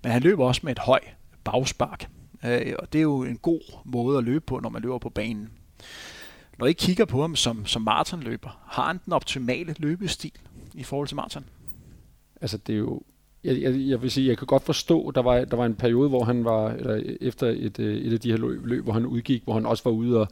Men 0.03 0.11
han 0.11 0.21
løber 0.21 0.45
også 0.45 0.61
med 0.63 0.71
et 0.71 0.79
høj 0.79 0.99
bagspark. 1.43 2.09
Øh, 2.45 2.75
og 2.79 2.93
det 2.93 2.99
er 2.99 3.03
jo 3.03 3.23
en 3.23 3.37
god 3.37 3.61
måde 3.85 4.17
at 4.17 4.23
løbe 4.23 4.45
på, 4.45 4.59
når 4.59 4.69
man 4.69 4.81
løber 4.81 4.97
på 4.97 5.09
banen. 5.09 5.49
Når 6.59 6.65
I 6.65 6.73
kigger 6.73 7.05
på 7.05 7.21
ham 7.21 7.35
som, 7.35 7.65
som 7.65 7.81
maratonløber, 7.81 8.61
har 8.67 8.87
han 8.87 8.99
den 9.05 9.13
optimale 9.13 9.75
løbestil 9.77 10.31
i 10.73 10.83
forhold 10.83 11.07
til 11.07 11.15
maraton? 11.15 11.45
Altså 12.41 12.57
det 12.57 12.73
er 12.73 12.79
jo, 12.79 13.01
jeg, 13.43 13.61
jeg, 13.61 13.73
jeg 13.75 14.01
vil 14.01 14.11
sige, 14.11 14.27
jeg 14.27 14.37
kan 14.37 14.47
godt 14.47 14.63
forstå, 14.63 15.11
der 15.11 15.21
var, 15.21 15.45
der 15.45 15.57
var 15.57 15.65
en 15.65 15.75
periode, 15.75 16.09
hvor 16.09 16.23
han 16.23 16.45
var, 16.45 16.71
eller 16.71 17.15
efter 17.21 17.47
et, 17.47 17.79
øh, 17.79 17.97
et 17.97 18.13
af 18.13 18.19
de 18.19 18.31
her 18.31 18.37
løb, 18.37 18.65
løb, 18.65 18.83
hvor 18.83 18.93
han 18.93 19.05
udgik, 19.05 19.43
hvor 19.43 19.53
han 19.53 19.65
også 19.65 19.83
var 19.83 19.91
ude 19.91 20.19
og, 20.19 20.27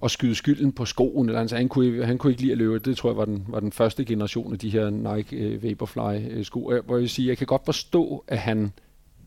og 0.00 0.10
skyde 0.10 0.34
skylden 0.34 0.72
på 0.72 0.84
skoen, 0.84 1.28
eller 1.28 1.40
altså, 1.40 1.56
han, 1.56 1.68
kunne, 1.68 2.04
han 2.04 2.18
kunne 2.18 2.32
ikke 2.32 2.42
lide 2.42 2.52
at 2.52 2.58
løbe. 2.58 2.78
Det 2.78 2.96
tror 2.96 3.10
jeg 3.10 3.16
var 3.16 3.24
den, 3.24 3.44
var 3.48 3.60
den 3.60 3.72
første 3.72 4.04
generation 4.04 4.52
af 4.52 4.58
de 4.58 4.70
her 4.70 4.90
Nike 4.90 5.36
øh, 5.36 5.62
Vaporfly 5.62 6.30
øh, 6.30 6.44
sko, 6.44 6.60
hvor 6.60 6.94
jeg 6.94 7.00
vil 7.00 7.08
sige, 7.08 7.28
jeg 7.28 7.38
kan 7.38 7.46
godt 7.46 7.64
forstå, 7.64 8.24
at 8.28 8.38
han 8.38 8.72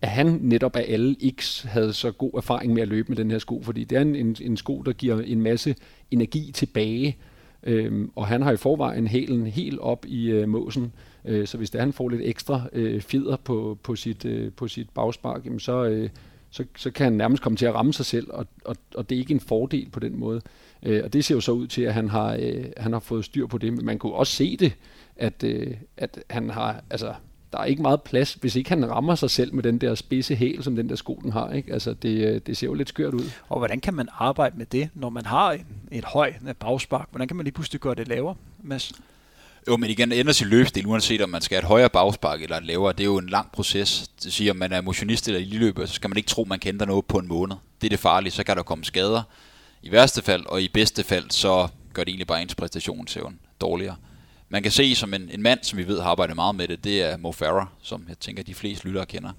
at 0.01 0.09
han 0.09 0.39
netop 0.41 0.75
af 0.75 0.85
alle 0.87 1.15
X 1.39 1.63
havde 1.63 1.93
så 1.93 2.11
god 2.11 2.31
erfaring 2.37 2.73
med 2.73 2.81
at 2.81 2.87
løbe 2.87 3.09
med 3.09 3.17
den 3.17 3.31
her 3.31 3.39
sko, 3.39 3.61
fordi 3.61 3.83
det 3.83 3.97
er 3.97 4.01
en, 4.01 4.15
en, 4.15 4.35
en 4.41 4.57
sko, 4.57 4.81
der 4.81 4.93
giver 4.93 5.21
en 5.21 5.41
masse 5.41 5.75
energi 6.11 6.51
tilbage, 6.53 7.17
øhm, 7.63 8.11
og 8.15 8.27
han 8.27 8.41
har 8.41 8.51
i 8.51 8.57
forvejen 8.57 9.07
hælen 9.07 9.47
helt 9.47 9.79
op 9.79 10.05
i 10.07 10.29
øh, 10.29 10.49
måsen, 10.49 10.93
øh, 11.25 11.47
så 11.47 11.57
hvis 11.57 11.69
det 11.69 11.79
er, 11.79 11.83
han 11.83 11.93
får 11.93 12.09
lidt 12.09 12.21
ekstra 12.23 12.61
øh, 12.73 13.01
fjeder 13.01 13.35
på, 13.35 13.77
på, 13.83 13.95
sit, 13.95 14.25
øh, 14.25 14.51
på 14.51 14.67
sit 14.67 14.89
bagspark, 14.89 15.45
jamen 15.45 15.59
så, 15.59 15.83
øh, 15.83 16.09
så, 16.49 16.65
så 16.77 16.91
kan 16.91 17.03
han 17.03 17.13
nærmest 17.13 17.43
komme 17.43 17.57
til 17.57 17.65
at 17.65 17.73
ramme 17.73 17.93
sig 17.93 18.05
selv, 18.05 18.27
og, 18.31 18.47
og, 18.65 18.75
og 18.95 19.09
det 19.09 19.15
er 19.15 19.19
ikke 19.19 19.33
en 19.33 19.39
fordel 19.39 19.89
på 19.89 19.99
den 19.99 20.19
måde. 20.19 20.41
Øh, 20.83 21.01
og 21.03 21.13
det 21.13 21.25
ser 21.25 21.35
jo 21.35 21.41
så 21.41 21.51
ud 21.51 21.67
til, 21.67 21.81
at 21.81 21.93
han 21.93 22.09
har, 22.09 22.37
øh, 22.39 22.65
han 22.77 22.93
har 22.93 22.99
fået 22.99 23.25
styr 23.25 23.47
på 23.47 23.57
det, 23.57 23.73
men 23.73 23.85
man 23.85 23.99
kunne 23.99 24.13
også 24.13 24.33
se 24.33 24.57
det, 24.57 24.73
at, 25.15 25.43
øh, 25.43 25.77
at 25.97 26.19
han 26.29 26.49
har, 26.49 26.83
altså 26.89 27.13
der 27.53 27.59
er 27.59 27.65
ikke 27.65 27.81
meget 27.81 28.01
plads, 28.01 28.33
hvis 28.33 28.55
ikke 28.55 28.69
han 28.69 28.89
rammer 28.89 29.15
sig 29.15 29.29
selv 29.29 29.53
med 29.53 29.63
den 29.63 29.77
der 29.77 29.95
spidse 29.95 30.35
hæl, 30.35 30.63
som 30.63 30.75
den 30.75 30.89
der 30.89 30.95
sko 30.95 31.19
den 31.23 31.31
har. 31.31 31.51
Ikke? 31.51 31.73
Altså, 31.73 31.93
det, 31.93 32.27
øh, 32.27 32.41
det 32.45 32.57
ser 32.57 32.67
jo 32.67 32.73
lidt 32.73 32.89
skørt 32.89 33.13
ud. 33.13 33.31
Og 33.49 33.57
hvordan 33.57 33.79
kan 33.79 33.93
man 33.93 34.07
arbejde 34.17 34.57
med 34.57 34.65
det, 34.65 34.89
når 34.93 35.09
man 35.09 35.25
har 35.25 35.51
en, 35.51 35.65
et 35.91 36.05
højt 36.05 36.35
bagspark? 36.59 37.07
Hvordan 37.11 37.27
kan 37.27 37.37
man 37.37 37.43
lige 37.43 37.53
pludselig 37.53 37.81
gøre 37.81 37.95
det 37.95 38.07
lavere, 38.07 38.35
Mads? 38.63 38.93
Jo, 39.67 39.77
men 39.77 39.89
igen, 39.89 40.11
ændrer 40.11 40.33
sin 40.33 40.47
løbstil, 40.47 40.87
uanset 40.87 41.21
om 41.21 41.29
man 41.29 41.41
skal 41.41 41.55
have 41.55 41.59
et 41.59 41.67
højere 41.67 41.89
bagspark 41.89 42.41
eller 42.41 42.57
et 42.57 42.65
lavere. 42.65 42.93
Det 42.93 42.99
er 42.99 43.05
jo 43.05 43.17
en 43.17 43.29
lang 43.29 43.51
proces. 43.51 44.11
Det 44.23 44.33
siger, 44.33 44.51
om 44.51 44.57
man 44.57 44.73
er 44.73 44.81
motionist 44.81 45.27
eller 45.27 45.39
i 45.39 45.43
løbet, 45.57 45.89
så 45.89 45.95
skal 45.95 46.09
man 46.09 46.17
ikke 46.17 46.27
tro, 46.27 46.43
man 46.43 46.59
kan 46.59 46.69
ændre 46.69 46.85
noget 46.85 47.05
på 47.05 47.17
en 47.17 47.27
måned. 47.27 47.55
Det 47.81 47.87
er 47.87 47.89
det 47.89 47.99
farlige, 47.99 48.31
så 48.31 48.43
kan 48.43 48.57
der 48.57 48.63
komme 48.63 48.83
skader. 48.83 49.23
I 49.83 49.91
værste 49.91 50.21
fald, 50.21 50.45
og 50.45 50.61
i 50.61 50.67
bedste 50.67 51.03
fald, 51.03 51.25
så 51.29 51.67
gør 51.93 52.03
det 52.03 52.09
egentlig 52.09 52.27
bare 52.27 52.41
ens 52.41 52.55
præstationsevne 52.55 53.35
dårligere. 53.61 53.95
Man 54.49 54.63
kan 54.63 54.71
se 54.71 54.95
som 54.95 55.13
en, 55.13 55.29
en 55.33 55.41
mand, 55.41 55.59
som 55.63 55.77
vi 55.77 55.87
ved 55.87 56.01
har 56.01 56.09
arbejdet 56.09 56.35
meget 56.35 56.55
med 56.55 56.67
det, 56.67 56.83
det 56.83 57.01
er 57.01 57.17
Mo 57.17 57.31
Farah, 57.31 57.65
som 57.81 58.05
jeg 58.09 58.19
tænker, 58.19 58.43
de 58.43 58.55
fleste 58.55 58.87
lyttere 58.87 59.05
kender. 59.05 59.31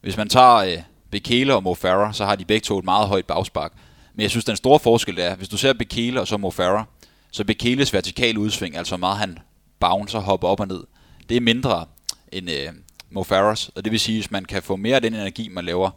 Hvis 0.00 0.16
man 0.16 0.28
tager 0.28 0.56
øh, 0.56 0.78
Bekele 1.10 1.54
og 1.54 1.62
Mo 1.62 1.74
Farah, 1.74 2.14
så 2.14 2.24
har 2.24 2.36
de 2.36 2.44
begge 2.44 2.64
to 2.64 2.78
et 2.78 2.84
meget 2.84 3.08
højt 3.08 3.26
bagspark. 3.26 3.72
Men 4.14 4.22
jeg 4.22 4.30
synes, 4.30 4.44
den 4.44 4.56
store 4.56 4.78
forskel 4.78 5.18
er, 5.18 5.36
hvis 5.36 5.48
du 5.48 5.56
ser 5.56 5.72
Bekele 5.72 6.20
og 6.20 6.28
så 6.28 6.36
Mo 6.36 6.50
Farah, 6.50 6.84
så 7.30 7.44
Bekeles 7.44 7.92
vertikale 7.92 8.38
udsving, 8.38 8.76
altså 8.76 8.96
meget 8.96 9.18
han 9.18 9.38
bouncer, 9.80 10.18
hopper 10.18 10.48
op 10.48 10.60
og 10.60 10.68
ned, 10.68 10.84
det 11.28 11.36
er 11.36 11.40
mindre 11.40 11.86
end 12.32 12.50
øh, 12.50 12.68
Mo 13.10 13.22
Farahs. 13.22 13.68
Og 13.68 13.84
det 13.84 13.92
vil 13.92 14.00
sige, 14.00 14.16
at 14.16 14.22
hvis 14.22 14.30
man 14.30 14.44
kan 14.44 14.62
få 14.62 14.76
mere 14.76 14.96
af 14.96 15.02
den 15.02 15.14
energi, 15.14 15.48
man 15.48 15.64
laver 15.64 15.90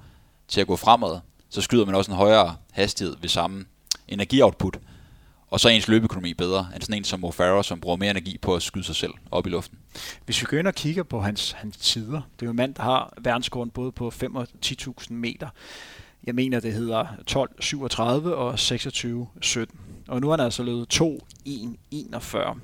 til 0.47 0.61
at 0.61 0.67
gå 0.67 0.75
fremad, 0.75 1.19
så 1.49 1.61
skyder 1.61 1.85
man 1.85 1.95
også 1.95 2.11
en 2.11 2.17
højere 2.17 2.55
hastighed 2.71 3.15
ved 3.21 3.29
samme 3.29 3.65
energioutput 4.07 4.77
og 5.53 5.59
så 5.59 5.67
er 5.67 5.71
ens 5.71 5.87
løbeøkonomi 5.87 6.33
bedre 6.33 6.67
end 6.75 6.81
sådan 6.81 6.97
en 6.97 7.03
som 7.03 7.19
Mo 7.19 7.31
Farah, 7.31 7.63
som 7.63 7.79
bruger 7.79 7.97
mere 7.97 8.11
energi 8.11 8.37
på 8.37 8.55
at 8.55 8.61
skyde 8.61 8.83
sig 8.83 8.95
selv 8.95 9.13
op 9.31 9.47
i 9.47 9.49
luften. 9.49 9.77
Hvis 10.25 10.41
vi 10.41 10.45
går 10.49 10.57
ind 10.57 10.67
og 10.67 10.75
kigger 10.75 11.03
på 11.03 11.21
hans, 11.21 11.51
hans 11.51 11.77
tider, 11.77 12.21
det 12.35 12.41
er 12.41 12.45
jo 12.45 12.49
en 12.49 12.55
mand, 12.55 12.75
der 12.75 12.83
har 12.83 13.13
verdenskåren 13.21 13.69
både 13.69 13.91
på 13.91 14.09
5 14.09 14.35
og 14.35 14.47
10.000 14.65 15.13
meter. 15.13 15.49
Jeg 16.23 16.35
mener, 16.35 16.59
det 16.59 16.73
hedder 16.73 17.05
12.37 17.31 18.03
og 18.29 18.53
26.17. 18.53 19.77
Og 20.07 20.21
nu 20.21 20.29
har 20.29 20.37
han 20.37 20.45
altså 20.45 20.63
løbet 20.63 21.01
2.1.41. 21.01 22.57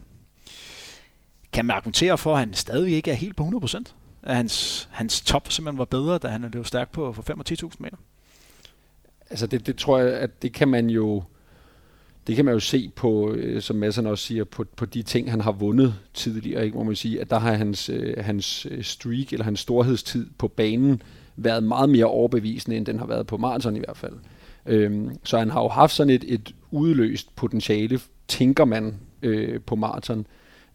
Kan 1.54 1.66
man 1.66 1.76
argumentere 1.76 2.18
for, 2.18 2.34
at 2.34 2.40
han 2.40 2.54
stadig 2.54 2.94
ikke 2.94 3.12
er 3.12 3.16
helt 3.16 3.36
på 3.36 3.44
100%? 3.44 3.84
At 4.24 4.36
hans, 4.36 4.88
hans 4.92 5.22
top 5.22 5.52
simpelthen 5.52 5.78
var 5.78 5.86
bedre, 5.86 6.18
da 6.18 6.28
han 6.28 6.50
løb 6.54 6.66
stærk 6.66 6.92
på 6.92 7.14
for 7.14 7.22
5 7.22 7.40
og 7.40 7.46
10.000 7.50 7.70
meter? 7.80 7.98
Altså 9.30 9.48
det, 9.48 9.68
det 9.68 9.76
tror 9.76 10.00
jeg, 10.00 10.14
at 10.14 10.42
det 10.42 10.54
kan 10.54 10.68
man 10.68 10.90
jo 10.90 11.24
det 12.28 12.36
kan 12.36 12.46
man 12.46 12.54
jo 12.54 12.60
se 12.60 12.92
på, 12.96 13.32
øh, 13.32 13.62
som 13.62 13.76
Madsen 13.76 14.06
også 14.06 14.26
siger, 14.26 14.44
på, 14.44 14.66
på 14.76 14.86
de 14.86 15.02
ting, 15.04 15.32
han 15.32 15.42
har 15.42 15.52
vundet 15.52 15.96
tidligere, 16.14 16.66
ikke? 16.66 16.78
må 16.78 16.84
man 16.84 16.96
sige, 16.96 17.22
at 17.22 17.30
der 17.30 17.40
har 17.40 17.54
hans, 17.54 17.90
øh, 17.90 18.14
hans 18.18 18.68
øh, 18.72 18.84
streak, 18.84 19.34
eller 19.34 19.44
hans 19.44 19.60
storhedstid 19.60 20.28
på 20.38 20.48
banen, 20.48 21.02
været 21.36 21.64
meget 21.64 21.90
mere 21.90 22.06
overbevisende, 22.06 22.78
end 22.78 22.86
den 22.86 23.00
har 23.00 23.06
været 23.06 23.28
på 23.28 23.38
maraton 23.38 23.76
i 23.76 23.80
hvert 23.80 23.98
fald. 23.98 24.14
Øhm, 24.66 25.10
så 25.24 25.38
han 25.38 25.50
har 25.50 25.62
jo 25.62 25.68
haft 25.68 25.94
sådan 25.94 26.14
et, 26.14 26.26
et 26.28 26.56
udløst 26.72 27.36
potentiale, 27.36 28.00
tænker 28.28 28.66
man, 28.66 28.96
øh, 29.22 29.62
på 29.62 29.76
maraton, 29.76 30.26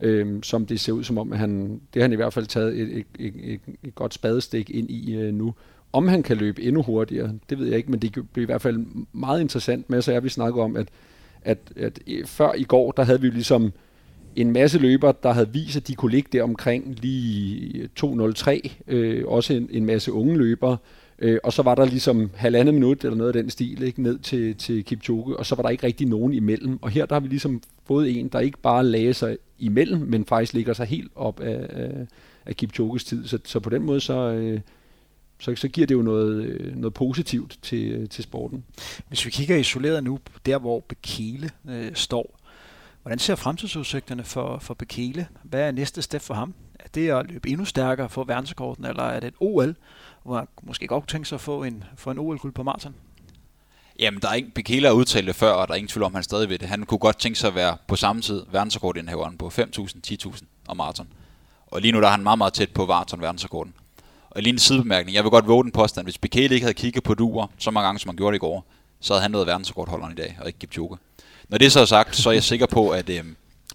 øh, 0.00 0.42
som 0.42 0.66
det 0.66 0.80
ser 0.80 0.92
ud 0.92 1.04
som 1.04 1.18
om, 1.18 1.32
at 1.32 1.38
han, 1.38 1.80
det 1.94 2.02
har 2.02 2.02
han 2.02 2.12
i 2.12 2.16
hvert 2.16 2.32
fald 2.32 2.46
taget 2.46 2.80
et, 2.80 2.98
et, 2.98 3.06
et, 3.18 3.34
et, 3.44 3.60
et 3.84 3.94
godt 3.94 4.14
spadestik 4.14 4.70
ind 4.70 4.90
i 4.90 5.14
øh, 5.14 5.34
nu. 5.34 5.54
Om 5.92 6.08
han 6.08 6.22
kan 6.22 6.36
løbe 6.36 6.62
endnu 6.62 6.82
hurtigere, 6.82 7.32
det 7.50 7.58
ved 7.58 7.66
jeg 7.66 7.76
ikke, 7.76 7.90
men 7.90 8.00
det 8.00 8.12
bliver 8.12 8.44
i 8.44 8.44
hvert 8.46 8.62
fald 8.62 8.86
meget 9.12 9.40
interessant 9.40 9.90
med, 9.90 10.02
så 10.02 10.12
er 10.12 10.20
vi 10.20 10.28
snakket 10.28 10.62
om, 10.62 10.76
at 10.76 10.88
at, 11.44 11.58
at 11.76 12.00
øh, 12.06 12.26
før 12.26 12.52
i 12.52 12.64
går, 12.64 12.92
der 12.92 13.02
havde 13.02 13.20
vi 13.20 13.30
ligesom 13.30 13.72
en 14.36 14.52
masse 14.52 14.78
løber, 14.78 15.12
der 15.12 15.32
havde 15.32 15.48
vist, 15.52 15.76
at 15.76 15.88
de 15.88 15.94
kunne 15.94 16.10
ligge 16.10 16.28
der 16.32 16.42
omkring 16.42 16.98
lige 17.00 17.88
2.03, 18.00 18.70
øh, 18.88 19.26
også 19.26 19.54
en, 19.54 19.68
en 19.70 19.84
masse 19.84 20.12
unge 20.12 20.38
løbere, 20.38 20.76
øh, 21.18 21.38
og 21.44 21.52
så 21.52 21.62
var 21.62 21.74
der 21.74 21.84
ligesom 21.84 22.30
halvandet 22.34 22.74
minut 22.74 23.04
eller 23.04 23.16
noget 23.16 23.36
af 23.36 23.42
den 23.42 23.50
stil 23.50 23.82
ikke, 23.82 24.02
ned 24.02 24.18
til, 24.18 24.54
til 24.54 24.84
Kipchoge, 24.84 25.36
og 25.36 25.46
så 25.46 25.54
var 25.54 25.62
der 25.62 25.70
ikke 25.70 25.86
rigtig 25.86 26.06
nogen 26.06 26.32
imellem. 26.32 26.78
Og 26.82 26.90
her 26.90 27.06
der 27.06 27.14
har 27.14 27.20
vi 27.20 27.28
ligesom 27.28 27.62
fået 27.86 28.18
en, 28.18 28.28
der 28.28 28.40
ikke 28.40 28.58
bare 28.58 28.84
lagde 28.84 29.14
sig 29.14 29.36
imellem, 29.58 30.00
men 30.00 30.24
faktisk 30.24 30.52
ligger 30.52 30.72
sig 30.72 30.86
helt 30.86 31.12
op 31.14 31.40
af, 31.40 31.66
af, 31.70 32.06
af 32.46 32.56
Kipchoges 32.56 33.04
tid. 33.04 33.26
Så, 33.26 33.38
så 33.44 33.60
på 33.60 33.70
den 33.70 33.82
måde 33.82 34.00
så, 34.00 34.14
øh, 34.14 34.60
så, 35.38 35.56
så 35.56 35.68
giver 35.68 35.86
det 35.86 35.94
jo 35.94 36.02
noget, 36.02 36.44
øh, 36.44 36.76
noget 36.76 36.94
positivt 36.94 37.58
til, 37.62 37.92
øh, 37.92 38.08
til 38.08 38.24
sporten. 38.24 38.64
Hvis 39.08 39.26
vi 39.26 39.30
kigger 39.30 39.56
isoleret 39.56 40.04
nu, 40.04 40.18
der 40.46 40.58
hvor 40.58 40.80
Bekele 40.80 41.50
øh, 41.68 41.94
står, 41.94 42.38
hvordan 43.02 43.18
ser 43.18 43.34
fremtidsudsigterne 43.34 44.24
for, 44.24 44.58
for 44.58 44.74
Bekele? 44.74 45.26
Hvad 45.42 45.60
er 45.60 45.72
næste 45.72 46.02
step 46.02 46.20
for 46.20 46.34
ham? 46.34 46.54
Er 46.80 46.88
det 46.94 47.10
at 47.10 47.26
løbe 47.30 47.48
endnu 47.48 47.64
stærkere 47.64 48.08
for 48.08 48.24
verdenskorten, 48.24 48.84
eller 48.84 49.02
er 49.02 49.20
det 49.20 49.26
et 49.26 49.34
OL, 49.40 49.76
hvor 50.24 50.36
han 50.36 50.46
måske 50.62 50.86
godt 50.86 51.02
kunne 51.02 51.12
tænke 51.12 51.28
sig 51.28 51.36
at 51.36 51.40
få 51.40 51.64
en, 51.64 51.84
få 51.96 52.10
en 52.10 52.18
OL-guld 52.18 52.52
på 52.52 52.62
maraton? 52.62 52.94
Jamen, 53.98 54.20
der 54.20 54.28
er 54.28 54.34
ingen, 54.34 54.52
Bekele 54.52 54.86
har 54.86 54.94
udtalt 54.94 55.26
det 55.26 55.36
før, 55.36 55.52
og 55.52 55.68
der 55.68 55.74
er 55.74 55.76
ingen 55.76 55.88
tvivl 55.88 56.04
om, 56.04 56.12
at 56.12 56.16
han 56.16 56.22
stadig 56.22 56.48
ved 56.48 56.58
det. 56.58 56.68
Han 56.68 56.86
kunne 56.86 56.98
godt 56.98 57.18
tænke 57.18 57.38
sig 57.38 57.48
at 57.48 57.54
være 57.54 57.76
på 57.88 57.96
samme 57.96 58.22
tid 58.22 58.42
verdensrekordindhaveren 58.52 59.38
på 59.38 59.48
5.000, 59.48 59.60
10.000 60.06 60.44
og 60.68 60.76
maraton. 60.76 61.08
Og 61.66 61.80
lige 61.80 61.92
nu 61.92 62.00
der 62.00 62.06
er 62.06 62.10
han 62.10 62.22
meget, 62.22 62.38
meget 62.38 62.52
tæt 62.52 62.70
på 62.70 62.86
maraton 62.86 63.20
verdensrekorden. 63.20 63.74
Og 64.30 64.42
lige 64.42 64.52
en 64.52 64.58
sidebemærkning. 64.58 65.14
Jeg 65.14 65.24
vil 65.24 65.30
godt 65.30 65.48
våge 65.48 65.64
den 65.64 65.72
påstand. 65.72 66.06
Hvis 66.06 66.18
Bekele 66.18 66.54
ikke 66.54 66.64
havde 66.64 66.74
kigget 66.74 67.02
på 67.02 67.14
duer 67.14 67.46
så 67.58 67.70
mange 67.70 67.86
gange, 67.86 67.98
som 67.98 68.08
han 68.08 68.16
gjorde 68.16 68.32
det 68.32 68.38
i 68.38 68.46
går, 68.46 68.66
så 69.00 69.12
havde 69.12 69.22
han 69.22 69.32
været 69.32 69.46
verdensrekordholderen 69.46 70.12
i 70.12 70.16
dag, 70.16 70.38
og 70.40 70.46
ikke 70.46 70.58
Kipchoge. 70.58 70.98
Når 71.48 71.58
det 71.58 71.72
så 71.72 71.80
er 71.80 71.84
sagt, 71.84 72.16
så 72.16 72.28
er 72.28 72.32
jeg 72.32 72.42
sikker 72.42 72.66
på, 72.66 72.90
at 72.90 73.08
øh, 73.08 73.24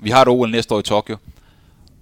vi 0.01 0.09
har 0.09 0.21
et 0.21 0.27
OL 0.27 0.51
næste 0.51 0.75
år 0.75 0.79
i 0.79 0.83
Tokyo, 0.83 1.17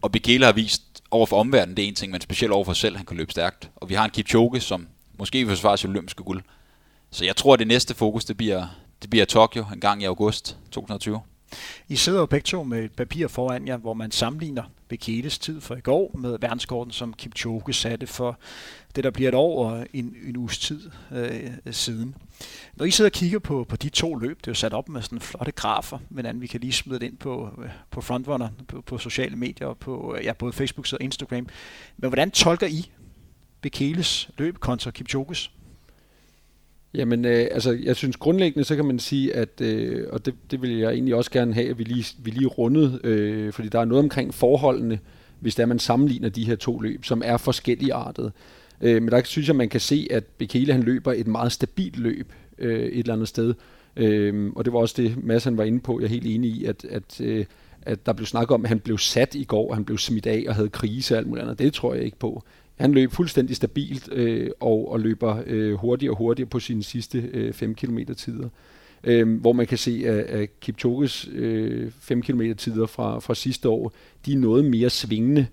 og 0.01 0.11
Bekele 0.11 0.45
har 0.45 0.51
vist 0.51 0.86
over 1.11 1.25
for 1.25 1.39
omverdenen, 1.39 1.77
det 1.77 1.83
er 1.83 1.87
en 1.87 1.95
ting, 1.95 2.11
men 2.11 2.21
specielt 2.21 2.53
over 2.53 2.63
for 2.63 2.73
sig 2.73 2.81
selv, 2.81 2.97
han 2.97 3.05
kan 3.05 3.17
løbe 3.17 3.31
stærkt. 3.31 3.69
Og 3.75 3.89
vi 3.89 3.93
har 3.93 4.05
en 4.05 4.11
Kipchoge, 4.11 4.59
som 4.59 4.87
måske 5.19 5.37
vil 5.37 5.47
forsvare 5.47 5.77
sit 5.77 5.89
olympiske 5.89 6.23
guld. 6.23 6.43
Så 7.11 7.25
jeg 7.25 7.35
tror, 7.35 7.53
at 7.53 7.59
det 7.59 7.67
næste 7.67 7.95
fokus, 7.95 8.25
det 8.25 8.37
bliver, 8.37 8.67
det 9.01 9.09
bliver 9.09 9.25
Tokyo 9.25 9.65
en 9.73 9.79
gang 9.79 10.01
i 10.01 10.05
august 10.05 10.57
2020. 10.71 11.19
I 11.87 11.95
sidder 11.95 12.19
jo 12.19 12.25
begge 12.25 12.45
to 12.45 12.63
med 12.63 12.83
et 12.83 12.91
papir 12.91 13.27
foran 13.27 13.67
jer, 13.67 13.77
hvor 13.77 13.93
man 13.93 14.11
sammenligner 14.11 14.63
Bekeles 14.87 15.39
tid 15.39 15.61
for 15.61 15.75
i 15.75 15.81
går 15.81 16.17
med 16.17 16.37
verdenskorten, 16.41 16.93
som 16.93 17.13
Kipchoge 17.13 17.73
satte 17.73 18.07
for 18.07 18.39
det, 18.95 19.03
der 19.03 19.11
bliver 19.11 19.29
et 19.29 19.35
år 19.35 19.69
og 19.69 19.87
en, 19.93 20.15
en 20.27 20.37
uges 20.37 20.57
tid 20.57 20.89
øh, 21.11 21.51
siden. 21.71 22.15
Når 22.75 22.85
I 22.85 22.91
sidder 22.91 23.09
og 23.09 23.13
kigger 23.13 23.39
på, 23.39 23.65
på 23.69 23.75
de 23.75 23.89
to 23.89 24.15
løb, 24.15 24.37
det 24.37 24.47
er 24.47 24.51
jo 24.51 24.55
sat 24.55 24.73
op 24.73 24.89
med 24.89 25.01
sådan 25.01 25.19
flotte 25.19 25.51
grafer, 25.51 25.99
men 26.09 26.41
vi 26.41 26.47
kan 26.47 26.61
lige 26.61 26.73
smide 26.73 26.99
det 26.99 27.05
ind 27.05 27.17
på, 27.17 27.49
øh, 27.63 27.69
på 27.91 28.01
Frontrunner, 28.01 28.49
på, 28.67 28.81
på 28.81 28.97
sociale 28.97 29.35
medier, 29.35 29.67
og 29.67 29.77
på 29.77 30.15
øh, 30.15 30.25
ja, 30.25 30.33
både 30.33 30.53
Facebook 30.53 30.87
og 30.93 30.97
Instagram. 31.01 31.47
Men 31.97 32.09
hvordan 32.09 32.31
tolker 32.31 32.67
I 32.67 32.91
Bekeles 33.61 34.29
løb 34.37 34.57
kontra 34.57 34.91
Kipchoges? 34.91 35.51
Jamen, 36.93 37.25
øh, 37.25 37.47
altså, 37.51 37.77
jeg 37.83 37.95
synes 37.95 38.17
grundlæggende, 38.17 38.63
så 38.63 38.75
kan 38.75 38.85
man 38.85 38.99
sige, 38.99 39.35
at, 39.35 39.61
øh, 39.61 40.07
og 40.11 40.25
det, 40.25 40.33
det 40.51 40.61
vil 40.61 40.77
jeg 40.77 40.91
egentlig 40.91 41.15
også 41.15 41.31
gerne 41.31 41.53
have, 41.53 41.69
at 41.69 41.77
vi 41.77 41.83
lige, 41.83 42.15
vi 42.23 42.31
lige 42.31 42.47
rundede, 42.47 42.99
øh, 43.03 43.53
fordi 43.53 43.69
der 43.69 43.79
er 43.79 43.85
noget 43.85 44.03
omkring 44.03 44.33
forholdene, 44.33 44.99
hvis 45.39 45.55
der 45.55 45.65
man 45.65 45.79
sammenligner 45.79 46.29
de 46.29 46.45
her 46.45 46.55
to 46.55 46.79
løb, 46.79 47.05
som 47.05 47.21
er 47.25 47.37
forskellige 47.37 47.93
artet. 47.93 48.31
Øh, 48.81 49.01
men 49.01 49.11
der 49.11 49.21
synes 49.23 49.47
jeg, 49.47 49.55
man 49.55 49.69
kan 49.69 49.79
se, 49.79 50.07
at 50.11 50.23
Bekele 50.25 50.73
han 50.73 50.83
løber 50.83 51.13
et 51.13 51.27
meget 51.27 51.51
stabilt 51.51 51.97
løb 51.97 52.33
øh, 52.57 52.85
et 52.85 52.99
eller 52.99 53.13
andet 53.13 53.27
sted. 53.27 53.53
Øh, 53.95 54.51
og 54.55 54.65
det 54.65 54.73
var 54.73 54.79
også 54.79 54.95
det, 54.97 55.23
Mads 55.23 55.43
han 55.43 55.57
var 55.57 55.63
inde 55.63 55.79
på. 55.79 55.99
Jeg 55.99 56.05
er 56.05 56.09
helt 56.09 56.27
enig 56.27 56.49
i, 56.49 56.65
at, 56.65 56.85
at, 56.89 57.21
øh, 57.21 57.45
at 57.81 58.05
der 58.05 58.13
blev 58.13 58.25
snakket 58.25 58.55
om, 58.55 58.65
at 58.65 58.69
han 58.69 58.79
blev 58.79 58.97
sat 58.97 59.35
i 59.35 59.43
går, 59.43 59.73
han 59.73 59.85
blev 59.85 59.97
smidt 59.97 60.27
af 60.27 60.45
og 60.47 60.55
havde 60.55 60.69
krise 60.69 61.13
og 61.13 61.17
alt 61.17 61.27
muligt 61.27 61.43
andet. 61.43 61.59
Det 61.59 61.73
tror 61.73 61.93
jeg 61.93 62.03
ikke 62.03 62.19
på. 62.19 62.43
Han 62.77 62.91
løb 62.91 63.11
fuldstændig 63.11 63.55
stabilt 63.55 64.09
øh, 64.11 64.49
og, 64.59 64.91
og 64.91 64.99
løber 64.99 65.43
øh, 65.45 65.73
hurtigere 65.73 66.13
og 66.13 66.17
hurtigere 66.17 66.49
på 66.49 66.59
sine 66.59 66.83
sidste 66.83 67.29
øh, 67.33 67.53
5 67.53 67.75
km 67.75 67.99
tider. 68.17 68.49
Øh, 69.03 69.39
hvor 69.39 69.53
man 69.53 69.67
kan 69.67 69.77
se, 69.77 70.03
at, 70.05 70.17
at 70.17 70.59
Kipchoges 70.59 71.29
øh, 71.33 71.91
5 71.99 72.21
km 72.21 72.41
tider 72.57 72.85
fra, 72.85 73.19
fra 73.19 73.35
sidste 73.35 73.69
år, 73.69 73.93
de 74.25 74.33
er 74.33 74.37
noget 74.37 74.65
mere 74.65 74.89
svingende. 74.89 75.47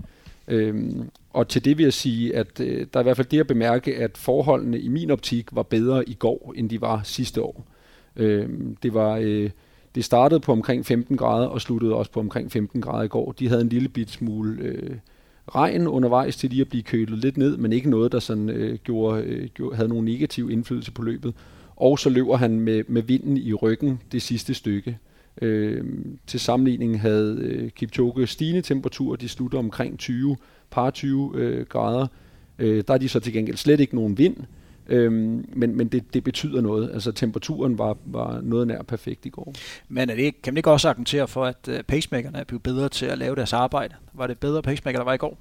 Øh, 0.48 0.92
og 1.30 1.48
til 1.48 1.64
det 1.64 1.78
vil 1.78 1.84
jeg 1.84 1.92
sige, 1.92 2.37
at 2.37 2.60
øh, 2.60 2.87
der 2.92 3.00
er 3.00 3.02
i 3.02 3.02
hvert 3.02 3.16
fald 3.16 3.28
det 3.28 3.40
at 3.40 3.46
bemærke, 3.46 3.96
at 3.96 4.18
forholdene 4.18 4.80
i 4.80 4.88
min 4.88 5.10
optik 5.10 5.48
var 5.52 5.62
bedre 5.62 6.08
i 6.08 6.14
går, 6.14 6.54
end 6.56 6.70
de 6.70 6.80
var 6.80 7.00
sidste 7.04 7.42
år. 7.42 7.66
Øh, 8.16 8.48
det 8.82 8.94
var... 8.94 9.18
Øh, 9.22 9.50
det 9.94 10.04
startede 10.04 10.40
på 10.40 10.52
omkring 10.52 10.87
15 10.87 11.16
grader 11.16 11.46
og 11.46 11.60
sluttede 11.60 11.94
også 11.94 12.10
på 12.10 12.20
omkring 12.20 12.52
15 12.52 12.80
grader 12.80 13.02
i 13.02 13.08
går. 13.08 13.32
De 13.32 13.48
havde 13.48 13.60
en 13.60 13.68
lille 13.68 13.88
bit 13.88 14.10
smule 14.10 14.62
øh, 14.62 14.96
regn 15.48 15.87
undervejs 15.87 16.37
til 16.37 16.50
lige 16.50 16.61
at 16.61 16.68
blive 16.68 16.83
kølet 16.83 17.18
lidt 17.18 17.37
ned, 17.37 17.57
men 17.57 17.72
ikke 17.72 17.90
noget, 17.90 18.12
der 18.12 18.18
sådan, 18.18 18.48
øh, 18.48 18.78
gjorde, 18.85 19.22
øh, 19.22 19.48
gjorde, 19.48 19.76
havde 19.76 19.88
nogen 19.88 20.04
negativ 20.04 20.50
indflydelse 20.50 20.92
på 20.92 21.02
løbet. 21.02 21.35
Og 21.76 21.98
så 21.98 22.11
løber 22.11 22.37
han 22.37 22.61
med, 22.61 22.85
med 22.88 23.02
vinden 23.02 23.37
i 23.37 23.52
ryggen 23.52 24.00
det 24.12 24.22
sidste 24.22 24.54
stykke. 24.54 24.98
Øh, 25.42 25.85
til 26.26 26.40
sammenligning 26.40 27.00
havde 27.00 27.38
øh, 27.40 27.70
Kipchoge 27.70 28.26
stigende 28.26 28.62
temperaturer, 28.62 29.16
de 29.16 29.28
slutter 29.28 29.59
omkring 29.59 29.98
20, 29.98 30.37
par 30.70 30.90
20 30.90 31.33
øh, 31.35 31.66
grader. 31.66 32.07
Øh, 32.59 32.85
der 32.88 32.94
er 32.94 32.98
de 32.98 33.09
så 33.09 33.20
til 33.20 33.33
gengæld 33.33 33.57
slet 33.57 33.80
ikke 33.80 33.94
nogen 33.94 34.18
vind, 34.18 34.37
Øhm, 34.87 35.49
men 35.53 35.77
men 35.77 35.88
det, 35.88 36.14
det 36.14 36.25
betyder 36.25 36.61
noget. 36.61 36.90
Altså 36.94 37.12
temperaturen 37.12 37.79
var, 37.79 37.97
var 38.05 38.40
noget 38.42 38.66
nær 38.66 38.83
perfekt 38.83 39.27
i 39.27 39.29
går. 39.29 39.55
Men 39.88 40.11
er 40.11 40.14
det, 40.14 40.42
kan 40.42 40.55
man 40.55 40.57
ikke 40.57 40.70
også 40.70 40.88
argumentere 40.88 41.29
for, 41.29 41.44
at 41.44 41.68
uh, 41.68 41.75
pacemakerne 41.88 42.38
er 42.38 42.44
blevet 42.44 42.62
bedre 42.62 42.88
til 42.88 43.07
at 43.07 43.18
lave 43.18 43.37
deres 43.37 43.53
arbejde? 43.53 43.94
Var 44.12 44.27
det 44.27 44.38
bedre 44.38 44.62
pacemaker, 44.62 44.99
der 44.99 45.05
var 45.05 45.12
i 45.12 45.16
går? 45.16 45.38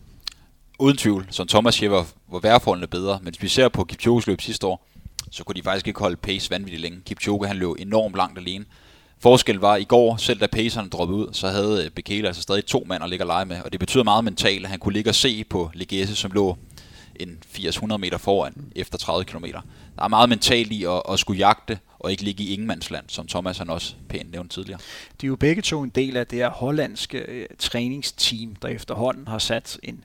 uden 0.80 0.98
tvivl, 0.98 1.28
som 1.30 1.48
Thomas 1.48 1.76
siger, 1.76 1.90
var, 1.90 2.06
var 2.32 2.40
værforholdene 2.40 2.88
bedre. 2.88 3.20
Men 3.22 3.34
hvis 3.34 3.44
vi 3.44 3.48
ser 3.48 3.70
på 3.70 3.88
Kipchoge's 3.92 4.24
løb 4.28 4.42
sidste 4.42 4.68
år, 4.68 4.88
så 5.32 5.44
kunne 5.44 5.56
de 5.56 5.64
faktisk 5.64 5.88
ikke 5.88 6.00
holde 6.00 6.16
pace 6.16 6.52
vanvittigt 6.52 6.82
længe. 6.82 7.00
Kipchoge 7.06 7.48
han 7.48 7.58
løb 7.58 7.70
enormt 7.80 8.16
langt 8.16 8.40
alene. 8.40 8.66
Forskel 9.20 9.56
var, 9.56 9.76
i 9.76 9.84
går, 9.84 10.18
selv 10.18 10.40
da 10.40 10.48
pacerne 10.48 10.90
droppede 10.90 11.20
ud, 11.20 11.28
så 11.32 11.48
havde 11.48 11.90
Bekele 11.96 12.28
altså 12.28 12.42
stadig 12.42 12.66
to 12.66 12.84
mand 12.88 13.04
at 13.04 13.10
ligge 13.10 13.24
og 13.24 13.28
lege 13.28 13.46
med. 13.46 13.62
Og 13.66 13.72
det 13.72 13.80
betyder 13.80 14.04
meget 14.04 14.24
mentalt, 14.24 14.66
at 14.66 14.70
han 14.70 14.80
kunne 14.80 14.94
ligge 14.94 15.10
og 15.10 15.16
se 15.16 15.44
på 15.44 15.72
Legese, 15.74 16.16
som 16.16 16.32
lå 16.32 16.58
en 17.20 17.44
80-100 17.54 17.98
meter 17.98 18.18
foran 18.18 18.72
efter 18.76 18.98
30 18.98 19.26
km. 19.26 19.46
Der 19.96 20.04
er 20.04 20.08
meget 20.08 20.30
mentalt 20.30 20.72
i 20.72 20.84
at, 20.84 21.02
at 21.10 21.20
skulle 21.20 21.38
jagte 21.40 21.80
og 22.00 22.12
ikke 22.12 22.24
ligge 22.24 22.44
i 22.44 22.54
ingenmandsland, 22.54 23.06
som 23.08 23.28
Thomas 23.28 23.58
han 23.58 23.70
også 23.70 23.96
pænt 24.10 24.32
nævnte 24.32 24.56
tidligere. 24.56 24.80
De 25.22 25.26
er 25.26 25.28
jo 25.28 25.36
begge 25.36 25.62
to 25.62 25.84
en 25.84 25.90
del 25.90 26.18
af 26.18 26.28
det 26.28 26.40
her 26.40 26.50
hollandske 26.50 27.18
øh, 27.18 27.46
træningsteam, 27.60 28.56
der 28.56 28.68
efterhånden 28.68 29.28
har 29.28 29.38
sat 29.38 29.80
en, 29.84 30.04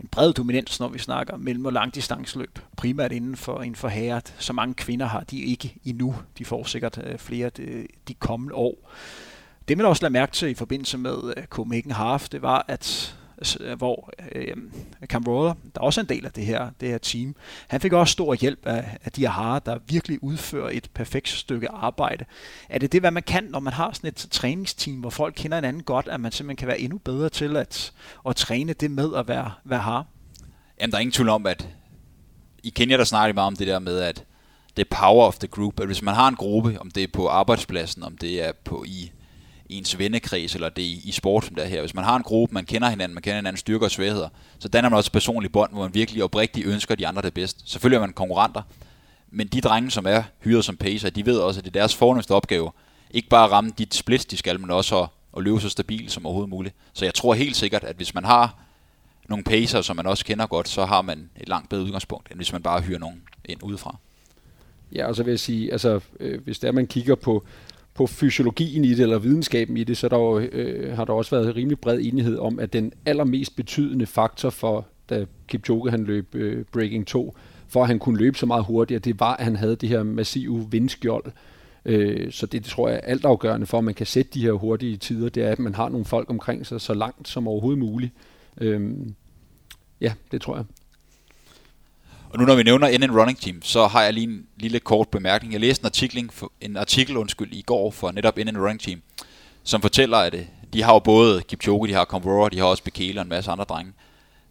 en 0.00 0.08
bred 0.08 0.32
dominans, 0.32 0.80
når 0.80 0.88
vi 0.88 0.98
snakker 0.98 1.36
mellem- 1.36 1.66
og 1.66 1.72
langdistanceløb. 1.72 2.58
Primært 2.76 3.12
inden 3.12 3.36
for, 3.36 3.62
inden 3.62 3.76
for 3.76 3.88
herre. 3.88 4.20
Så 4.38 4.52
mange 4.52 4.74
kvinder 4.74 5.06
har 5.06 5.20
de 5.20 5.42
ikke 5.42 5.76
endnu. 5.84 6.14
De 6.38 6.44
får 6.44 6.64
sikkert 6.64 6.98
øh, 7.04 7.18
flere 7.18 7.50
de, 7.50 7.86
de 8.08 8.14
kommende 8.14 8.54
år. 8.54 8.90
Det 9.68 9.76
man 9.76 9.86
også 9.86 10.02
lagde 10.02 10.12
mærke 10.12 10.32
til 10.32 10.48
i 10.48 10.54
forbindelse 10.54 10.98
med 10.98 11.34
øh, 11.36 11.44
Copenhagen 11.44 11.90
Half, 11.90 12.28
det 12.28 12.42
var, 12.42 12.64
at 12.68 13.16
Øh, 13.60 13.78
hvor 13.78 14.10
øh, 14.32 14.56
Cam 15.06 15.24
Roller, 15.24 15.54
der 15.74 15.80
er 15.80 15.84
også 15.84 16.00
en 16.00 16.06
del 16.06 16.26
af 16.26 16.32
det 16.32 16.46
her, 16.46 16.70
det 16.80 16.88
her 16.88 16.98
team, 16.98 17.36
han 17.68 17.80
fik 17.80 17.92
også 17.92 18.12
stor 18.12 18.34
hjælp 18.34 18.66
af, 18.66 18.98
af 19.04 19.12
de 19.12 19.20
her 19.20 19.58
der 19.58 19.78
virkelig 19.88 20.22
udfører 20.22 20.70
et 20.72 20.90
perfekt 20.94 21.28
stykke 21.28 21.68
arbejde. 21.68 22.24
Er 22.68 22.78
det 22.78 22.92
det, 22.92 23.00
hvad 23.00 23.10
man 23.10 23.22
kan, 23.22 23.44
når 23.44 23.60
man 23.60 23.72
har 23.72 23.92
sådan 23.92 24.08
et 24.08 24.26
træningsteam, 24.30 24.96
hvor 24.96 25.10
folk 25.10 25.34
kender 25.36 25.56
hinanden 25.56 25.82
godt, 25.82 26.08
at 26.08 26.20
man 26.20 26.32
simpelthen 26.32 26.56
kan 26.56 26.68
være 26.68 26.80
endnu 26.80 26.98
bedre 26.98 27.28
til 27.28 27.56
at, 27.56 27.92
at 28.28 28.36
træne 28.36 28.72
det 28.72 28.90
med 28.90 29.14
at 29.16 29.28
være, 29.28 29.52
være 29.64 29.80
har? 29.80 30.06
Jamen, 30.80 30.90
der 30.90 30.96
er 30.96 31.00
ingen 31.00 31.12
tvivl 31.12 31.28
om, 31.28 31.46
at 31.46 31.68
i 32.62 32.70
Kenya, 32.70 32.96
der 32.96 33.04
snakker 33.04 33.34
meget 33.34 33.46
om 33.46 33.56
det 33.56 33.66
der 33.66 33.78
med, 33.78 33.98
at 33.98 34.24
det 34.76 34.88
power 34.88 35.26
of 35.26 35.38
the 35.38 35.48
group, 35.48 35.80
at 35.80 35.86
hvis 35.86 36.02
man 36.02 36.14
har 36.14 36.28
en 36.28 36.36
gruppe, 36.36 36.80
om 36.80 36.90
det 36.90 37.02
er 37.02 37.08
på 37.12 37.28
arbejdspladsen, 37.28 38.02
om 38.02 38.16
det 38.16 38.44
er 38.44 38.52
på 38.64 38.84
i 38.86 39.12
ens 39.78 39.98
vennekreds, 39.98 40.54
eller 40.54 40.68
det 40.68 40.82
i, 40.82 41.00
i 41.04 41.10
sport, 41.10 41.44
som 41.44 41.54
det 41.54 41.64
er 41.64 41.68
her. 41.68 41.80
Hvis 41.80 41.94
man 41.94 42.04
har 42.04 42.16
en 42.16 42.22
gruppe, 42.22 42.54
man 42.54 42.64
kender 42.64 42.88
hinanden, 42.88 43.14
man 43.14 43.22
kender 43.22 43.36
hinandens 43.36 43.60
styrker 43.60 43.86
og 43.86 43.90
svagheder, 43.90 44.28
så 44.58 44.68
danner 44.68 44.90
man 44.90 44.96
også 44.96 45.08
et 45.08 45.12
personligt 45.12 45.52
bånd, 45.52 45.72
hvor 45.72 45.82
man 45.82 45.94
virkelig 45.94 46.24
oprigtigt 46.24 46.66
ønsker 46.66 46.94
de 46.94 47.06
andre 47.06 47.22
det 47.22 47.34
bedst. 47.34 47.70
Selvfølgelig 47.70 47.96
er 47.96 48.00
man 48.00 48.12
konkurrenter, 48.12 48.62
men 49.30 49.46
de 49.46 49.60
drenge, 49.60 49.90
som 49.90 50.06
er 50.06 50.22
hyret 50.44 50.64
som 50.64 50.76
pacer, 50.76 51.10
de 51.10 51.26
ved 51.26 51.38
også, 51.38 51.60
at 51.60 51.64
det 51.64 51.70
er 51.76 51.80
deres 51.80 51.94
fornemmeste 51.94 52.32
opgave, 52.32 52.70
ikke 53.10 53.28
bare 53.28 53.44
at 53.44 53.50
ramme 53.50 53.70
dit 53.78 53.94
splits, 53.94 54.24
de 54.24 54.36
skal, 54.36 54.60
men 54.60 54.70
også 54.70 55.02
at, 55.02 55.08
at 55.36 55.42
løbe 55.42 55.60
så 55.60 55.68
stabilt 55.68 56.12
som 56.12 56.26
overhovedet 56.26 56.50
muligt. 56.50 56.74
Så 56.92 57.04
jeg 57.04 57.14
tror 57.14 57.34
helt 57.34 57.56
sikkert, 57.56 57.84
at 57.84 57.96
hvis 57.96 58.14
man 58.14 58.24
har 58.24 58.58
nogle 59.28 59.44
pacer, 59.44 59.82
som 59.82 59.96
man 59.96 60.06
også 60.06 60.24
kender 60.24 60.46
godt, 60.46 60.68
så 60.68 60.84
har 60.84 61.02
man 61.02 61.30
et 61.40 61.48
langt 61.48 61.68
bedre 61.68 61.84
udgangspunkt, 61.84 62.30
end 62.30 62.38
hvis 62.38 62.52
man 62.52 62.62
bare 62.62 62.80
hyrer 62.80 62.98
nogen 62.98 63.22
ind 63.44 63.62
udefra. 63.62 63.96
Ja, 64.92 65.06
og 65.06 65.16
så 65.16 65.22
vil 65.22 65.30
jeg 65.30 65.40
sige, 65.40 65.72
altså, 65.72 66.00
øh, 66.20 66.40
hvis 66.44 66.58
der 66.58 66.72
man 66.72 66.86
kigger 66.86 67.14
på, 67.14 67.44
på 67.94 68.06
fysiologien 68.06 68.84
i 68.84 68.88
det, 68.88 69.00
eller 69.00 69.18
videnskaben 69.18 69.76
i 69.76 69.84
det, 69.84 69.96
så 69.96 70.08
der 70.08 70.16
jo, 70.16 70.38
øh, 70.38 70.96
har 70.96 71.04
der 71.04 71.12
også 71.12 71.36
været 71.36 71.56
rimelig 71.56 71.78
bred 71.78 71.98
enighed 72.02 72.38
om, 72.38 72.58
at 72.58 72.72
den 72.72 72.92
allermest 73.06 73.56
betydende 73.56 74.06
faktor 74.06 74.50
for, 74.50 74.86
da 75.10 75.26
Kipchoge 75.48 75.90
han 75.90 76.04
løb 76.04 76.34
øh, 76.34 76.64
Breaking 76.72 77.06
2, 77.06 77.36
for 77.68 77.82
at 77.82 77.88
han 77.88 77.98
kunne 77.98 78.18
løbe 78.18 78.38
så 78.38 78.46
meget 78.46 78.64
hurtigere, 78.64 79.00
det 79.00 79.20
var, 79.20 79.36
at 79.36 79.44
han 79.44 79.56
havde 79.56 79.76
det 79.76 79.88
her 79.88 80.02
massive 80.02 80.66
vindskjold. 80.70 81.32
Øh, 81.84 82.32
så 82.32 82.46
det, 82.46 82.64
det 82.64 82.70
tror 82.70 82.88
jeg 82.88 82.96
er 82.96 83.00
altafgørende 83.00 83.66
for, 83.66 83.78
at 83.78 83.84
man 83.84 83.94
kan 83.94 84.06
sætte 84.06 84.30
de 84.34 84.42
her 84.42 84.52
hurtige 84.52 84.96
tider, 84.96 85.28
det 85.28 85.42
er, 85.42 85.52
at 85.52 85.58
man 85.58 85.74
har 85.74 85.88
nogle 85.88 86.04
folk 86.04 86.30
omkring 86.30 86.66
sig 86.66 86.80
så 86.80 86.94
langt 86.94 87.28
som 87.28 87.48
overhovedet 87.48 87.78
muligt. 87.78 88.12
Øh, 88.60 88.96
ja, 90.00 90.12
det 90.32 90.40
tror 90.40 90.56
jeg. 90.56 90.64
Og 92.30 92.38
nu 92.38 92.44
når 92.44 92.54
vi 92.54 92.62
nævner 92.62 92.98
NN 92.98 93.18
Running 93.18 93.40
Team, 93.40 93.62
så 93.62 93.86
har 93.86 94.02
jeg 94.02 94.14
lige 94.14 94.26
en 94.26 94.46
lille 94.56 94.80
kort 94.80 95.08
bemærkning. 95.08 95.52
Jeg 95.52 95.60
læste 95.60 95.82
en 95.82 95.86
artikel, 95.86 96.30
en 96.60 96.76
artikel 96.76 97.16
undskyld, 97.16 97.52
i 97.52 97.62
går 97.62 97.90
for 97.90 98.10
netop 98.10 98.36
NN 98.36 98.58
Running 98.58 98.80
Team, 98.80 99.02
som 99.64 99.82
fortæller, 99.82 100.16
at 100.16 100.34
øh, 100.34 100.44
de 100.72 100.82
har 100.82 100.92
jo 100.92 100.98
både 100.98 101.42
Kipchoge, 101.42 101.88
de 101.88 101.94
har 101.94 102.04
Convora, 102.04 102.48
de 102.48 102.58
har 102.58 102.64
også 102.64 102.82
Bekele 102.82 103.20
og 103.20 103.22
en 103.22 103.28
masse 103.28 103.50
andre 103.50 103.64
drenge. 103.64 103.92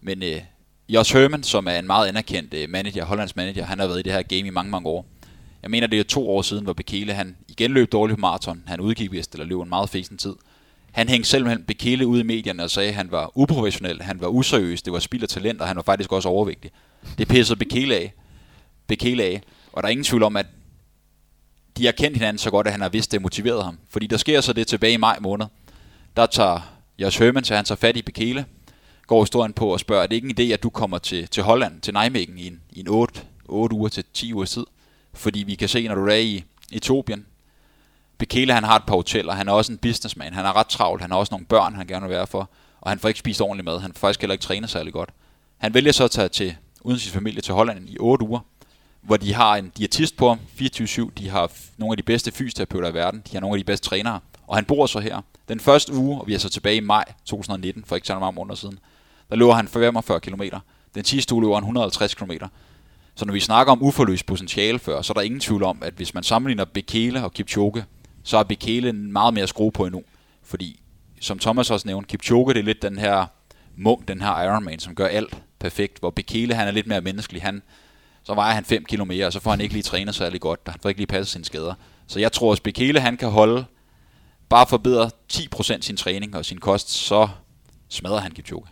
Men 0.00 0.22
øh, 0.22 0.40
Jos 0.88 1.10
Herman, 1.10 1.42
som 1.42 1.66
er 1.66 1.78
en 1.78 1.86
meget 1.86 2.08
anerkendt 2.08 2.54
øh, 2.54 2.70
manager, 2.70 3.04
Hollands 3.04 3.36
manager, 3.36 3.64
han 3.64 3.78
har 3.78 3.86
været 3.86 3.98
i 3.98 4.02
det 4.02 4.12
her 4.12 4.22
game 4.22 4.46
i 4.46 4.50
mange, 4.50 4.70
mange 4.70 4.88
år. 4.88 5.06
Jeg 5.62 5.70
mener, 5.70 5.86
det 5.86 6.00
er 6.00 6.04
to 6.04 6.30
år 6.30 6.42
siden, 6.42 6.64
hvor 6.64 6.72
Bekele 6.72 7.14
han 7.14 7.36
igen 7.48 7.70
løb 7.70 7.92
dårligt 7.92 8.16
på 8.16 8.20
maraton. 8.20 8.62
Han 8.66 8.80
udgik 8.80 9.12
vist, 9.12 9.32
eller 9.32 9.46
løb 9.46 9.60
en 9.60 9.68
meget 9.68 9.90
fesen 9.90 10.18
tid. 10.18 10.34
Han 10.92 11.08
hængte 11.08 11.28
selv 11.28 11.58
Bekele 11.58 12.06
ud 12.06 12.20
i 12.20 12.22
medierne 12.22 12.62
og 12.62 12.70
sagde, 12.70 12.88
at 12.88 12.94
han 12.94 13.10
var 13.10 13.30
uprofessionel, 13.34 14.02
han 14.02 14.20
var 14.20 14.28
useriøs, 14.28 14.82
det 14.82 14.92
var 14.92 14.98
spild 14.98 15.22
af 15.22 15.28
talent, 15.28 15.60
og 15.60 15.66
han 15.66 15.76
var 15.76 15.82
faktisk 15.82 16.12
også 16.12 16.28
overvægtig. 16.28 16.70
Det 17.18 17.28
pissede 17.28 17.58
Bekele 17.58 17.94
af. 17.94 18.12
Bekele 18.86 19.22
af. 19.22 19.42
Og 19.72 19.82
der 19.82 19.86
er 19.86 19.90
ingen 19.90 20.04
tvivl 20.04 20.22
om, 20.22 20.36
at 20.36 20.46
de 21.76 21.84
har 21.84 21.92
kendt 21.92 22.16
hinanden 22.16 22.38
så 22.38 22.50
godt, 22.50 22.66
at 22.66 22.72
han 22.72 22.80
har 22.80 22.88
vidst, 22.88 23.12
det 23.12 23.22
motiveret 23.22 23.64
ham. 23.64 23.78
Fordi 23.88 24.06
der 24.06 24.16
sker 24.16 24.40
så 24.40 24.52
det 24.52 24.66
tilbage 24.66 24.92
i 24.92 24.96
maj 24.96 25.18
måned. 25.20 25.46
Der 26.16 26.26
tager 26.26 26.60
Josh 26.98 27.22
Herman, 27.22 27.44
så 27.44 27.56
han 27.56 27.64
tager 27.64 27.76
fat 27.76 27.96
i 27.96 28.02
Bekele, 28.02 28.44
går 29.06 29.22
historien 29.22 29.52
på 29.52 29.72
og 29.72 29.80
spørger, 29.80 30.02
er 30.02 30.06
det 30.06 30.16
ikke 30.16 30.28
en 30.28 30.50
idé, 30.50 30.52
at 30.52 30.62
du 30.62 30.70
kommer 30.70 30.98
til, 30.98 31.28
til 31.28 31.42
Holland, 31.42 31.80
til 31.80 31.92
Nijmegen, 31.92 32.38
i 32.38 32.46
en, 32.46 32.60
i 32.70 32.80
en 32.80 32.88
8, 32.88 33.20
8 33.44 33.76
uger 33.76 33.88
til 33.88 34.04
10 34.14 34.34
uger 34.34 34.44
tid? 34.44 34.64
Fordi 35.14 35.42
vi 35.42 35.54
kan 35.54 35.68
se, 35.68 35.88
når 35.88 35.94
du 35.94 36.06
er 36.06 36.14
i 36.14 36.44
Etiopien, 36.72 37.26
Bekele 38.20 38.52
han 38.52 38.64
har 38.64 38.76
et 38.76 38.84
par 38.86 38.94
hoteller, 38.94 39.32
han 39.32 39.48
er 39.48 39.52
også 39.52 39.72
en 39.72 39.78
businessman, 39.78 40.34
han 40.34 40.44
er 40.44 40.56
ret 40.56 40.66
travlt, 40.66 41.02
han 41.02 41.10
har 41.10 41.18
også 41.18 41.34
nogle 41.34 41.46
børn, 41.46 41.74
han 41.74 41.86
gerne 41.86 42.06
vil 42.06 42.16
være 42.16 42.26
for, 42.26 42.50
og 42.80 42.90
han 42.90 42.98
får 42.98 43.08
ikke 43.08 43.18
spist 43.18 43.40
ordentligt 43.40 43.64
mad, 43.64 43.80
han 43.80 43.92
får 43.92 43.98
faktisk 43.98 44.20
heller 44.20 44.32
ikke 44.32 44.42
trænet 44.42 44.70
særlig 44.70 44.92
godt. 44.92 45.10
Han 45.58 45.74
vælger 45.74 45.92
så 45.92 46.04
at 46.04 46.10
tage 46.10 46.28
til 46.28 46.56
uden 46.80 46.98
sin 46.98 47.12
familie 47.12 47.40
til 47.40 47.54
Holland 47.54 47.88
i 47.88 47.96
8 48.00 48.26
uger, 48.26 48.40
hvor 49.02 49.16
de 49.16 49.34
har 49.34 49.56
en 49.56 49.72
diætist 49.78 50.16
på 50.16 50.36
24-7, 50.60 51.10
de 51.18 51.28
har 51.28 51.50
nogle 51.78 51.92
af 51.92 51.96
de 51.96 52.02
bedste 52.02 52.32
fysioterapeuter 52.32 52.88
i 52.88 52.94
verden, 52.94 53.22
de 53.26 53.32
har 53.32 53.40
nogle 53.40 53.54
af 53.54 53.58
de 53.58 53.64
bedste 53.64 53.88
trænere, 53.88 54.20
og 54.46 54.56
han 54.56 54.64
bor 54.64 54.86
så 54.86 55.00
her. 55.00 55.20
Den 55.48 55.60
første 55.60 55.94
uge, 55.94 56.20
og 56.20 56.26
vi 56.26 56.34
er 56.34 56.38
så 56.38 56.48
tilbage 56.48 56.76
i 56.76 56.80
maj 56.80 57.04
2019, 57.24 57.84
for 57.84 57.96
ikke 57.96 58.06
så 58.06 58.18
mange 58.18 58.34
måneder 58.34 58.54
siden, 58.54 58.78
der 59.30 59.36
løber 59.36 59.54
han 59.54 59.68
45 59.68 60.20
km. 60.20 60.42
Den 60.94 61.04
sidste 61.04 61.34
uge 61.34 61.42
løber 61.42 61.54
han 61.54 61.62
150 61.62 62.14
km. 62.14 62.32
Så 63.14 63.24
når 63.24 63.32
vi 63.32 63.40
snakker 63.40 63.72
om 63.72 63.82
uforløst 63.82 64.26
potentiale 64.26 64.78
før, 64.78 65.02
så 65.02 65.12
er 65.12 65.14
der 65.14 65.20
ingen 65.20 65.40
tvivl 65.40 65.62
om, 65.62 65.78
at 65.82 65.94
hvis 65.94 66.14
man 66.14 66.22
sammenligner 66.22 66.64
Bekele 66.64 67.24
og 67.24 67.32
Kipchoge, 67.32 67.84
så 68.22 68.38
er 68.38 68.42
Bekele 68.42 68.92
meget 68.92 69.34
mere 69.34 69.46
skrue 69.46 69.72
på 69.72 69.86
endnu. 69.86 70.02
Fordi, 70.42 70.80
som 71.20 71.38
Thomas 71.38 71.70
også 71.70 71.88
nævnte, 71.88 72.08
Kipchoge 72.08 72.54
det 72.54 72.60
er 72.60 72.64
lidt 72.64 72.82
den 72.82 72.98
her 72.98 73.26
munk, 73.76 74.08
den 74.08 74.20
her 74.20 74.42
Ironman, 74.42 74.78
som 74.78 74.94
gør 74.94 75.06
alt 75.06 75.42
perfekt, 75.58 75.98
hvor 75.98 76.10
Bekele 76.10 76.54
han 76.54 76.68
er 76.68 76.72
lidt 76.72 76.86
mere 76.86 77.00
menneskelig. 77.00 77.42
Han, 77.42 77.62
så 78.22 78.34
vejer 78.34 78.54
han 78.54 78.64
5 78.64 78.84
km 78.84 79.10
og 79.24 79.32
så 79.32 79.40
får 79.40 79.50
han 79.50 79.60
ikke 79.60 79.74
lige 79.74 79.82
trænet 79.82 80.14
særlig 80.14 80.40
godt, 80.40 80.60
han 80.66 80.80
får 80.82 80.88
ikke 80.88 81.00
lige 81.00 81.06
passet 81.06 81.28
sine 81.28 81.44
skader. 81.44 81.74
Så 82.06 82.20
jeg 82.20 82.32
tror, 82.32 82.52
at 82.52 82.62
Bekele 82.62 83.00
han 83.00 83.16
kan 83.16 83.28
holde, 83.28 83.64
bare 84.48 84.66
forbedre 84.66 85.10
10% 85.32 85.80
sin 85.80 85.96
træning 85.96 86.36
og 86.36 86.44
sin 86.44 86.58
kost, 86.58 86.90
så 86.90 87.28
smadrer 87.88 88.20
han 88.20 88.32
Kipchoge. 88.32 88.66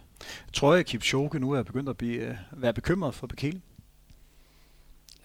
Tror 0.52 0.72
jeg, 0.72 0.80
at 0.80 0.86
Kipchoge 0.86 1.40
nu 1.40 1.50
er 1.50 1.62
begyndt 1.62 1.88
at 1.88 1.96
blive, 1.96 2.20
øh, 2.20 2.34
være 2.52 2.72
bekymret 2.72 3.14
for 3.14 3.26
Bekele? 3.26 3.60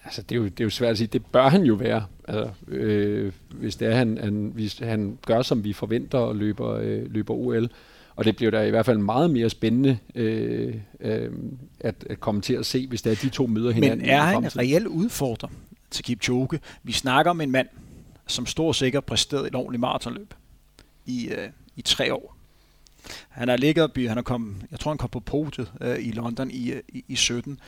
Altså, 0.05 0.21
det 0.21 0.35
er, 0.35 0.39
jo, 0.39 0.43
det 0.45 0.59
er 0.59 0.63
jo 0.63 0.69
svært 0.69 0.91
at 0.91 0.97
sige. 0.97 1.07
Det 1.07 1.25
bør 1.25 1.49
han 1.49 1.63
jo 1.63 1.73
være. 1.73 2.05
Altså, 2.27 2.49
øh, 2.67 3.31
hvis 3.49 3.75
det 3.75 3.87
er, 3.87 3.95
han, 3.95 4.17
han, 4.17 4.51
hvis 4.53 4.77
han 4.77 5.17
gør, 5.25 5.41
som 5.41 5.63
vi 5.63 5.73
forventer 5.73 6.17
og 6.17 6.35
løber, 6.35 6.69
øh, 6.69 7.11
løber 7.11 7.33
OL, 7.33 7.69
og 8.15 8.25
det 8.25 8.35
bliver 8.35 8.51
da 8.51 8.61
i 8.61 8.69
hvert 8.69 8.85
fald 8.85 8.97
meget 8.97 9.31
mere 9.31 9.49
spændende 9.49 9.97
øh, 10.15 10.75
øh, 10.99 11.31
at, 11.79 11.95
at 12.09 12.19
komme 12.19 12.41
til 12.41 12.53
at 12.53 12.65
se, 12.65 12.87
hvis 12.87 13.01
det 13.01 13.11
er, 13.11 13.15
de 13.15 13.29
to 13.29 13.47
møder 13.47 13.71
hinanden. 13.71 13.99
Men 13.99 14.09
er 14.09 14.21
han 14.21 14.43
en 14.43 14.57
reel 14.57 14.87
udfordrer 14.87 15.49
til 15.91 16.05
Kipchoge? 16.05 16.59
Vi 16.83 16.91
snakker 16.91 17.29
om 17.31 17.41
en 17.41 17.51
mand, 17.51 17.67
som 18.27 18.45
stort 18.45 18.75
sikkert 18.75 19.05
præsterede 19.05 19.47
et 19.47 19.55
ordentligt 19.55 19.81
maratonløb 19.81 20.33
i, 21.05 21.27
øh, 21.27 21.49
i 21.75 21.81
tre 21.81 22.13
år. 22.13 22.35
Han 23.29 23.47
har 23.47 23.57
ligget 23.57 23.97
i, 23.97 24.05
han 24.05 24.17
er 24.17 24.21
kommet, 24.21 24.55
jeg 24.71 24.79
tror 24.79 24.91
han 24.91 24.97
kom 24.97 25.09
på 25.09 25.19
podiet 25.19 25.71
øh, 25.81 26.05
i 26.05 26.11
London 26.11 26.51
i, 26.51 26.71
øh, 26.71 26.81
i, 26.89 27.03
i 27.07 27.15
17, 27.15 27.59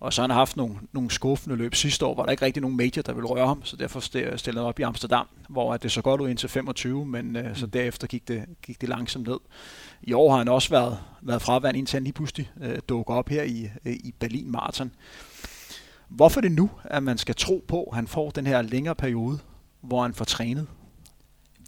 og 0.00 0.12
så 0.12 0.22
har 0.22 0.28
han 0.28 0.36
haft 0.36 0.56
nogle, 0.56 0.74
nogle 0.92 1.10
skuffende 1.10 1.56
løb. 1.56 1.74
Sidste 1.74 2.06
år 2.06 2.14
var 2.14 2.24
der 2.24 2.30
ikke 2.30 2.44
rigtig 2.44 2.60
nogen 2.60 2.76
major, 2.76 3.02
der 3.02 3.12
ville 3.12 3.28
røre 3.28 3.46
ham, 3.46 3.64
så 3.64 3.76
derfor 3.76 4.00
stillede 4.00 4.38
han 4.46 4.56
op 4.56 4.78
i 4.78 4.82
Amsterdam, 4.82 5.26
hvor 5.48 5.76
det 5.76 5.92
så 5.92 6.02
godt 6.02 6.20
ud 6.20 6.28
indtil 6.28 6.48
25, 6.48 7.06
men 7.06 7.36
øh, 7.36 7.56
så 7.56 7.66
derefter 7.66 8.06
gik 8.06 8.28
det, 8.28 8.44
gik 8.62 8.80
det 8.80 8.88
langsomt 8.88 9.28
ned. 9.28 9.38
I 10.02 10.12
år 10.12 10.30
har 10.30 10.38
han 10.38 10.48
også 10.48 10.70
været, 10.70 10.98
været 11.22 11.42
fraværende, 11.42 11.78
indtil 11.78 11.96
han 11.96 12.04
lige 12.04 12.12
pludselig 12.12 12.50
øh, 12.62 12.78
dukker 12.88 13.14
op 13.14 13.28
her 13.28 13.42
i, 13.42 13.70
øh, 13.84 13.92
i 13.92 14.14
Berlin 14.18 14.50
Marathon. 14.50 14.90
Hvorfor 16.08 16.40
er 16.40 16.42
det 16.42 16.52
nu, 16.52 16.70
at 16.84 17.02
man 17.02 17.18
skal 17.18 17.34
tro 17.34 17.64
på, 17.68 17.82
at 17.82 17.96
han 17.96 18.06
får 18.06 18.30
den 18.30 18.46
her 18.46 18.62
længere 18.62 18.94
periode, 18.94 19.38
hvor 19.80 20.02
han 20.02 20.14
får 20.14 20.24
trænet? 20.24 20.66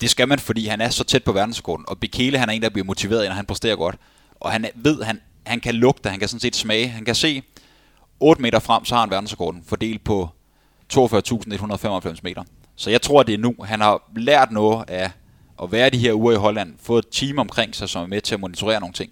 Det 0.00 0.10
skal 0.10 0.28
man, 0.28 0.38
fordi 0.38 0.66
han 0.66 0.80
er 0.80 0.88
så 0.88 1.04
tæt 1.04 1.24
på 1.24 1.32
verdensrekorden, 1.32 1.84
og 1.88 1.98
Bekele 1.98 2.38
han 2.38 2.48
er 2.48 2.52
en, 2.52 2.62
der 2.62 2.68
bliver 2.68 2.84
motiveret, 2.84 3.28
når 3.28 3.34
han 3.34 3.46
præsterer 3.46 3.76
godt. 3.76 3.96
Og 4.34 4.52
han 4.52 4.66
ved, 4.74 5.02
han, 5.02 5.20
han 5.46 5.60
kan 5.60 5.74
lugte, 5.74 6.10
han 6.10 6.18
kan 6.18 6.28
sådan 6.28 6.40
set 6.40 6.56
smage, 6.56 6.88
han 6.88 7.04
kan 7.04 7.14
se, 7.14 7.42
8 8.20 8.42
meter 8.42 8.58
frem, 8.58 8.84
så 8.84 8.94
har 8.94 9.00
han 9.00 9.10
verdensrekorden 9.10 9.62
fordelt 9.66 10.04
på 10.04 10.28
42.195 10.94 12.20
meter. 12.22 12.44
Så 12.76 12.90
jeg 12.90 13.02
tror, 13.02 13.22
det 13.22 13.34
er 13.34 13.38
nu. 13.38 13.54
Han 13.64 13.80
har 13.80 14.10
lært 14.16 14.50
noget 14.50 14.90
af 14.90 15.10
at 15.62 15.72
være 15.72 15.90
de 15.90 15.98
her 15.98 16.12
uger 16.14 16.32
i 16.32 16.36
Holland, 16.36 16.74
fået 16.82 17.04
et 17.04 17.12
team 17.12 17.38
omkring 17.38 17.74
sig, 17.74 17.88
som 17.88 18.02
er 18.02 18.06
med 18.06 18.20
til 18.20 18.34
at 18.34 18.40
monitorere 18.40 18.80
nogle 18.80 18.92
ting. 18.92 19.10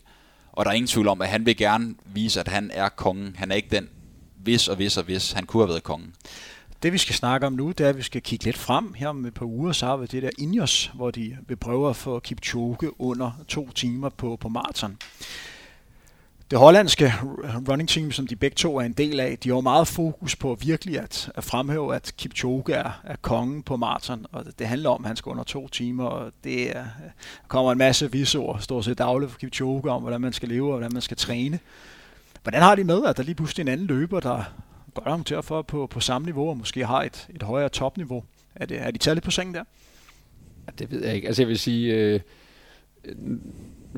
Og 0.52 0.64
der 0.64 0.70
er 0.70 0.74
ingen 0.74 0.88
tvivl 0.88 1.08
om, 1.08 1.22
at 1.22 1.28
han 1.28 1.46
vil 1.46 1.56
gerne 1.56 1.94
vise, 2.04 2.40
at 2.40 2.48
han 2.48 2.70
er 2.74 2.88
kongen. 2.88 3.36
Han 3.38 3.50
er 3.50 3.54
ikke 3.54 3.68
den 3.70 3.88
hvis 4.46 4.68
og 4.68 4.76
hvis 4.76 4.96
og 4.96 5.04
hvis. 5.04 5.32
Han 5.32 5.46
kunne 5.46 5.62
have 5.62 5.68
været 5.68 5.82
kongen. 5.82 6.14
Det 6.82 6.92
vi 6.92 6.98
skal 6.98 7.14
snakke 7.14 7.46
om 7.46 7.52
nu, 7.52 7.68
det 7.68 7.80
er, 7.80 7.88
at 7.88 7.96
vi 7.96 8.02
skal 8.02 8.22
kigge 8.22 8.44
lidt 8.44 8.58
frem. 8.58 8.94
Her 8.94 9.08
om 9.08 9.26
et 9.26 9.34
par 9.34 9.46
uger, 9.46 9.72
så 9.72 9.86
har 9.86 9.96
vi 9.96 10.06
det 10.06 10.22
der 10.22 10.30
Ineos, 10.38 10.90
hvor 10.94 11.10
de 11.10 11.36
vil 11.48 11.56
prøve 11.56 11.90
at 11.90 11.96
få 11.96 12.18
Kipchoge 12.18 13.00
under 13.00 13.30
to 13.48 13.70
timer 13.70 14.08
på, 14.08 14.36
på 14.40 14.48
maraton. 14.48 14.96
Det 16.50 16.58
hollandske 16.58 17.12
running 17.68 17.88
team, 17.88 18.12
som 18.12 18.26
de 18.26 18.36
begge 18.36 18.54
to 18.54 18.76
er 18.76 18.82
en 18.82 18.92
del 18.92 19.20
af, 19.20 19.38
de 19.38 19.48
har 19.48 19.60
meget 19.60 19.88
fokus 19.88 20.36
på 20.36 20.58
virkelig 20.60 20.98
at, 20.98 21.30
at 21.34 21.44
fremhæve, 21.44 21.94
at 21.94 22.12
Kipchoge 22.16 22.74
er, 22.74 23.00
er 23.04 23.16
kongen 23.16 23.62
på 23.62 23.76
maraton, 23.76 24.26
og 24.32 24.44
det 24.58 24.66
handler 24.66 24.90
om, 24.90 25.04
at 25.04 25.08
han 25.08 25.16
skal 25.16 25.30
under 25.30 25.44
to 25.44 25.68
timer, 25.68 26.04
og 26.04 26.32
det 26.44 26.76
er, 26.76 26.84
kommer 27.48 27.72
en 27.72 27.78
masse 27.78 28.12
visor, 28.12 28.58
stort 28.58 28.84
set 28.84 28.98
dagligt 28.98 29.30
for 29.30 29.38
Kipchoge, 29.38 29.90
om 29.90 30.02
hvordan 30.02 30.20
man 30.20 30.32
skal 30.32 30.48
leve 30.48 30.66
og 30.66 30.78
hvordan 30.78 30.92
man 30.92 31.02
skal 31.02 31.16
træne. 31.16 31.58
Hvordan 32.42 32.62
har 32.62 32.74
de 32.74 32.84
med, 32.84 33.04
at 33.04 33.16
der 33.16 33.22
lige 33.22 33.34
pludselig 33.34 33.62
en 33.62 33.68
anden 33.68 33.86
løber, 33.86 34.20
der 34.20 34.44
godt 34.94 35.06
argumenterer 35.06 35.42
for 35.42 35.62
på, 35.62 35.86
på 35.86 36.00
samme 36.00 36.26
niveau, 36.26 36.48
og 36.48 36.56
måske 36.56 36.86
har 36.86 37.02
et, 37.02 37.28
et 37.34 37.42
højere 37.42 37.68
topniveau? 37.68 38.24
Er, 38.54 38.66
det, 38.66 38.82
er 38.82 38.90
de 38.90 38.98
taget 38.98 39.16
lidt 39.16 39.24
på 39.24 39.30
sengen 39.30 39.54
der? 39.54 39.64
Ja, 40.66 40.72
det 40.78 40.90
ved 40.90 41.04
jeg 41.04 41.14
ikke. 41.14 41.26
Altså 41.26 41.42
jeg 41.42 41.48
vil 41.48 41.58
sige, 41.58 41.94
øh, 41.94 42.20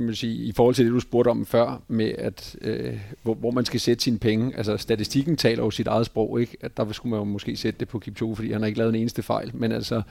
man 0.00 0.14
sige, 0.14 0.34
i 0.34 0.52
forhold 0.52 0.74
til 0.74 0.84
det, 0.84 0.92
du 0.92 1.00
spurgte 1.00 1.28
om 1.28 1.46
før, 1.46 1.82
med 1.88 2.12
at, 2.18 2.56
øh, 2.60 2.98
hvor, 3.22 3.34
hvor 3.34 3.50
man 3.50 3.64
skal 3.64 3.80
sætte 3.80 4.04
sine 4.04 4.18
penge. 4.18 4.56
Altså 4.56 4.76
statistikken 4.76 5.36
taler 5.36 5.64
jo 5.64 5.70
sit 5.70 5.86
eget 5.86 6.06
sprog, 6.06 6.40
ikke? 6.40 6.56
At 6.60 6.76
der 6.76 6.92
skulle 6.92 7.10
man 7.10 7.18
jo 7.18 7.24
måske 7.24 7.56
sætte 7.56 7.80
det 7.80 7.88
på 7.88 7.98
Kipchoge, 7.98 8.36
fordi 8.36 8.52
han 8.52 8.60
har 8.60 8.66
ikke 8.66 8.78
lavet 8.78 8.94
en 8.94 9.00
eneste 9.00 9.22
fejl. 9.22 9.50
Men 9.54 9.72
altså, 9.72 10.02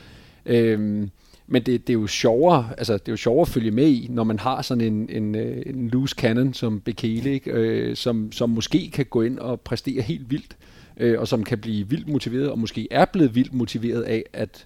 øh, 0.45 1.08
men 1.47 1.63
det, 1.63 1.88
det, 1.88 1.89
er 1.93 2.00
jo 2.00 2.08
sjovere, 2.08 2.69
altså 2.78 2.93
det 2.93 3.08
er 3.08 3.12
jo 3.12 3.17
sjovere 3.17 3.41
at 3.41 3.47
følge 3.47 3.71
med 3.71 3.88
i, 3.88 4.08
når 4.10 4.23
man 4.23 4.39
har 4.39 4.62
sådan 4.62 4.93
en, 4.93 5.10
en, 5.10 5.36
øh, 5.36 5.63
en 5.65 5.89
loose 5.89 6.15
cannon 6.15 6.54
som 6.54 6.80
Bekele, 6.80 7.34
ikke? 7.34 7.52
Øh, 7.52 7.95
som, 7.95 8.32
som 8.32 8.50
måske 8.50 8.91
kan 8.93 9.06
gå 9.06 9.21
ind 9.21 9.39
og 9.39 9.62
præstere 9.62 10.02
helt 10.02 10.32
vildt, 10.32 10.58
øh, 10.97 11.19
og 11.19 11.28
som 11.28 11.43
kan 11.43 11.58
blive 11.58 11.89
vildt 11.89 12.08
motiveret, 12.08 12.50
og 12.50 12.60
måske 12.60 12.88
er 12.91 13.06
blevet 13.06 13.36
vildt 13.36 13.54
motiveret 13.54 14.02
af, 14.02 14.23
at, 14.34 14.65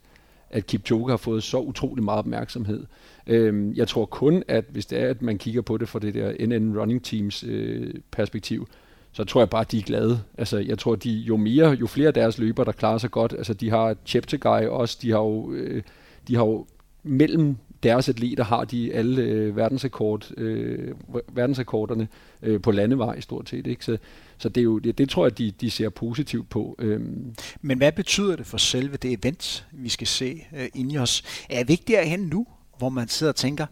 at 0.52 0.68
Kipchoge 0.68 1.10
har 1.10 1.18
fået 1.18 1.44
så 1.44 1.60
utrolig 1.60 2.04
meget 2.04 2.20
opmærksomhed. 2.20 2.86
Øh, 3.28 3.78
jeg 3.78 3.88
tror 3.88 4.06
kun, 4.06 4.44
at 4.48 4.66
hvis 4.70 4.86
det 4.86 5.00
er, 5.00 5.10
at 5.10 5.22
man 5.22 5.38
kigger 5.38 5.62
på 5.62 5.78
det 5.78 5.90
fra 5.90 6.00
det 6.00 6.14
der 6.14 6.48
NN 6.48 6.80
Running 6.80 7.04
Teams 7.04 7.44
øh, 7.48 7.94
perspektiv, 8.12 8.68
så 9.12 9.24
tror 9.24 9.42
jeg 9.42 9.50
bare, 9.50 9.62
at 9.62 9.72
de 9.72 9.78
er 9.78 9.82
glade. 9.82 10.20
Altså, 10.38 10.58
jeg 10.58 10.80
tror, 10.80 10.96
de 10.96 11.12
jo 11.12 11.38
mere, 11.38 11.70
jo 11.70 11.88
flere 11.88 12.08
af 12.08 12.14
deres 12.14 12.38
løber, 12.38 12.64
der 12.64 12.72
klarer 12.72 12.98
sig 12.98 13.12
godt, 13.12 13.34
altså 13.38 13.54
de 13.54 13.70
har 13.70 13.96
Cheptegei 14.06 14.68
også, 14.68 14.98
de 15.02 15.12
har 15.12 15.20
jo, 15.20 15.52
øh, 15.52 15.84
de 16.28 16.36
har 16.36 16.46
jo 16.46 16.66
mellem 17.04 17.56
deres 17.84 18.10
atleter 18.10 18.44
har 18.44 18.64
de 18.64 18.94
alle 18.94 19.22
øh, 19.22 19.56
verdensrekord, 19.56 20.32
øh, 20.38 20.94
verdensrekorderne 21.34 22.08
øh, 22.42 22.62
på 22.62 22.72
landevej 22.72 23.20
stort 23.20 23.50
set. 23.50 23.68
Ikke? 23.68 23.86
Så, 23.86 23.98
så 24.42 24.50
det, 24.50 24.62
er 24.62 24.64
jo, 24.64 24.80
det, 24.80 24.98
det 24.98 25.10
tror 25.10 25.26
jeg, 25.26 25.38
de, 25.38 25.52
de 25.52 25.72
ser 25.72 25.90
positivt 25.90 26.50
på. 26.50 26.76
Øhm. 26.80 27.36
Men 27.62 27.78
hvad 27.78 27.92
betyder 27.92 28.36
det 28.36 28.48
for 28.48 28.58
selve 28.58 28.98
det 28.98 29.20
event, 29.20 29.66
vi 29.72 29.90
skal 29.90 30.08
se 30.08 30.46
øh, 30.56 30.68
inde 30.74 30.94
i 30.94 30.98
os? 30.98 31.24
Er 31.50 31.64
vigtigere 31.64 32.06
hen 32.06 32.20
nu, 32.20 32.48
hvor 32.78 32.90
man 32.90 33.08
sidder 33.08 33.32
og 33.32 33.36
tænker, 33.36 33.66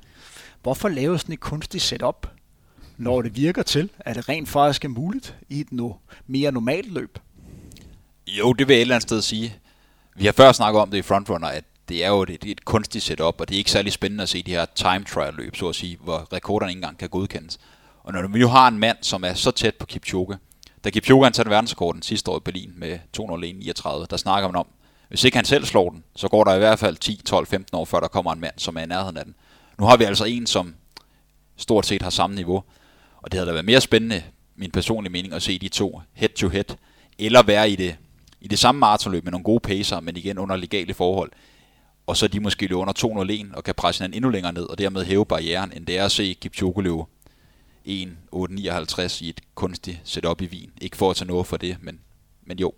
hvorfor 0.63 0.89
lave 0.89 1.19
sådan 1.19 1.33
et 1.33 1.39
kunstigt 1.39 1.83
setup, 1.83 2.27
når 2.97 3.21
det 3.21 3.35
virker 3.35 3.63
til, 3.63 3.89
at 3.99 4.15
det 4.15 4.29
rent 4.29 4.49
faktisk 4.49 4.85
er 4.85 4.89
muligt 4.89 5.35
i 5.49 5.59
et 5.59 5.71
no, 5.71 5.91
mere 6.27 6.51
normalt 6.51 6.93
løb? 6.93 7.19
Jo, 8.27 8.53
det 8.53 8.67
vil 8.67 8.73
jeg 8.73 8.79
et 8.79 8.81
eller 8.81 8.95
andet 8.95 9.09
sted 9.09 9.21
sige. 9.21 9.55
Vi 10.15 10.25
har 10.25 10.31
før 10.31 10.51
snakket 10.51 10.81
om 10.81 10.91
det 10.91 10.97
i 10.97 11.01
Frontrunner, 11.01 11.47
at 11.47 11.63
det 11.89 12.03
er 12.03 12.09
jo 12.09 12.21
et, 12.21 12.45
et 12.45 12.65
kunstigt 12.65 13.03
setup, 13.03 13.41
og 13.41 13.49
det 13.49 13.55
er 13.55 13.57
ikke 13.57 13.71
særlig 13.71 13.93
spændende 13.93 14.21
at 14.21 14.29
se 14.29 14.43
de 14.43 14.51
her 14.51 14.65
time 14.75 15.03
trial 15.03 15.33
løb, 15.33 15.55
så 15.55 15.69
at 15.69 15.75
sige, 15.75 15.97
hvor 16.03 16.33
rekorderne 16.33 16.71
ikke 16.71 16.77
engang 16.77 16.97
kan 16.97 17.09
godkendes. 17.09 17.59
Og 18.03 18.13
når 18.13 18.27
vi 18.27 18.39
nu 18.39 18.47
har 18.47 18.67
en 18.67 18.79
mand, 18.79 18.97
som 19.01 19.23
er 19.23 19.33
så 19.33 19.51
tæt 19.51 19.75
på 19.75 19.85
Kipchoge, 19.85 20.37
da 20.83 20.89
Kipchoge 20.89 21.23
han 21.23 21.33
satte 21.33 21.51
verdensrekorden 21.51 22.01
sidste 22.01 22.31
år 22.31 22.37
i 22.37 22.41
Berlin 22.45 22.73
med 22.75 22.99
201.39, 23.17 24.05
der 24.09 24.17
snakker 24.17 24.47
man 24.47 24.55
om, 24.55 24.67
hvis 25.09 25.23
ikke 25.23 25.37
han 25.37 25.45
selv 25.45 25.65
slår 25.65 25.89
den, 25.89 26.03
så 26.15 26.27
går 26.27 26.43
der 26.43 26.55
i 26.55 26.57
hvert 26.57 26.79
fald 26.79 26.97
10, 26.97 27.21
12, 27.25 27.47
15 27.47 27.77
år, 27.77 27.85
før 27.85 27.99
der 27.99 28.07
kommer 28.07 28.33
en 28.33 28.39
mand, 28.39 28.53
som 28.57 28.77
er 28.77 28.81
i 28.81 28.85
nærheden 28.85 29.17
af 29.17 29.25
den. 29.25 29.35
Nu 29.79 29.85
har 29.85 29.97
vi 29.97 30.03
altså 30.03 30.25
en, 30.25 30.47
som 30.47 30.75
stort 31.57 31.85
set 31.85 32.01
har 32.01 32.09
samme 32.09 32.35
niveau, 32.35 32.63
og 33.17 33.31
det 33.31 33.33
havde 33.33 33.47
da 33.47 33.53
været 33.53 33.65
mere 33.65 33.81
spændende, 33.81 34.23
min 34.55 34.71
personlige 34.71 35.11
mening, 35.11 35.33
at 35.33 35.41
se 35.41 35.59
de 35.59 35.67
to 35.67 36.01
head 36.13 36.29
to 36.29 36.49
head, 36.49 36.75
eller 37.19 37.43
være 37.43 37.69
i 37.69 37.75
det, 37.75 37.95
i 38.41 38.47
det 38.47 38.59
samme 38.59 38.79
maratonløb 38.79 39.23
med 39.23 39.31
nogle 39.31 39.43
gode 39.43 39.59
pacer, 39.59 39.99
men 39.99 40.17
igen 40.17 40.37
under 40.37 40.55
legale 40.55 40.93
forhold, 40.93 41.31
og 42.07 42.17
så 42.17 42.27
de 42.27 42.39
måske 42.39 42.67
løber 42.67 42.81
under 42.81 42.93
201 42.93 43.47
og 43.53 43.63
kan 43.63 43.75
presse 43.75 43.99
hinanden 43.99 44.17
endnu 44.17 44.29
længere 44.29 44.53
ned, 44.53 44.63
og 44.63 44.77
dermed 44.77 45.05
hæve 45.05 45.25
barrieren, 45.25 45.73
end 45.75 45.85
det 45.85 45.97
er 45.97 46.05
at 46.05 46.11
se 46.11 46.35
Kipchoge 46.41 46.83
løbe 46.83 47.03
1.859 47.89 49.23
i 49.23 49.29
et 49.29 49.41
kunstigt 49.55 50.01
setup 50.03 50.41
i 50.41 50.45
Wien. 50.45 50.71
Ikke 50.81 50.97
for 50.97 51.09
at 51.09 51.15
tage 51.15 51.27
noget 51.27 51.47
for 51.47 51.57
det, 51.57 51.77
men, 51.81 51.99
men 52.45 52.59
jo. 52.59 52.73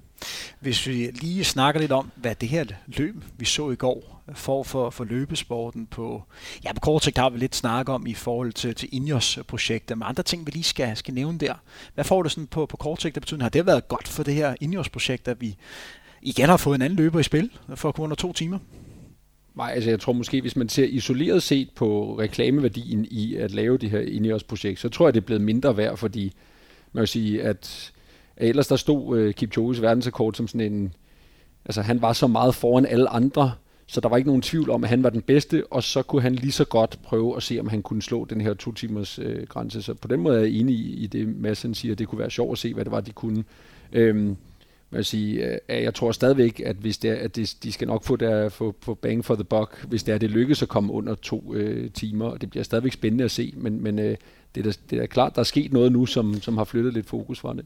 Hvis 0.60 0.88
vi 0.88 0.94
lige 0.94 1.44
snakker 1.44 1.82
lidt 1.82 1.92
om, 1.92 2.12
hvad 2.16 2.36
det 2.36 2.50
her 2.50 2.66
løb, 2.88 3.16
vi 3.38 3.46
så 3.46 3.72
i 3.72 3.76
går, 3.76 4.24
får 4.34 4.64
for, 4.64 4.90
for 4.90 5.04
løbesporten 5.04 5.86
på... 5.86 6.24
Ja, 6.64 6.74
på 6.74 6.80
kort 6.80 7.04
sigt 7.04 7.18
har 7.18 7.30
vi 7.30 7.38
lidt 7.38 7.56
snak 7.56 7.90
om 7.90 8.08
i 8.08 8.14
forhold 8.14 8.54
til, 8.54 8.76
til 8.76 8.90
Ineos-projektet, 8.92 9.98
men 9.98 10.08
andre 10.08 10.24
ting, 10.24 10.46
vi 10.46 10.52
lige 10.52 10.64
skal, 10.64 10.98
skal 10.98 11.14
nævne 11.14 11.38
der. 11.38 11.54
Hvad 11.94 12.04
får 12.04 12.24
det 12.24 12.32
sådan 12.32 12.48
på, 12.48 12.66
på 12.66 12.78
kort 12.78 13.02
sigt 13.02 13.18
af 13.18 13.22
betydning? 13.22 13.44
Har 13.44 13.50
det 13.50 13.66
været 13.66 13.88
godt 13.88 14.08
for 14.08 14.24
det 14.24 14.34
her 14.34 14.56
Ineos-projekt, 14.62 15.28
at 15.28 15.42
vi 15.42 15.56
igen 16.22 16.50
har 16.50 16.58
fået 16.58 16.76
en 16.76 16.82
anden 16.82 16.98
løber 16.98 17.20
i 17.20 17.24
spil 17.24 17.50
for 17.76 17.92
kun 17.92 18.04
under 18.04 18.16
to 18.16 18.34
timer? 18.34 18.60
Nej, 19.56 19.72
altså 19.76 19.90
jeg 19.90 20.00
tror 20.00 20.14
måske, 20.14 20.42
hvis 20.42 20.56
man 20.56 20.70
ser 20.70 20.86
isoleret 20.86 21.44
set 21.44 21.70
på 21.76 22.20
reklameværdien 22.20 23.08
i 23.12 23.36
at 23.36 23.52
lave 23.52 23.78
det 23.78 23.90
her 23.90 24.00
Ineos-projekt, 24.00 24.80
så 24.80 24.90
tror 24.90 25.08
jeg, 25.08 25.14
det 25.14 25.22
er 25.22 25.26
blevet 25.26 25.42
mindre 25.42 25.78
værd, 25.78 25.98
fordi 25.98 26.34
man 26.94 27.02
vil 27.02 27.08
sige, 27.08 27.44
at, 27.44 27.92
at 28.38 28.48
ellers 28.48 28.68
der 28.68 28.76
stod 28.76 29.20
uh, 29.20 29.32
Kipchoges 29.34 29.82
verdensrekord 29.82 30.34
som 30.34 30.48
sådan 30.48 30.74
en... 30.74 30.94
Altså 31.66 31.82
han 31.82 32.02
var 32.02 32.14
så 32.14 32.28
meget 32.28 32.56
foran 32.56 32.86
alle 32.86 33.10
andre, 33.10 33.52
så 33.88 34.02
der 34.02 34.10
var 34.10 34.18
ikke 34.18 34.30
nogen 34.30 34.42
tvivl 34.42 34.70
om, 34.70 34.84
at 34.84 34.90
han 34.90 35.04
var 35.04 35.10
den 35.10 35.22
bedste, 35.22 35.64
og 35.72 35.84
så 35.84 36.04
kunne 36.04 36.22
han 36.22 36.36
lige 36.36 36.52
så 36.52 36.66
godt 36.66 37.00
prøve 37.04 37.38
at 37.38 37.44
se, 37.44 37.60
om 37.60 37.68
han 37.68 37.82
kunne 37.82 38.02
slå 38.02 38.26
den 38.26 38.42
her 38.42 38.54
to 38.54 38.72
timers 38.72 39.20
øh, 39.20 39.48
grænse. 39.48 39.82
Så 39.82 39.94
på 39.94 40.08
den 40.08 40.20
måde 40.20 40.38
er 40.38 40.42
jeg 40.42 40.52
enig 40.52 40.76
i, 40.76 40.96
i 40.96 41.08
det, 41.08 41.28
Madsen 41.28 41.74
siger, 41.74 41.92
at 41.92 42.00
det 42.00 42.08
kunne 42.08 42.20
være 42.20 42.30
sjovt 42.30 42.52
at 42.52 42.58
se, 42.58 42.74
hvad 42.74 42.86
det 42.86 42.92
var, 42.92 43.02
de 43.02 43.12
kunne. 43.12 43.44
Øhm, 43.92 44.38
jeg, 44.98 45.06
sige, 45.06 45.46
at 45.46 45.60
øh, 45.70 45.84
jeg 45.84 45.94
tror 45.94 46.12
stadigvæk, 46.12 46.62
at 46.66 46.76
hvis 46.76 46.98
det 46.98 47.12
er, 47.12 47.16
at 47.16 47.36
de, 47.36 47.46
de 47.64 47.72
skal 47.72 47.88
nok 47.88 48.04
få, 48.04 48.16
der, 48.16 48.50
få, 48.50 48.76
få 48.82 48.94
bang 48.94 49.26
for 49.26 49.36
the 49.36 49.44
buck, 49.44 49.86
hvis 49.88 50.04
det 50.04 50.14
er, 50.14 50.18
det 50.18 50.32
lykkes 50.32 50.62
at 50.62 50.70
komme 50.70 50.94
under 50.94 51.16
to 51.16 51.54
øh, 51.54 51.92
timer, 51.92 52.26
og 52.26 52.42
det 52.42 52.50
bliver 52.50 52.64
stadigvæk 52.64 52.94
spændende 52.94 53.24
at 53.24 53.32
se, 53.32 53.54
men, 53.58 53.84
men 53.84 54.00
øh, 54.00 54.18
det, 54.56 54.68
er, 54.68 54.78
det 54.90 55.00
er 55.00 55.06
klart, 55.06 55.36
der 55.36 55.40
er 55.40 55.44
sket 55.44 55.74
noget 55.74 55.92
nu, 55.92 56.06
som, 56.06 56.42
som 56.42 56.58
har 56.58 56.64
flyttet 56.64 56.94
lidt 56.94 57.08
fokus 57.08 57.40
fra 57.40 57.54
det. 57.54 57.66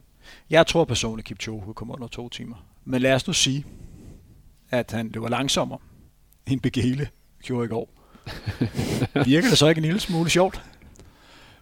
Jeg 0.50 0.68
tror 0.68 0.86
personligt, 0.86 1.26
at 1.26 1.28
Kipchoge 1.28 1.74
kommer 1.74 1.96
under 1.96 2.08
to 2.08 2.30
timer. 2.30 2.66
Men 2.86 3.02
lad 3.02 3.14
os 3.14 3.28
nu 3.28 3.34
sige, 3.34 3.66
at 4.70 4.92
han 4.92 5.10
løber 5.14 5.30
langsommere 5.30 5.80
end 6.48 6.60
Begele 6.60 7.08
gjorde 7.44 7.66
i 7.66 7.68
går. 7.68 7.90
Virker 9.26 9.50
det 9.50 9.58
så 9.58 9.68
ikke 9.68 9.80
en 9.80 9.86
lille 9.86 10.00
smule 10.00 10.30
sjovt? 10.30 10.62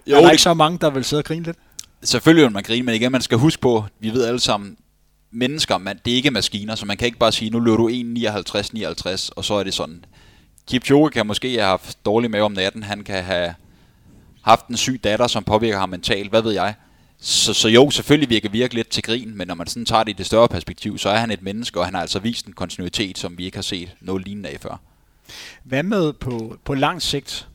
Jo, 0.08 0.16
er 0.16 0.20
der 0.20 0.26
det... 0.26 0.34
ikke 0.34 0.42
så 0.42 0.54
mange, 0.54 0.78
der 0.78 0.90
vil 0.90 1.04
sidde 1.04 1.20
og 1.20 1.26
grine 1.26 1.46
lidt? 1.46 1.58
Selvfølgelig 2.04 2.44
vil 2.44 2.52
man 2.52 2.64
grine, 2.64 2.86
men 2.86 2.96
igen, 2.96 3.12
man 3.12 3.22
skal 3.22 3.38
huske 3.38 3.62
på, 3.62 3.86
vi 4.00 4.10
ved 4.10 4.26
alle 4.26 4.40
sammen, 4.40 4.78
mennesker, 5.34 5.78
man, 5.78 6.00
det 6.06 6.12
er 6.12 6.16
ikke 6.16 6.32
maskiner, 6.32 6.76
så 6.76 6.86
man 6.86 6.98
kan 6.98 7.06
ikke 7.06 7.18
bare 7.18 7.32
sige, 7.32 7.50
nu 7.50 7.60
løber 7.60 7.78
du 7.78 7.90
1,59-59, 7.90 9.30
og 9.36 9.46
så 9.46 9.54
er 9.54 9.64
det 9.64 9.74
sådan. 9.74 10.06
Kipchoge 10.68 11.10
kan 11.10 11.28
måske 11.28 11.52
have 11.52 11.64
haft 11.64 12.06
dårlig 12.06 12.32
mave 12.32 12.46
om 12.46 12.52
natten, 12.52 12.84
han 12.84 13.04
kan 13.04 13.24
have 13.24 13.56
haft 14.42 14.68
en 14.68 14.78
syg 14.78 15.04
datter, 15.04 15.28
som 15.28 15.44
påvirker 15.44 15.80
ham 15.80 15.90
mentalt, 15.90 16.30
hvad 16.30 16.42
ved 16.42 16.52
jeg. 16.52 16.76
Så, 17.18 17.54
så 17.54 17.68
jo, 17.70 17.90
selvfølgelig 17.90 18.30
virker 18.30 18.50
virke 18.50 18.76
lidt 18.76 18.90
til 18.90 19.04
grin, 19.04 19.38
men 19.38 19.48
når 19.48 19.56
man 19.56 19.68
sådan 19.68 19.86
tager 19.86 20.04
det 20.04 20.12
i 20.12 20.16
det 20.18 20.26
større 20.26 20.48
perspektiv, 20.48 20.98
så 20.98 21.10
er 21.10 21.18
han 21.18 21.32
et 21.32 21.42
menneske, 21.42 21.80
og 21.80 21.86
han 21.86 21.94
har 21.94 22.02
altså 22.02 22.20
vist 22.20 22.46
en 22.46 22.54
kontinuitet, 22.54 23.18
som 23.18 23.38
vi 23.38 23.46
ikke 23.46 23.58
har 23.58 23.62
set 23.62 23.96
noget 24.02 24.26
lignende 24.26 24.50
af 24.50 24.60
før. 24.60 24.82
Hvad 25.64 25.84
med 25.84 26.14
på, 26.14 26.58
på 26.66 26.74
lang 26.74 27.02
sigt? 27.02 27.48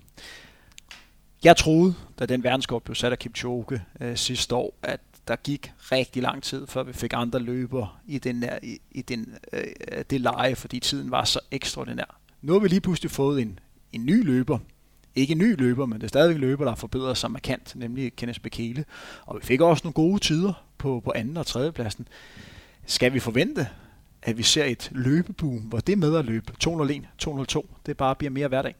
Jeg 1.45 1.57
troede, 1.57 1.95
da 2.19 2.27
den 2.27 2.45
verdenskort 2.45 2.83
blev 2.83 2.95
sat 2.95 3.13
af 3.13 3.19
Kipchoge 3.19 3.81
øh, 4.01 4.17
sidste 4.17 4.55
år, 4.55 4.75
at 4.83 5.01
der 5.29 5.37
gik 5.37 5.73
rigtig 5.93 6.23
lang 6.23 6.43
tid, 6.43 6.67
før 6.67 6.83
vi 6.83 6.93
fik 6.93 7.13
andre 7.15 7.39
løber 7.39 8.01
i, 8.07 8.19
den 8.19 8.43
der, 8.43 8.59
i, 8.63 8.79
i 8.91 9.03
den, 9.03 9.35
øh, 9.53 9.65
det 10.11 10.21
leje, 10.21 10.55
fordi 10.55 10.81
tiden 10.81 11.11
var 11.11 11.25
så 11.25 11.41
ekstraordinær. 11.51 12.21
Nu 12.43 12.53
har 12.53 12.61
vi 12.61 12.69
lige 12.69 12.81
pludselig 12.81 13.11
fået 13.11 13.43
en, 13.43 13.59
en 13.93 14.07
ny 14.07 14.25
løber. 14.25 14.59
Ikke 15.15 15.33
en 15.33 15.39
ny 15.39 15.57
løber, 15.59 15.87
men 15.87 15.99
det 15.99 16.05
er 16.05 16.09
stadigvæk 16.09 16.41
løber, 16.41 16.65
der 16.65 16.71
har 16.71 16.77
forbedret 16.77 17.17
sig 17.17 17.31
markant, 17.31 17.77
nemlig 17.77 18.17
Kenneth 18.17 18.41
Bekele. 18.41 18.85
Og 19.27 19.39
vi 19.41 19.47
fik 19.47 19.61
også 19.61 19.81
nogle 19.85 19.95
gode 19.95 20.19
tider 20.19 20.65
på, 20.79 21.01
på 21.05 21.13
anden 21.15 21.37
og 21.37 21.47
tredje 21.47 21.73
pladsen. 21.73 22.09
Skal 22.87 23.13
vi 23.15 23.19
forvente, 23.19 23.69
at 24.23 24.39
vi 24.39 24.43
ser 24.43 24.65
et 24.65 24.89
løbeboom, 24.95 25.59
hvor 25.59 25.79
det 25.79 25.99
med 25.99 26.17
at 26.17 26.25
løbe 26.25 26.53
201, 26.61 27.03
202, 27.19 27.67
det 27.87 27.97
bare 27.97 28.15
bliver 28.15 28.31
mere 28.31 28.49
hverdag? 28.49 28.75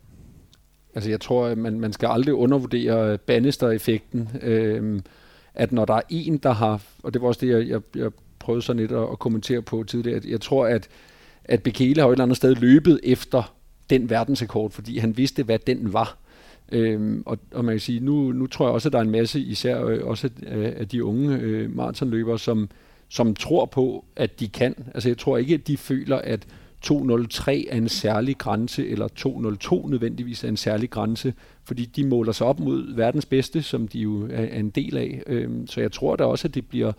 Altså 0.95 1.11
jeg 1.11 1.21
tror, 1.21 1.47
at 1.47 1.59
man, 1.59 1.81
man 1.81 1.93
skal 1.93 2.07
aldrig 2.07 2.35
undervurdere 2.35 3.13
øh, 3.13 3.19
Bannister-effekten. 3.19 4.29
Øhm, 4.43 5.03
at 5.59 5.73
når 5.73 5.85
der 5.85 5.95
er 5.95 6.03
en, 6.09 6.37
der 6.37 6.53
har, 6.53 6.83
og 7.03 7.15
det 7.15 7.23
var 7.23 7.29
også 7.29 7.41
det, 7.41 7.49
jeg, 7.49 7.69
jeg, 7.69 7.81
jeg 7.97 8.11
prøvede 8.39 8.63
sådan 8.63 8.81
lidt 8.81 8.93
at, 8.93 9.03
at 9.13 9.19
kommentere 9.19 9.63
på 9.63 9.85
tidligere, 9.85 10.17
at 10.17 10.25
jeg 10.25 10.41
tror, 10.41 10.67
at, 10.67 10.89
at 11.45 11.63
Bekele 11.63 12.01
har 12.01 12.09
et 12.09 12.13
eller 12.13 12.25
andet 12.25 12.37
sted 12.37 12.55
løbet 12.55 13.01
efter 13.03 13.55
den 13.91 14.11
verdensrekord, 14.11 14.71
fordi 14.71 14.99
han 14.99 15.17
vidste, 15.17 15.43
hvad 15.43 15.59
den 15.59 15.93
var. 15.93 16.19
Øhm, 16.73 17.23
og, 17.27 17.39
og 17.53 17.65
man 17.65 17.75
kan 17.75 17.81
sige, 17.81 18.01
nu, 18.01 18.33
nu 18.33 18.47
tror 18.47 18.67
jeg 18.67 18.75
også, 18.75 18.89
at 18.89 18.93
der 18.93 18.99
er 18.99 19.03
en 19.03 19.11
masse, 19.11 19.41
især 19.41 19.85
øh, 19.85 20.07
også 20.07 20.31
af, 20.47 20.75
af 20.77 20.89
de 20.89 21.05
unge 21.05 21.37
øh, 21.37 21.77
maratonløbere, 21.77 22.39
som, 22.39 22.71
som 23.09 23.35
tror 23.35 23.65
på, 23.65 24.05
at 24.17 24.41
de 24.41 24.49
kan. 24.49 24.75
Altså 24.95 25.09
jeg 25.09 25.19
tror 25.19 25.37
ikke, 25.37 25.55
at 25.55 25.67
de 25.67 25.77
føler, 25.77 26.17
at 26.17 26.47
203 26.81 27.67
er 27.71 27.77
en 27.77 27.89
særlig 27.89 28.39
grænse, 28.39 28.89
eller 28.89 29.09
202 29.09 29.87
nødvendigvis 29.87 30.45
er 30.45 30.49
en 30.49 30.57
særlig 30.57 30.91
grænse, 30.91 31.35
fordi 31.65 31.85
de 31.85 32.05
måler 32.05 32.33
sig 32.33 32.47
op 32.47 32.61
mod 32.61 32.95
verdens 32.95 33.27
bedste, 33.27 33.63
som 33.63 33.89
de 33.89 33.99
jo 33.99 34.29
er, 34.31 34.59
en 34.59 34.71
del 34.71 34.97
af. 34.97 35.23
Øhm, 35.27 35.67
så 35.67 35.81
jeg 35.81 35.93
tror 35.93 36.17
da 36.17 36.25
også, 36.25 36.49
at 36.49 36.55
det 36.55 36.67
bliver, 36.67 36.93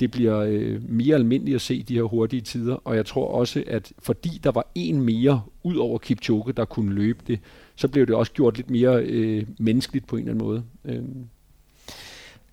det 0.00 0.10
bliver 0.10 0.38
øh, 0.38 0.90
mere 0.90 1.14
almindeligt 1.14 1.54
at 1.54 1.60
se 1.60 1.82
de 1.82 1.94
her 1.94 2.02
hurtige 2.02 2.42
tider, 2.42 2.74
og 2.84 2.96
jeg 2.96 3.06
tror 3.06 3.28
også, 3.28 3.64
at 3.66 3.92
fordi 3.98 4.40
der 4.44 4.50
var 4.50 4.66
en 4.74 5.00
mere 5.00 5.42
ud 5.62 5.76
over 5.76 5.98
Kipchoge, 5.98 6.52
der 6.52 6.64
kunne 6.64 6.94
løbe 6.94 7.24
det, 7.26 7.40
så 7.76 7.88
blev 7.88 8.06
det 8.06 8.14
også 8.14 8.32
gjort 8.32 8.56
lidt 8.56 8.70
mere 8.70 9.02
øh, 9.02 9.46
menneskeligt 9.58 10.06
på 10.06 10.16
en 10.16 10.22
eller 10.22 10.32
anden 10.32 10.46
måde. 10.46 10.64
Øhm. 10.84 11.26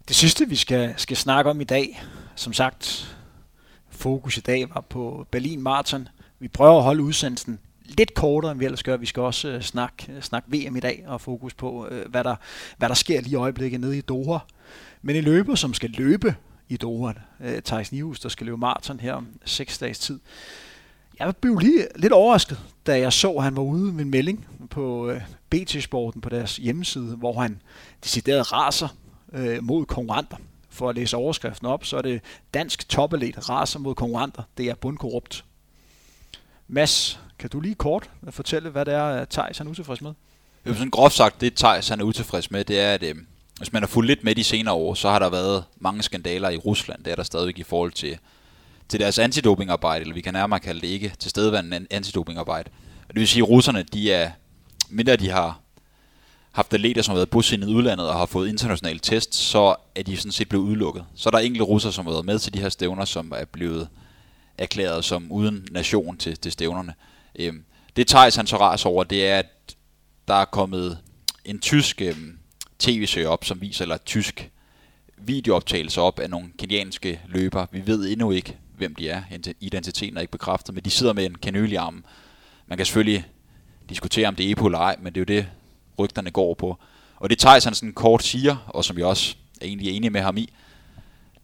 Det 0.08 0.16
sidste, 0.16 0.50
vi 0.50 0.56
skal, 0.56 0.94
skal 0.98 1.18
snakke 1.18 1.50
om 1.50 1.62
i 1.62 1.64
dag, 1.64 2.04
som 2.36 2.54
sagt, 2.54 3.16
fokus 3.90 4.38
i 4.38 4.42
dag 4.42 4.70
var 4.70 4.82
på 4.90 5.28
Berlin 5.32 5.62
Marathon. 5.62 6.08
Vi 6.44 6.48
prøver 6.48 6.78
at 6.78 6.84
holde 6.84 7.04
udsendelsen 7.04 7.60
lidt 7.86 8.14
kortere, 8.14 8.52
end 8.52 8.60
vi 8.60 8.66
ellers 8.66 8.84
gør. 8.84 8.98
Vi 8.98 9.06
skal 9.06 9.22
også 9.22 9.48
øh, 9.48 9.62
snakke, 9.62 10.12
øh, 10.12 10.22
snakke 10.22 10.52
VM 10.52 10.76
i 10.76 10.80
dag 10.80 11.04
og 11.08 11.22
fokus 11.22 11.54
på, 11.54 11.88
øh, 11.88 12.10
hvad, 12.10 12.24
der, 12.24 12.36
hvad 12.78 12.90
der 12.90 12.96
sker 12.96 13.22
lige 13.22 13.32
i 13.32 13.36
øjeblikket 13.36 13.80
nede 13.80 13.98
i 13.98 14.02
Doha. 14.02 14.38
Men 15.02 15.16
en 15.16 15.24
løber, 15.24 15.56
som 15.56 15.74
skal 15.74 15.90
løbe 15.90 16.36
i 16.70 16.78
Doha, 16.78 17.14
øh, 17.40 17.62
Thijs 17.62 17.92
Nihus, 17.92 18.20
der 18.20 18.30
skal 18.30 18.46
løbe 18.46 18.58
maraton 18.58 19.00
her 19.00 19.14
om 19.14 19.28
seks 19.46 19.78
dages 19.78 20.00
tid. 20.00 20.20
Jeg 21.20 21.36
blev 21.36 21.58
lige 21.58 21.88
lidt 21.96 22.14
overrasket, 22.14 22.60
da 22.86 23.00
jeg 23.00 23.14
så, 23.14 23.32
at 23.32 23.44
han 23.44 23.56
var 23.56 23.64
ude 23.64 23.94
med 23.94 24.06
en 24.06 24.12
melding 24.12 24.48
på 24.70 25.10
øh, 25.10 25.22
BT-sporten 25.50 26.22
på 26.22 26.30
deres 26.30 26.58
hjemmeside, 26.58 27.16
hvor 27.16 27.42
han 27.42 27.62
decideret 28.04 28.54
raser 28.54 28.88
øh, 29.34 29.64
mod 29.64 29.86
konkurrenter. 29.86 30.38
For 30.70 30.90
at 30.90 30.96
læse 30.96 31.18
overskriften 31.18 31.68
op, 31.68 31.86
så 31.86 31.98
er 31.98 32.02
det 32.02 32.22
dansk 32.54 32.90
toppelet 32.90 33.50
raser 33.50 33.80
mod 33.80 33.96
konkurrenter. 33.96 34.44
Det 34.58 34.70
er 34.70 34.76
bundkorrupt. 34.76 35.46
Mads, 36.68 37.20
kan 37.40 37.50
du 37.50 37.60
lige 37.60 37.76
kort 37.76 38.10
fortælle, 38.30 38.70
hvad 38.70 38.86
det 38.86 38.94
er, 38.94 39.22
øh, 39.22 39.28
Thijs 39.28 39.60
er 39.60 39.66
utilfreds 39.66 40.02
med? 40.02 40.14
Jo, 40.68 40.74
sådan 40.74 40.90
groft 40.90 41.16
sagt, 41.16 41.42
det 41.42 41.54
Thijs 41.54 41.90
han 41.90 42.00
er 42.00 42.04
utilfreds 42.04 42.52
med, 42.52 42.64
det 42.64 42.80
er, 42.80 42.94
at 42.94 43.04
øh, 43.04 43.16
hvis 43.58 43.74
man 43.74 43.82
har 43.82 43.88
fulgt 43.88 44.08
lidt 44.08 44.24
med 44.24 44.36
de 44.36 44.44
senere 44.44 44.74
år, 44.74 44.94
så 44.94 45.10
har 45.10 45.20
der 45.20 45.30
været 45.30 45.64
mange 45.80 46.04
skandaler 46.04 46.50
i 46.50 46.58
Rusland. 46.58 47.04
Det 47.04 47.12
er 47.12 47.16
der 47.16 47.24
stadigvæk 47.24 47.60
i 47.60 47.64
forhold 47.64 47.92
til, 47.92 48.18
til 48.90 49.00
deres 49.00 49.20
antidopingarbejde, 49.20 50.02
eller 50.02 50.14
vi 50.14 50.22
kan 50.22 50.34
nærmere 50.34 50.60
kalde 50.60 50.82
det 50.82 50.88
ikke 50.88 51.14
tilstedeværende 51.20 51.88
antidopingarbejde. 51.92 52.70
Det 53.08 53.16
vil 53.16 53.28
sige, 53.28 53.44
at 53.44 53.50
russerne, 53.50 53.84
de 53.94 54.12
er, 54.12 54.32
mindre 54.90 55.16
de 55.16 55.30
har 55.30 55.60
haft 56.52 56.74
atleter, 56.74 57.02
som 57.02 57.12
har 57.12 57.18
været 57.18 57.30
bosiddende 57.30 57.72
i 57.72 57.76
udlandet 57.76 58.10
og 58.10 58.16
har 58.16 58.26
fået 58.26 58.50
internationale 58.50 59.00
test, 59.00 59.36
så 59.36 59.76
er 59.96 60.04
de 60.04 60.18
sådan 60.18 60.32
set 60.32 60.50
blevet 60.50 60.64
udelukket. 60.64 61.06
Så 61.16 61.30
er 61.30 61.32
der 61.32 61.38
enkelte 61.40 61.66
russer, 61.66 61.92
som 61.92 62.06
har 62.06 62.14
været 62.14 62.26
med 62.26 62.40
til 62.40 62.54
de 62.54 62.60
her 62.60 62.70
stævner, 62.70 63.06
som 63.06 63.34
er 63.36 63.46
blevet 63.46 63.88
erklæret 64.58 65.06
som 65.06 65.32
uden 65.32 65.68
nation 65.72 66.18
til, 66.18 66.38
til 66.38 66.52
stævnerne. 66.52 66.94
Øhm, 67.36 67.64
det 67.96 68.08
Thijs 68.08 68.36
han 68.36 68.48
så 68.48 68.58
ras 68.58 68.86
over, 68.86 69.04
det 69.04 69.28
er, 69.28 69.40
at 69.40 69.76
der 70.28 70.34
er 70.34 70.46
kommet 70.46 71.00
en 71.46 71.60
tysk 71.60 72.02
øhm, 72.02 72.38
tv-serie 72.80 73.30
op, 73.30 73.46
som 73.46 73.62
viser, 73.62 73.82
eller 73.82 73.98
tysk 73.98 74.50
videooptagelse 75.18 76.02
op 76.02 76.20
af 76.20 76.30
nogle 76.30 76.50
kenianske 76.58 77.20
løbere. 77.28 77.68
Vi 77.72 77.88
ved 77.88 78.12
endnu 78.12 78.32
ikke, 78.32 78.58
hvem 78.78 78.96
de 78.96 79.10
er. 79.10 79.24
Identiteten 79.60 80.18
er 80.18 80.22
ikke 80.22 80.32
bekræftet, 80.32 80.76
men 80.76 80.84
de 80.84 80.90
sidder 80.90 81.14
med 81.14 81.26
en 81.26 81.36
kanøl 81.36 81.72
i 81.72 81.76
armen. 81.76 82.06
Man 82.68 82.78
kan 82.78 82.86
selvfølgelig 82.86 83.26
diskutere, 83.90 84.28
om 84.28 84.36
det 84.36 84.46
er 84.46 84.52
EPO 84.52 84.66
eller 84.66 84.80
ej, 84.80 84.96
men 85.02 85.16
det 85.16 85.18
er 85.18 85.36
jo 85.36 85.40
det, 85.40 85.48
rygterne 86.00 86.32
går 86.32 86.54
på. 86.54 86.78
Og 87.16 87.30
det 87.30 87.40
Thijs 87.40 87.64
han 87.64 87.76
sådan 87.76 87.94
kort 87.94 88.24
siger, 88.24 88.56
og 88.68 88.86
som 88.86 88.98
jeg 88.98 89.06
også 89.06 89.36
er 89.62 89.66
egentlig 89.66 89.96
enig 89.96 90.12
med 90.12 90.22
ham 90.22 90.38
i, 90.38 90.54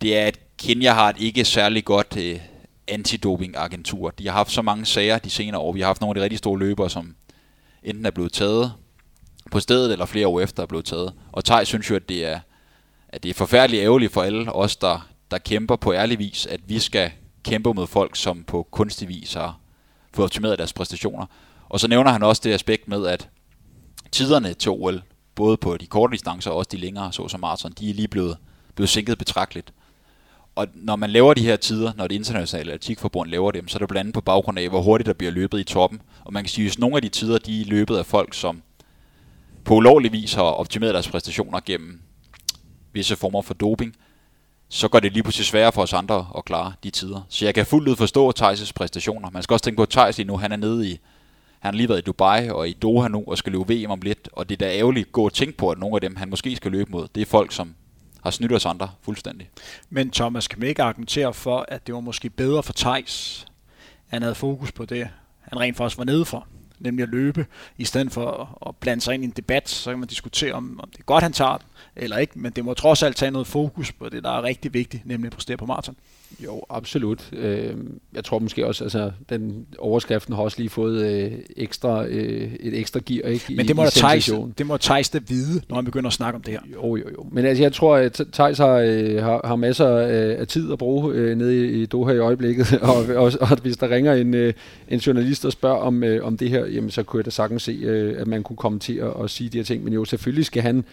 det 0.02 0.18
er, 0.18 0.26
at 0.26 0.40
Kenya 0.58 0.94
har 0.94 1.10
et 1.10 1.16
ikke 1.20 1.46
særlig 1.46 1.86
godt 1.86 2.18
øh, 2.18 2.40
antidopingagentur. 2.90 4.10
De 4.10 4.28
har 4.28 4.34
haft 4.34 4.52
så 4.52 4.62
mange 4.62 4.86
sager 4.86 5.18
de 5.18 5.30
senere 5.30 5.62
år. 5.62 5.74
Vi 5.74 5.80
har 5.80 5.88
haft 5.88 6.02
nogle 6.02 6.12
af 6.12 6.16
de 6.16 6.24
rigtig 6.24 6.40
store 6.40 6.60
løbere, 6.60 6.90
som 6.90 7.16
enten 7.84 8.06
er 8.06 8.12
blevet 8.12 8.34
taget 8.34 8.74
på 9.52 9.60
stedet, 9.60 9.92
eller 9.92 10.06
flere 10.06 10.28
år 10.28 10.42
efter 10.42 10.64
er 10.64 10.68
blevet 10.68 10.86
taget. 10.86 11.14
Og 11.32 11.46
Tej 11.46 11.64
synes 11.64 11.90
jo, 11.90 11.96
at 11.96 12.10
det 12.10 12.26
er, 12.26 12.40
at 13.10 13.24
det 13.24 13.30
er 13.30 13.34
forfærdeligt 13.34 13.84
ærgerligt 13.84 14.14
for 14.14 14.22
alle 14.22 14.54
os, 14.54 14.76
der, 14.76 15.10
der 15.32 15.38
kæmper 15.38 15.76
på 15.76 15.94
ærlig 15.94 16.20
vis, 16.20 16.46
at 16.46 16.60
vi 16.68 16.80
skal 16.80 17.12
kæmpe 17.44 17.74
mod 17.74 17.88
folk, 17.88 18.16
som 18.16 18.44
på 18.44 18.68
kunstig 18.72 19.08
vis 19.08 19.34
har 19.34 19.60
fået 20.14 20.24
optimeret 20.24 20.58
deres 20.58 20.74
præstationer. 20.74 21.26
Og 21.70 21.80
så 21.80 21.88
nævner 21.88 22.12
han 22.12 22.24
også 22.24 22.42
det 22.46 22.54
aspekt 22.54 22.88
med, 22.88 23.08
at 23.08 23.30
tiderne 24.12 24.54
til 24.54 24.72
OL, 24.72 25.04
både 25.36 25.58
på 25.58 25.78
de 25.78 25.88
korte 25.88 26.12
distancer 26.12 26.52
og 26.52 26.58
også 26.58 26.70
de 26.72 26.78
længere, 26.78 27.14
såsom 27.14 27.40
maraton, 27.40 27.72
de 27.72 27.90
er 27.90 27.94
lige 27.94 28.08
blevet, 28.08 28.38
blevet 28.76 28.90
sænket 28.90 29.18
betragteligt. 29.18 29.74
Og 30.60 30.68
når 30.74 30.96
man 30.96 31.10
laver 31.10 31.34
de 31.34 31.42
her 31.42 31.56
tider, 31.56 31.92
når 31.98 32.08
det 32.08 32.16
internationale 32.16 32.74
atletikforbund 32.74 33.30
laver 33.30 33.52
dem, 33.52 33.68
så 33.68 33.78
er 33.78 33.80
det 33.80 33.88
blandt 33.88 34.00
andet 34.00 34.14
på 34.14 34.22
baggrund 34.22 34.60
af, 34.60 34.70
hvor 34.70 34.82
hurtigt 34.82 35.08
der 35.08 35.14
bliver 35.14 35.32
løbet 35.32 35.60
i 35.60 35.64
toppen. 35.64 36.02
Og 36.26 36.34
man 36.34 36.44
kan 36.44 36.50
sige, 36.50 36.68
at 36.68 36.80
nogle 36.80 36.96
af 36.96 37.02
de 37.02 37.10
tider, 37.10 37.38
de 37.38 37.62
er 37.62 37.66
løbet 37.66 37.98
af 37.98 38.06
folk, 38.06 38.34
som 38.34 38.62
på 39.64 39.74
ulovlig 39.74 40.12
vis 40.12 40.34
har 40.34 40.44
optimeret 40.44 40.94
deres 40.94 41.10
præstationer 41.10 41.60
gennem 41.66 42.02
visse 42.94 43.16
former 43.16 43.42
for 43.42 43.54
doping, 43.54 43.96
så 44.70 44.88
går 44.88 45.00
det 45.00 45.14
lige 45.14 45.24
pludselig 45.24 45.46
sværere 45.46 45.72
for 45.72 45.82
os 45.82 45.94
andre 45.94 46.28
at 46.38 46.46
klare 46.46 46.74
de 46.84 46.90
tider. 46.90 47.22
Så 47.30 47.46
jeg 47.46 47.56
kan 47.56 47.66
fuldt 47.66 47.88
ud 47.88 47.96
forstå 47.96 48.34
Thijs' 48.40 48.72
præstationer. 48.76 49.30
Man 49.30 49.44
skal 49.44 49.54
også 49.54 49.64
tænke 49.64 49.78
på, 49.78 49.84
at 49.84 49.90
Thijs 49.90 50.18
lige 50.18 50.28
nu, 50.28 50.38
han 50.38 50.52
er 50.52 50.58
nede 50.58 50.90
i, 50.90 51.00
han 51.60 51.74
har 51.74 51.78
lige 51.78 51.90
været 51.90 52.00
i 52.00 52.02
Dubai 52.02 52.50
og 52.50 52.70
i 52.70 52.74
Doha 52.74 53.08
nu 53.08 53.24
og 53.28 53.38
skal 53.38 53.52
løbe 53.52 53.74
VM 53.74 53.92
om 53.92 54.02
lidt, 54.02 54.30
og 54.34 54.50
det 54.50 54.62
er 54.62 54.66
da 54.66 54.78
ærgerligt 54.78 55.08
at 55.08 55.12
gå 55.12 55.26
og 55.26 55.34
tænke 55.34 55.58
på, 55.58 55.70
at 55.70 55.78
nogle 55.78 55.96
af 55.96 56.02
dem, 56.02 56.16
han 56.16 56.30
måske 56.30 56.56
skal 56.56 56.72
løbe 56.72 56.92
mod, 56.92 57.08
det 57.16 57.22
er 57.22 57.26
folk, 57.26 57.52
som 57.52 57.76
har 58.24 58.32
snydt 58.32 58.52
os 58.52 58.66
andre 58.66 58.90
fuldstændig. 59.02 59.50
Men 59.90 60.12
Thomas, 60.12 60.48
kan 60.48 60.60
man 60.60 60.70
ikke 60.70 60.84
argumentere 60.84 61.34
for, 61.34 61.66
at 61.68 61.88
det 61.88 61.96
var 61.96 62.02
måske 62.02 62.30
bedre 62.30 62.64
for 62.64 62.74
Tejs, 62.74 63.46
at 64.08 64.14
han 64.14 64.22
havde 64.22 64.36
fokus 64.36 64.72
på 64.72 64.86
det, 64.86 65.10
han 65.40 65.60
rent 65.60 65.78
faktisk 65.78 65.98
var 65.98 66.04
nede 66.04 66.26
for? 66.26 66.48
nemlig 66.80 67.04
at 67.04 67.10
løbe, 67.10 67.46
i 67.78 67.86
stedet 67.86 68.12
for 68.12 68.58
at 68.70 68.76
blande 68.76 69.02
sig 69.02 69.14
ind 69.14 69.24
i 69.24 69.26
en 69.26 69.34
debat, 69.38 69.70
så 69.70 69.90
kan 69.90 70.00
man 70.00 70.08
diskutere, 70.08 70.54
om, 70.54 70.80
om 70.84 70.90
det 70.90 71.00
er 71.00 71.04
godt, 71.04 71.24
han 71.24 71.34
tager 71.34 71.58
den, 71.58 71.68
eller 71.96 72.18
ikke, 72.18 72.40
men 72.40 72.52
det 72.52 72.66
må 72.66 72.74
trods 72.74 73.04
alt 73.04 73.16
tage 73.16 73.32
noget 73.32 73.48
fokus 73.48 73.92
på 73.92 74.10
det, 74.10 74.24
der 74.24 74.30
er 74.30 74.44
rigtig 74.44 74.74
vigtigt, 74.74 75.06
nemlig 75.06 75.28
at 75.28 75.34
præstere 75.34 75.58
på 75.58 75.66
maraton. 75.66 75.96
Jo, 76.44 76.62
absolut. 76.70 77.30
Øh, 77.34 77.76
jeg 78.16 78.24
tror 78.24 78.40
måske 78.40 78.68
også, 78.68 78.84
altså 78.84 79.12
den 79.30 79.66
overskriften 79.80 80.36
har 80.36 80.42
også 80.42 80.58
lige 80.58 80.70
fået 80.70 81.06
øh, 81.06 81.32
ekstra, 81.58 82.06
øh, 82.06 82.54
et 82.60 82.80
ekstra 82.80 83.00
gear, 83.06 83.28
ikke? 83.28 83.46
Men 83.56 83.68
det 83.68 83.76
må, 83.76 83.86
i, 83.86 83.88
Thijs, 83.92 84.32
det 84.58 84.66
må 84.66 84.78
Thijs 84.78 85.10
da 85.10 85.20
vide, 85.28 85.62
når 85.70 85.76
han 85.76 85.86
begynder 85.86 86.08
at 86.08 86.14
snakke 86.14 86.36
om 86.36 86.42
det 86.42 86.54
her. 86.54 86.60
Jo, 86.74 86.96
jo, 86.96 87.04
jo. 87.18 87.28
Men 87.32 87.46
altså, 87.46 87.64
jeg 87.64 87.74
tror, 87.74 87.96
at 87.96 88.22
Thijs 88.34 88.58
har, 88.58 88.76
øh, 88.76 89.24
har, 89.24 89.42
har 89.48 89.56
masser 89.56 89.88
af, 89.88 90.36
af 90.40 90.48
tid 90.48 90.72
at 90.72 90.78
bruge 90.78 91.14
øh, 91.14 91.38
nede 91.38 91.58
i, 91.58 91.82
i 91.82 91.86
Doha 91.86 92.14
i 92.14 92.18
øjeblikket, 92.18 92.74
og, 92.82 93.06
og, 93.16 93.32
og 93.42 93.62
hvis 93.62 93.78
der 93.78 93.90
ringer 93.90 94.14
en, 94.14 94.34
øh, 94.34 94.54
en 94.90 95.00
journalist 95.00 95.46
og 95.46 95.52
spørger 95.52 95.78
om, 95.78 96.04
øh, 96.04 96.26
om 96.26 96.38
det 96.38 96.50
her, 96.50 96.66
jamen 96.66 96.90
så 96.92 97.04
kunne 97.04 97.20
jeg 97.20 97.26
da 97.26 97.32
sagtens 97.32 97.64
se, 97.64 97.72
øh, 97.72 98.22
at 98.22 98.28
man 98.28 98.44
kunne 98.44 98.58
komme 98.58 98.80
til 98.80 98.96
at, 98.96 99.24
at 99.24 99.30
sige 99.30 99.50
de 99.50 99.58
her 99.58 99.66
ting. 99.66 99.84
Men 99.84 99.94
jo, 99.94 100.06
selvfølgelig 100.06 100.46
skal 100.46 100.62
han 100.62 100.84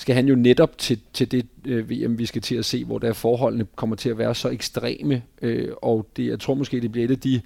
skal 0.00 0.14
han 0.14 0.28
jo 0.28 0.34
netop 0.34 0.78
til, 0.78 1.00
til 1.12 1.30
det 1.30 1.46
øh, 1.64 1.90
VM, 1.90 2.18
vi 2.18 2.26
skal 2.26 2.42
til 2.42 2.54
at 2.54 2.64
se, 2.64 2.84
hvor 2.84 2.98
der 2.98 3.12
forholdene 3.12 3.66
kommer 3.76 3.96
til 3.96 4.08
at 4.08 4.18
være 4.18 4.34
så 4.34 4.48
ekstreme, 4.48 5.22
øh, 5.42 5.68
og 5.82 6.06
det, 6.16 6.26
jeg 6.26 6.40
tror 6.40 6.54
måske, 6.54 6.80
det 6.80 6.92
bliver 6.92 7.04
et 7.04 7.10
af 7.10 7.18
de 7.18 7.40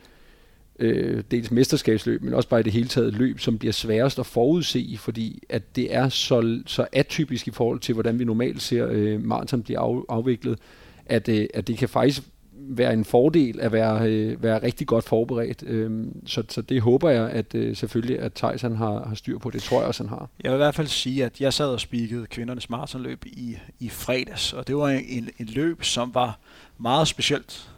øh, 0.79 1.23
dels 1.31 1.51
mesterskabsløb, 1.51 2.23
men 2.23 2.35
også 2.35 2.49
bare 2.49 2.61
i 2.61 2.63
det 2.63 2.73
hele 2.73 2.89
taget 2.89 3.15
løb, 3.15 3.41
som 3.41 3.59
bliver 3.59 3.73
sværest 3.73 4.19
at 4.19 4.27
forudse, 4.27 4.97
fordi 4.99 5.43
at 5.49 5.77
det 5.77 5.95
er 5.95 6.09
så, 6.09 6.63
så 6.67 6.87
atypisk 6.93 7.49
i 7.49 7.51
forhold 7.51 7.81
til, 7.81 7.93
hvordan 7.93 8.19
vi 8.19 8.25
normalt 8.25 8.63
ser 8.63 8.89
øh, 8.91 9.25
maraton 9.25 9.63
blive 9.63 9.79
af, 9.79 10.01
afviklet, 10.09 10.59
at, 11.07 11.29
øh, 11.29 11.47
at 11.55 11.67
det 11.67 11.79
kan 11.79 11.89
faktisk 11.89 12.23
være 12.69 12.93
en 12.93 13.05
fordel 13.05 13.61
at 13.61 13.73
være, 13.73 14.09
øh, 14.09 14.43
være 14.43 14.63
rigtig 14.63 14.87
godt 14.87 15.05
forberedt. 15.05 15.63
Øh, 15.67 16.07
så, 16.27 16.43
så 16.49 16.63
det 16.63 16.83
håber 16.83 17.11
jeg 17.11 17.31
at 17.31 17.55
øh, 17.55 17.77
selvfølgelig, 17.77 18.19
at 18.19 18.33
Thijs 18.33 18.63
han 18.63 18.77
har, 18.77 19.09
har 19.09 19.15
styr 19.15 19.39
på. 19.39 19.51
Det 19.51 19.63
tror 19.63 19.79
jeg 19.79 19.89
også, 19.89 20.03
han 20.03 20.09
har. 20.11 20.29
Jeg 20.45 20.51
vil 20.51 20.57
i 20.57 20.59
hvert 20.59 20.75
fald 20.75 20.87
sige, 20.87 21.25
at 21.25 21.41
jeg 21.41 21.53
sad 21.53 21.67
og 21.67 21.81
spikede 21.81 22.27
kvindernes 22.27 22.71
maratonløb 22.71 23.27
i, 23.27 23.57
i 23.81 23.89
fredags, 23.89 24.53
og 24.53 24.67
det 24.67 24.77
var 24.77 24.89
en, 24.89 25.29
en 25.39 25.47
løb, 25.47 25.83
som 25.83 26.15
var 26.15 26.39
meget 26.79 27.09
specielt 27.09 27.71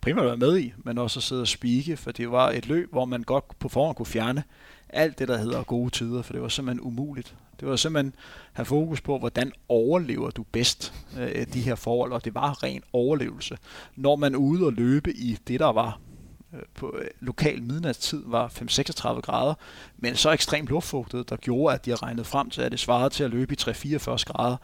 primært 0.00 0.24
at 0.24 0.28
være 0.28 0.50
med 0.50 0.58
i, 0.58 0.72
men 0.76 0.98
også 0.98 1.18
at 1.18 1.22
sidde 1.22 1.42
og 1.42 1.48
spike, 1.48 1.96
for 1.96 2.12
det 2.12 2.30
var 2.30 2.50
et 2.50 2.66
løb, 2.66 2.92
hvor 2.92 3.04
man 3.04 3.22
godt 3.22 3.58
på 3.58 3.68
forhånd 3.68 3.96
kunne 3.96 4.06
fjerne 4.06 4.42
alt 4.88 5.18
det, 5.18 5.28
der 5.28 5.38
hedder 5.38 5.62
gode 5.62 5.90
tider, 5.90 6.22
for 6.22 6.32
det 6.32 6.42
var 6.42 6.48
simpelthen 6.48 6.86
umuligt. 6.86 7.34
Det 7.60 7.68
var 7.68 7.76
simpelthen 7.76 8.14
have 8.52 8.66
fokus 8.66 9.00
på, 9.00 9.18
hvordan 9.18 9.52
overlever 9.68 10.30
du 10.30 10.42
bedst 10.42 10.92
øh, 11.18 11.46
de 11.52 11.60
her 11.60 11.74
forhold, 11.74 12.12
og 12.12 12.24
det 12.24 12.34
var 12.34 12.62
ren 12.62 12.82
overlevelse. 12.92 13.58
Når 13.96 14.16
man 14.16 14.34
er 14.34 14.38
ude 14.38 14.66
og 14.66 14.72
løbe 14.72 15.12
i 15.12 15.38
det, 15.48 15.60
der 15.60 15.72
var 15.72 16.00
øh, 16.54 16.60
på 16.74 16.96
øh, 16.98 17.08
lokal 17.20 17.62
midnatstid, 17.62 18.22
var 18.26 18.48
5-36 18.48 19.20
grader, 19.20 19.54
men 19.98 20.16
så 20.16 20.30
ekstremt 20.30 20.68
luftfugtet, 20.68 21.30
der 21.30 21.36
gjorde, 21.36 21.74
at 21.74 21.84
de 21.84 21.90
har 21.90 22.02
regnet 22.02 22.26
frem 22.26 22.50
til, 22.50 22.62
at 22.62 22.72
det 22.72 22.80
svarede 22.80 23.10
til 23.10 23.24
at 23.24 23.30
løbe 23.30 23.54
i 23.54 23.58
3-44 23.60 24.24
grader, 24.24 24.56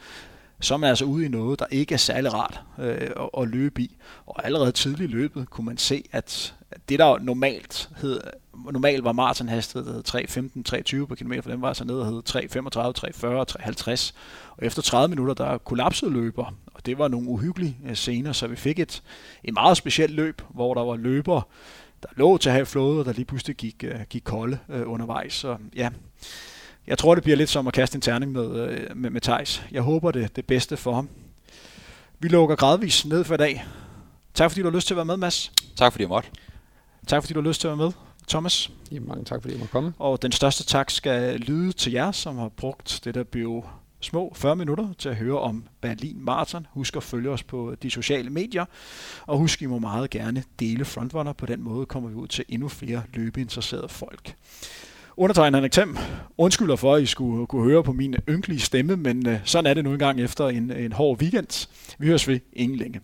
så 0.60 0.74
er 0.74 0.78
man 0.78 0.90
altså 0.90 1.04
ude 1.04 1.24
i 1.24 1.28
noget, 1.28 1.58
der 1.58 1.66
ikke 1.70 1.94
er 1.94 1.98
særlig 1.98 2.34
rart 2.34 2.60
øh, 2.78 3.10
at, 3.16 3.30
at 3.38 3.48
løbe 3.48 3.82
i. 3.82 3.96
Og 4.26 4.46
allerede 4.46 4.72
tidligt 4.72 5.10
i 5.10 5.14
løbet 5.14 5.50
kunne 5.50 5.64
man 5.64 5.78
se, 5.78 6.04
at 6.12 6.54
det 6.88 6.98
der 6.98 7.18
normalt 7.18 7.90
hed, 7.96 8.20
normalt 8.72 9.04
var 9.04 9.12
maratonhastighed, 9.12 9.86
der 9.86 9.92
hed 9.92 10.02
3.15, 10.94 10.98
3.20 11.00 11.06
på 11.06 11.14
kilometer, 11.14 11.42
for 11.42 11.50
den 11.50 11.62
var 11.62 11.68
altså 11.68 11.84
nede 11.84 12.00
og 12.00 12.06
hed 12.06 12.22
3.35, 12.28 12.40
3.40, 13.86 13.92
3.50. 13.92 14.12
Og 14.56 14.66
efter 14.66 14.82
30 14.82 15.08
minutter, 15.08 15.34
der 15.34 15.58
kollapsede 15.58 16.10
løber, 16.10 16.54
og 16.66 16.86
det 16.86 16.98
var 16.98 17.08
nogle 17.08 17.28
uhyggelige 17.28 17.78
øh, 17.86 17.94
scener, 17.94 18.32
så 18.32 18.46
vi 18.46 18.56
fik 18.56 18.78
et, 18.78 19.02
et 19.44 19.54
meget 19.54 19.76
specielt 19.76 20.14
løb, 20.14 20.42
hvor 20.50 20.74
der 20.74 20.82
var 20.84 20.96
løber, 20.96 21.48
der 22.02 22.08
lå 22.16 22.38
til 22.38 22.48
at 22.48 22.54
have 22.54 22.66
flået, 22.66 22.98
og 22.98 23.04
der 23.04 23.12
lige 23.12 23.24
pludselig 23.24 23.56
gik, 23.56 23.84
uh, 23.94 24.00
gik 24.10 24.22
kolde 24.24 24.58
uh, 24.68 24.92
undervejs. 24.92 25.32
Så 25.32 25.56
ja, 25.76 25.90
jeg 26.86 26.98
tror, 26.98 27.14
det 27.14 27.24
bliver 27.24 27.36
lidt 27.36 27.50
som 27.50 27.66
at 27.66 27.72
kaste 27.72 27.96
en 27.96 28.00
terning 28.00 28.32
med, 28.32 28.46
uh, 28.46 28.96
med, 28.96 29.10
med 29.10 29.20
Thijs. 29.20 29.62
Jeg 29.70 29.82
håber 29.82 30.10
det 30.10 30.36
det 30.36 30.46
bedste 30.46 30.76
for 30.76 30.94
ham. 30.94 31.08
Vi 32.18 32.28
lukker 32.28 32.56
gradvist 32.56 33.06
ned 33.06 33.24
for 33.24 33.34
i 33.34 33.36
dag. 33.36 33.64
Tak 34.34 34.50
fordi 34.50 34.62
du 34.62 34.70
har 34.70 34.76
lyst 34.76 34.86
til 34.86 34.94
at 34.94 34.96
være 34.96 35.04
med, 35.04 35.16
Mads. 35.16 35.52
Tak 35.76 35.92
fordi 35.92 36.02
jeg 36.02 36.08
måtte. 36.08 36.28
Tak 37.06 37.22
fordi 37.22 37.34
du 37.34 37.40
har 37.40 37.48
lyst 37.48 37.60
til 37.60 37.68
at 37.68 37.78
være 37.78 37.86
med, 37.86 37.92
Thomas. 38.28 38.70
Jamen, 38.92 39.08
mange 39.08 39.24
tak 39.24 39.42
fordi 39.42 39.54
jeg 39.54 39.58
måtte 39.58 39.72
komme. 39.72 39.92
Og 39.98 40.22
den 40.22 40.32
største 40.32 40.64
tak 40.64 40.90
skal 40.90 41.40
lyde 41.40 41.72
til 41.72 41.92
jer, 41.92 42.12
som 42.12 42.38
har 42.38 42.48
brugt 42.48 43.00
det 43.04 43.14
der 43.14 43.24
bio 43.24 43.64
små 44.00 44.32
40 44.36 44.56
minutter 44.56 44.88
til 44.98 45.08
at 45.08 45.16
høre 45.16 45.38
om 45.38 45.64
Berlin 45.80 46.24
Marathon. 46.24 46.66
Husk 46.70 46.96
at 46.96 47.02
følge 47.02 47.30
os 47.30 47.42
på 47.42 47.74
de 47.82 47.90
sociale 47.90 48.30
medier, 48.30 48.64
og 49.26 49.38
husk, 49.38 49.62
I 49.62 49.66
må 49.66 49.78
meget 49.78 50.10
gerne 50.10 50.44
dele 50.60 50.84
Frontrunner. 50.84 51.32
På 51.32 51.46
den 51.46 51.62
måde 51.62 51.86
kommer 51.86 52.08
vi 52.08 52.14
ud 52.14 52.28
til 52.28 52.44
endnu 52.48 52.68
flere 52.68 53.02
løbeinteresserede 53.14 53.88
folk. 53.88 54.34
Undertegnet 55.16 55.56
Henrik 55.58 55.72
Thiem 55.72 55.96
undskylder 56.38 56.76
for, 56.76 56.94
at 56.94 57.02
I 57.02 57.06
skulle 57.06 57.46
kunne 57.46 57.64
høre 57.64 57.84
på 57.84 57.92
min 57.92 58.16
ynkelige 58.28 58.60
stemme, 58.60 58.96
men 58.96 59.28
øh, 59.28 59.40
sådan 59.44 59.70
er 59.70 59.74
det 59.74 59.84
nu 59.84 59.92
engang 59.92 60.20
efter 60.20 60.48
en, 60.48 60.70
en 60.70 60.92
hård 60.92 61.20
weekend. 61.20 61.68
Vi 61.98 62.06
høres 62.06 62.28
ved 62.28 62.40
ingen 62.52 62.78
længe. 62.78 63.00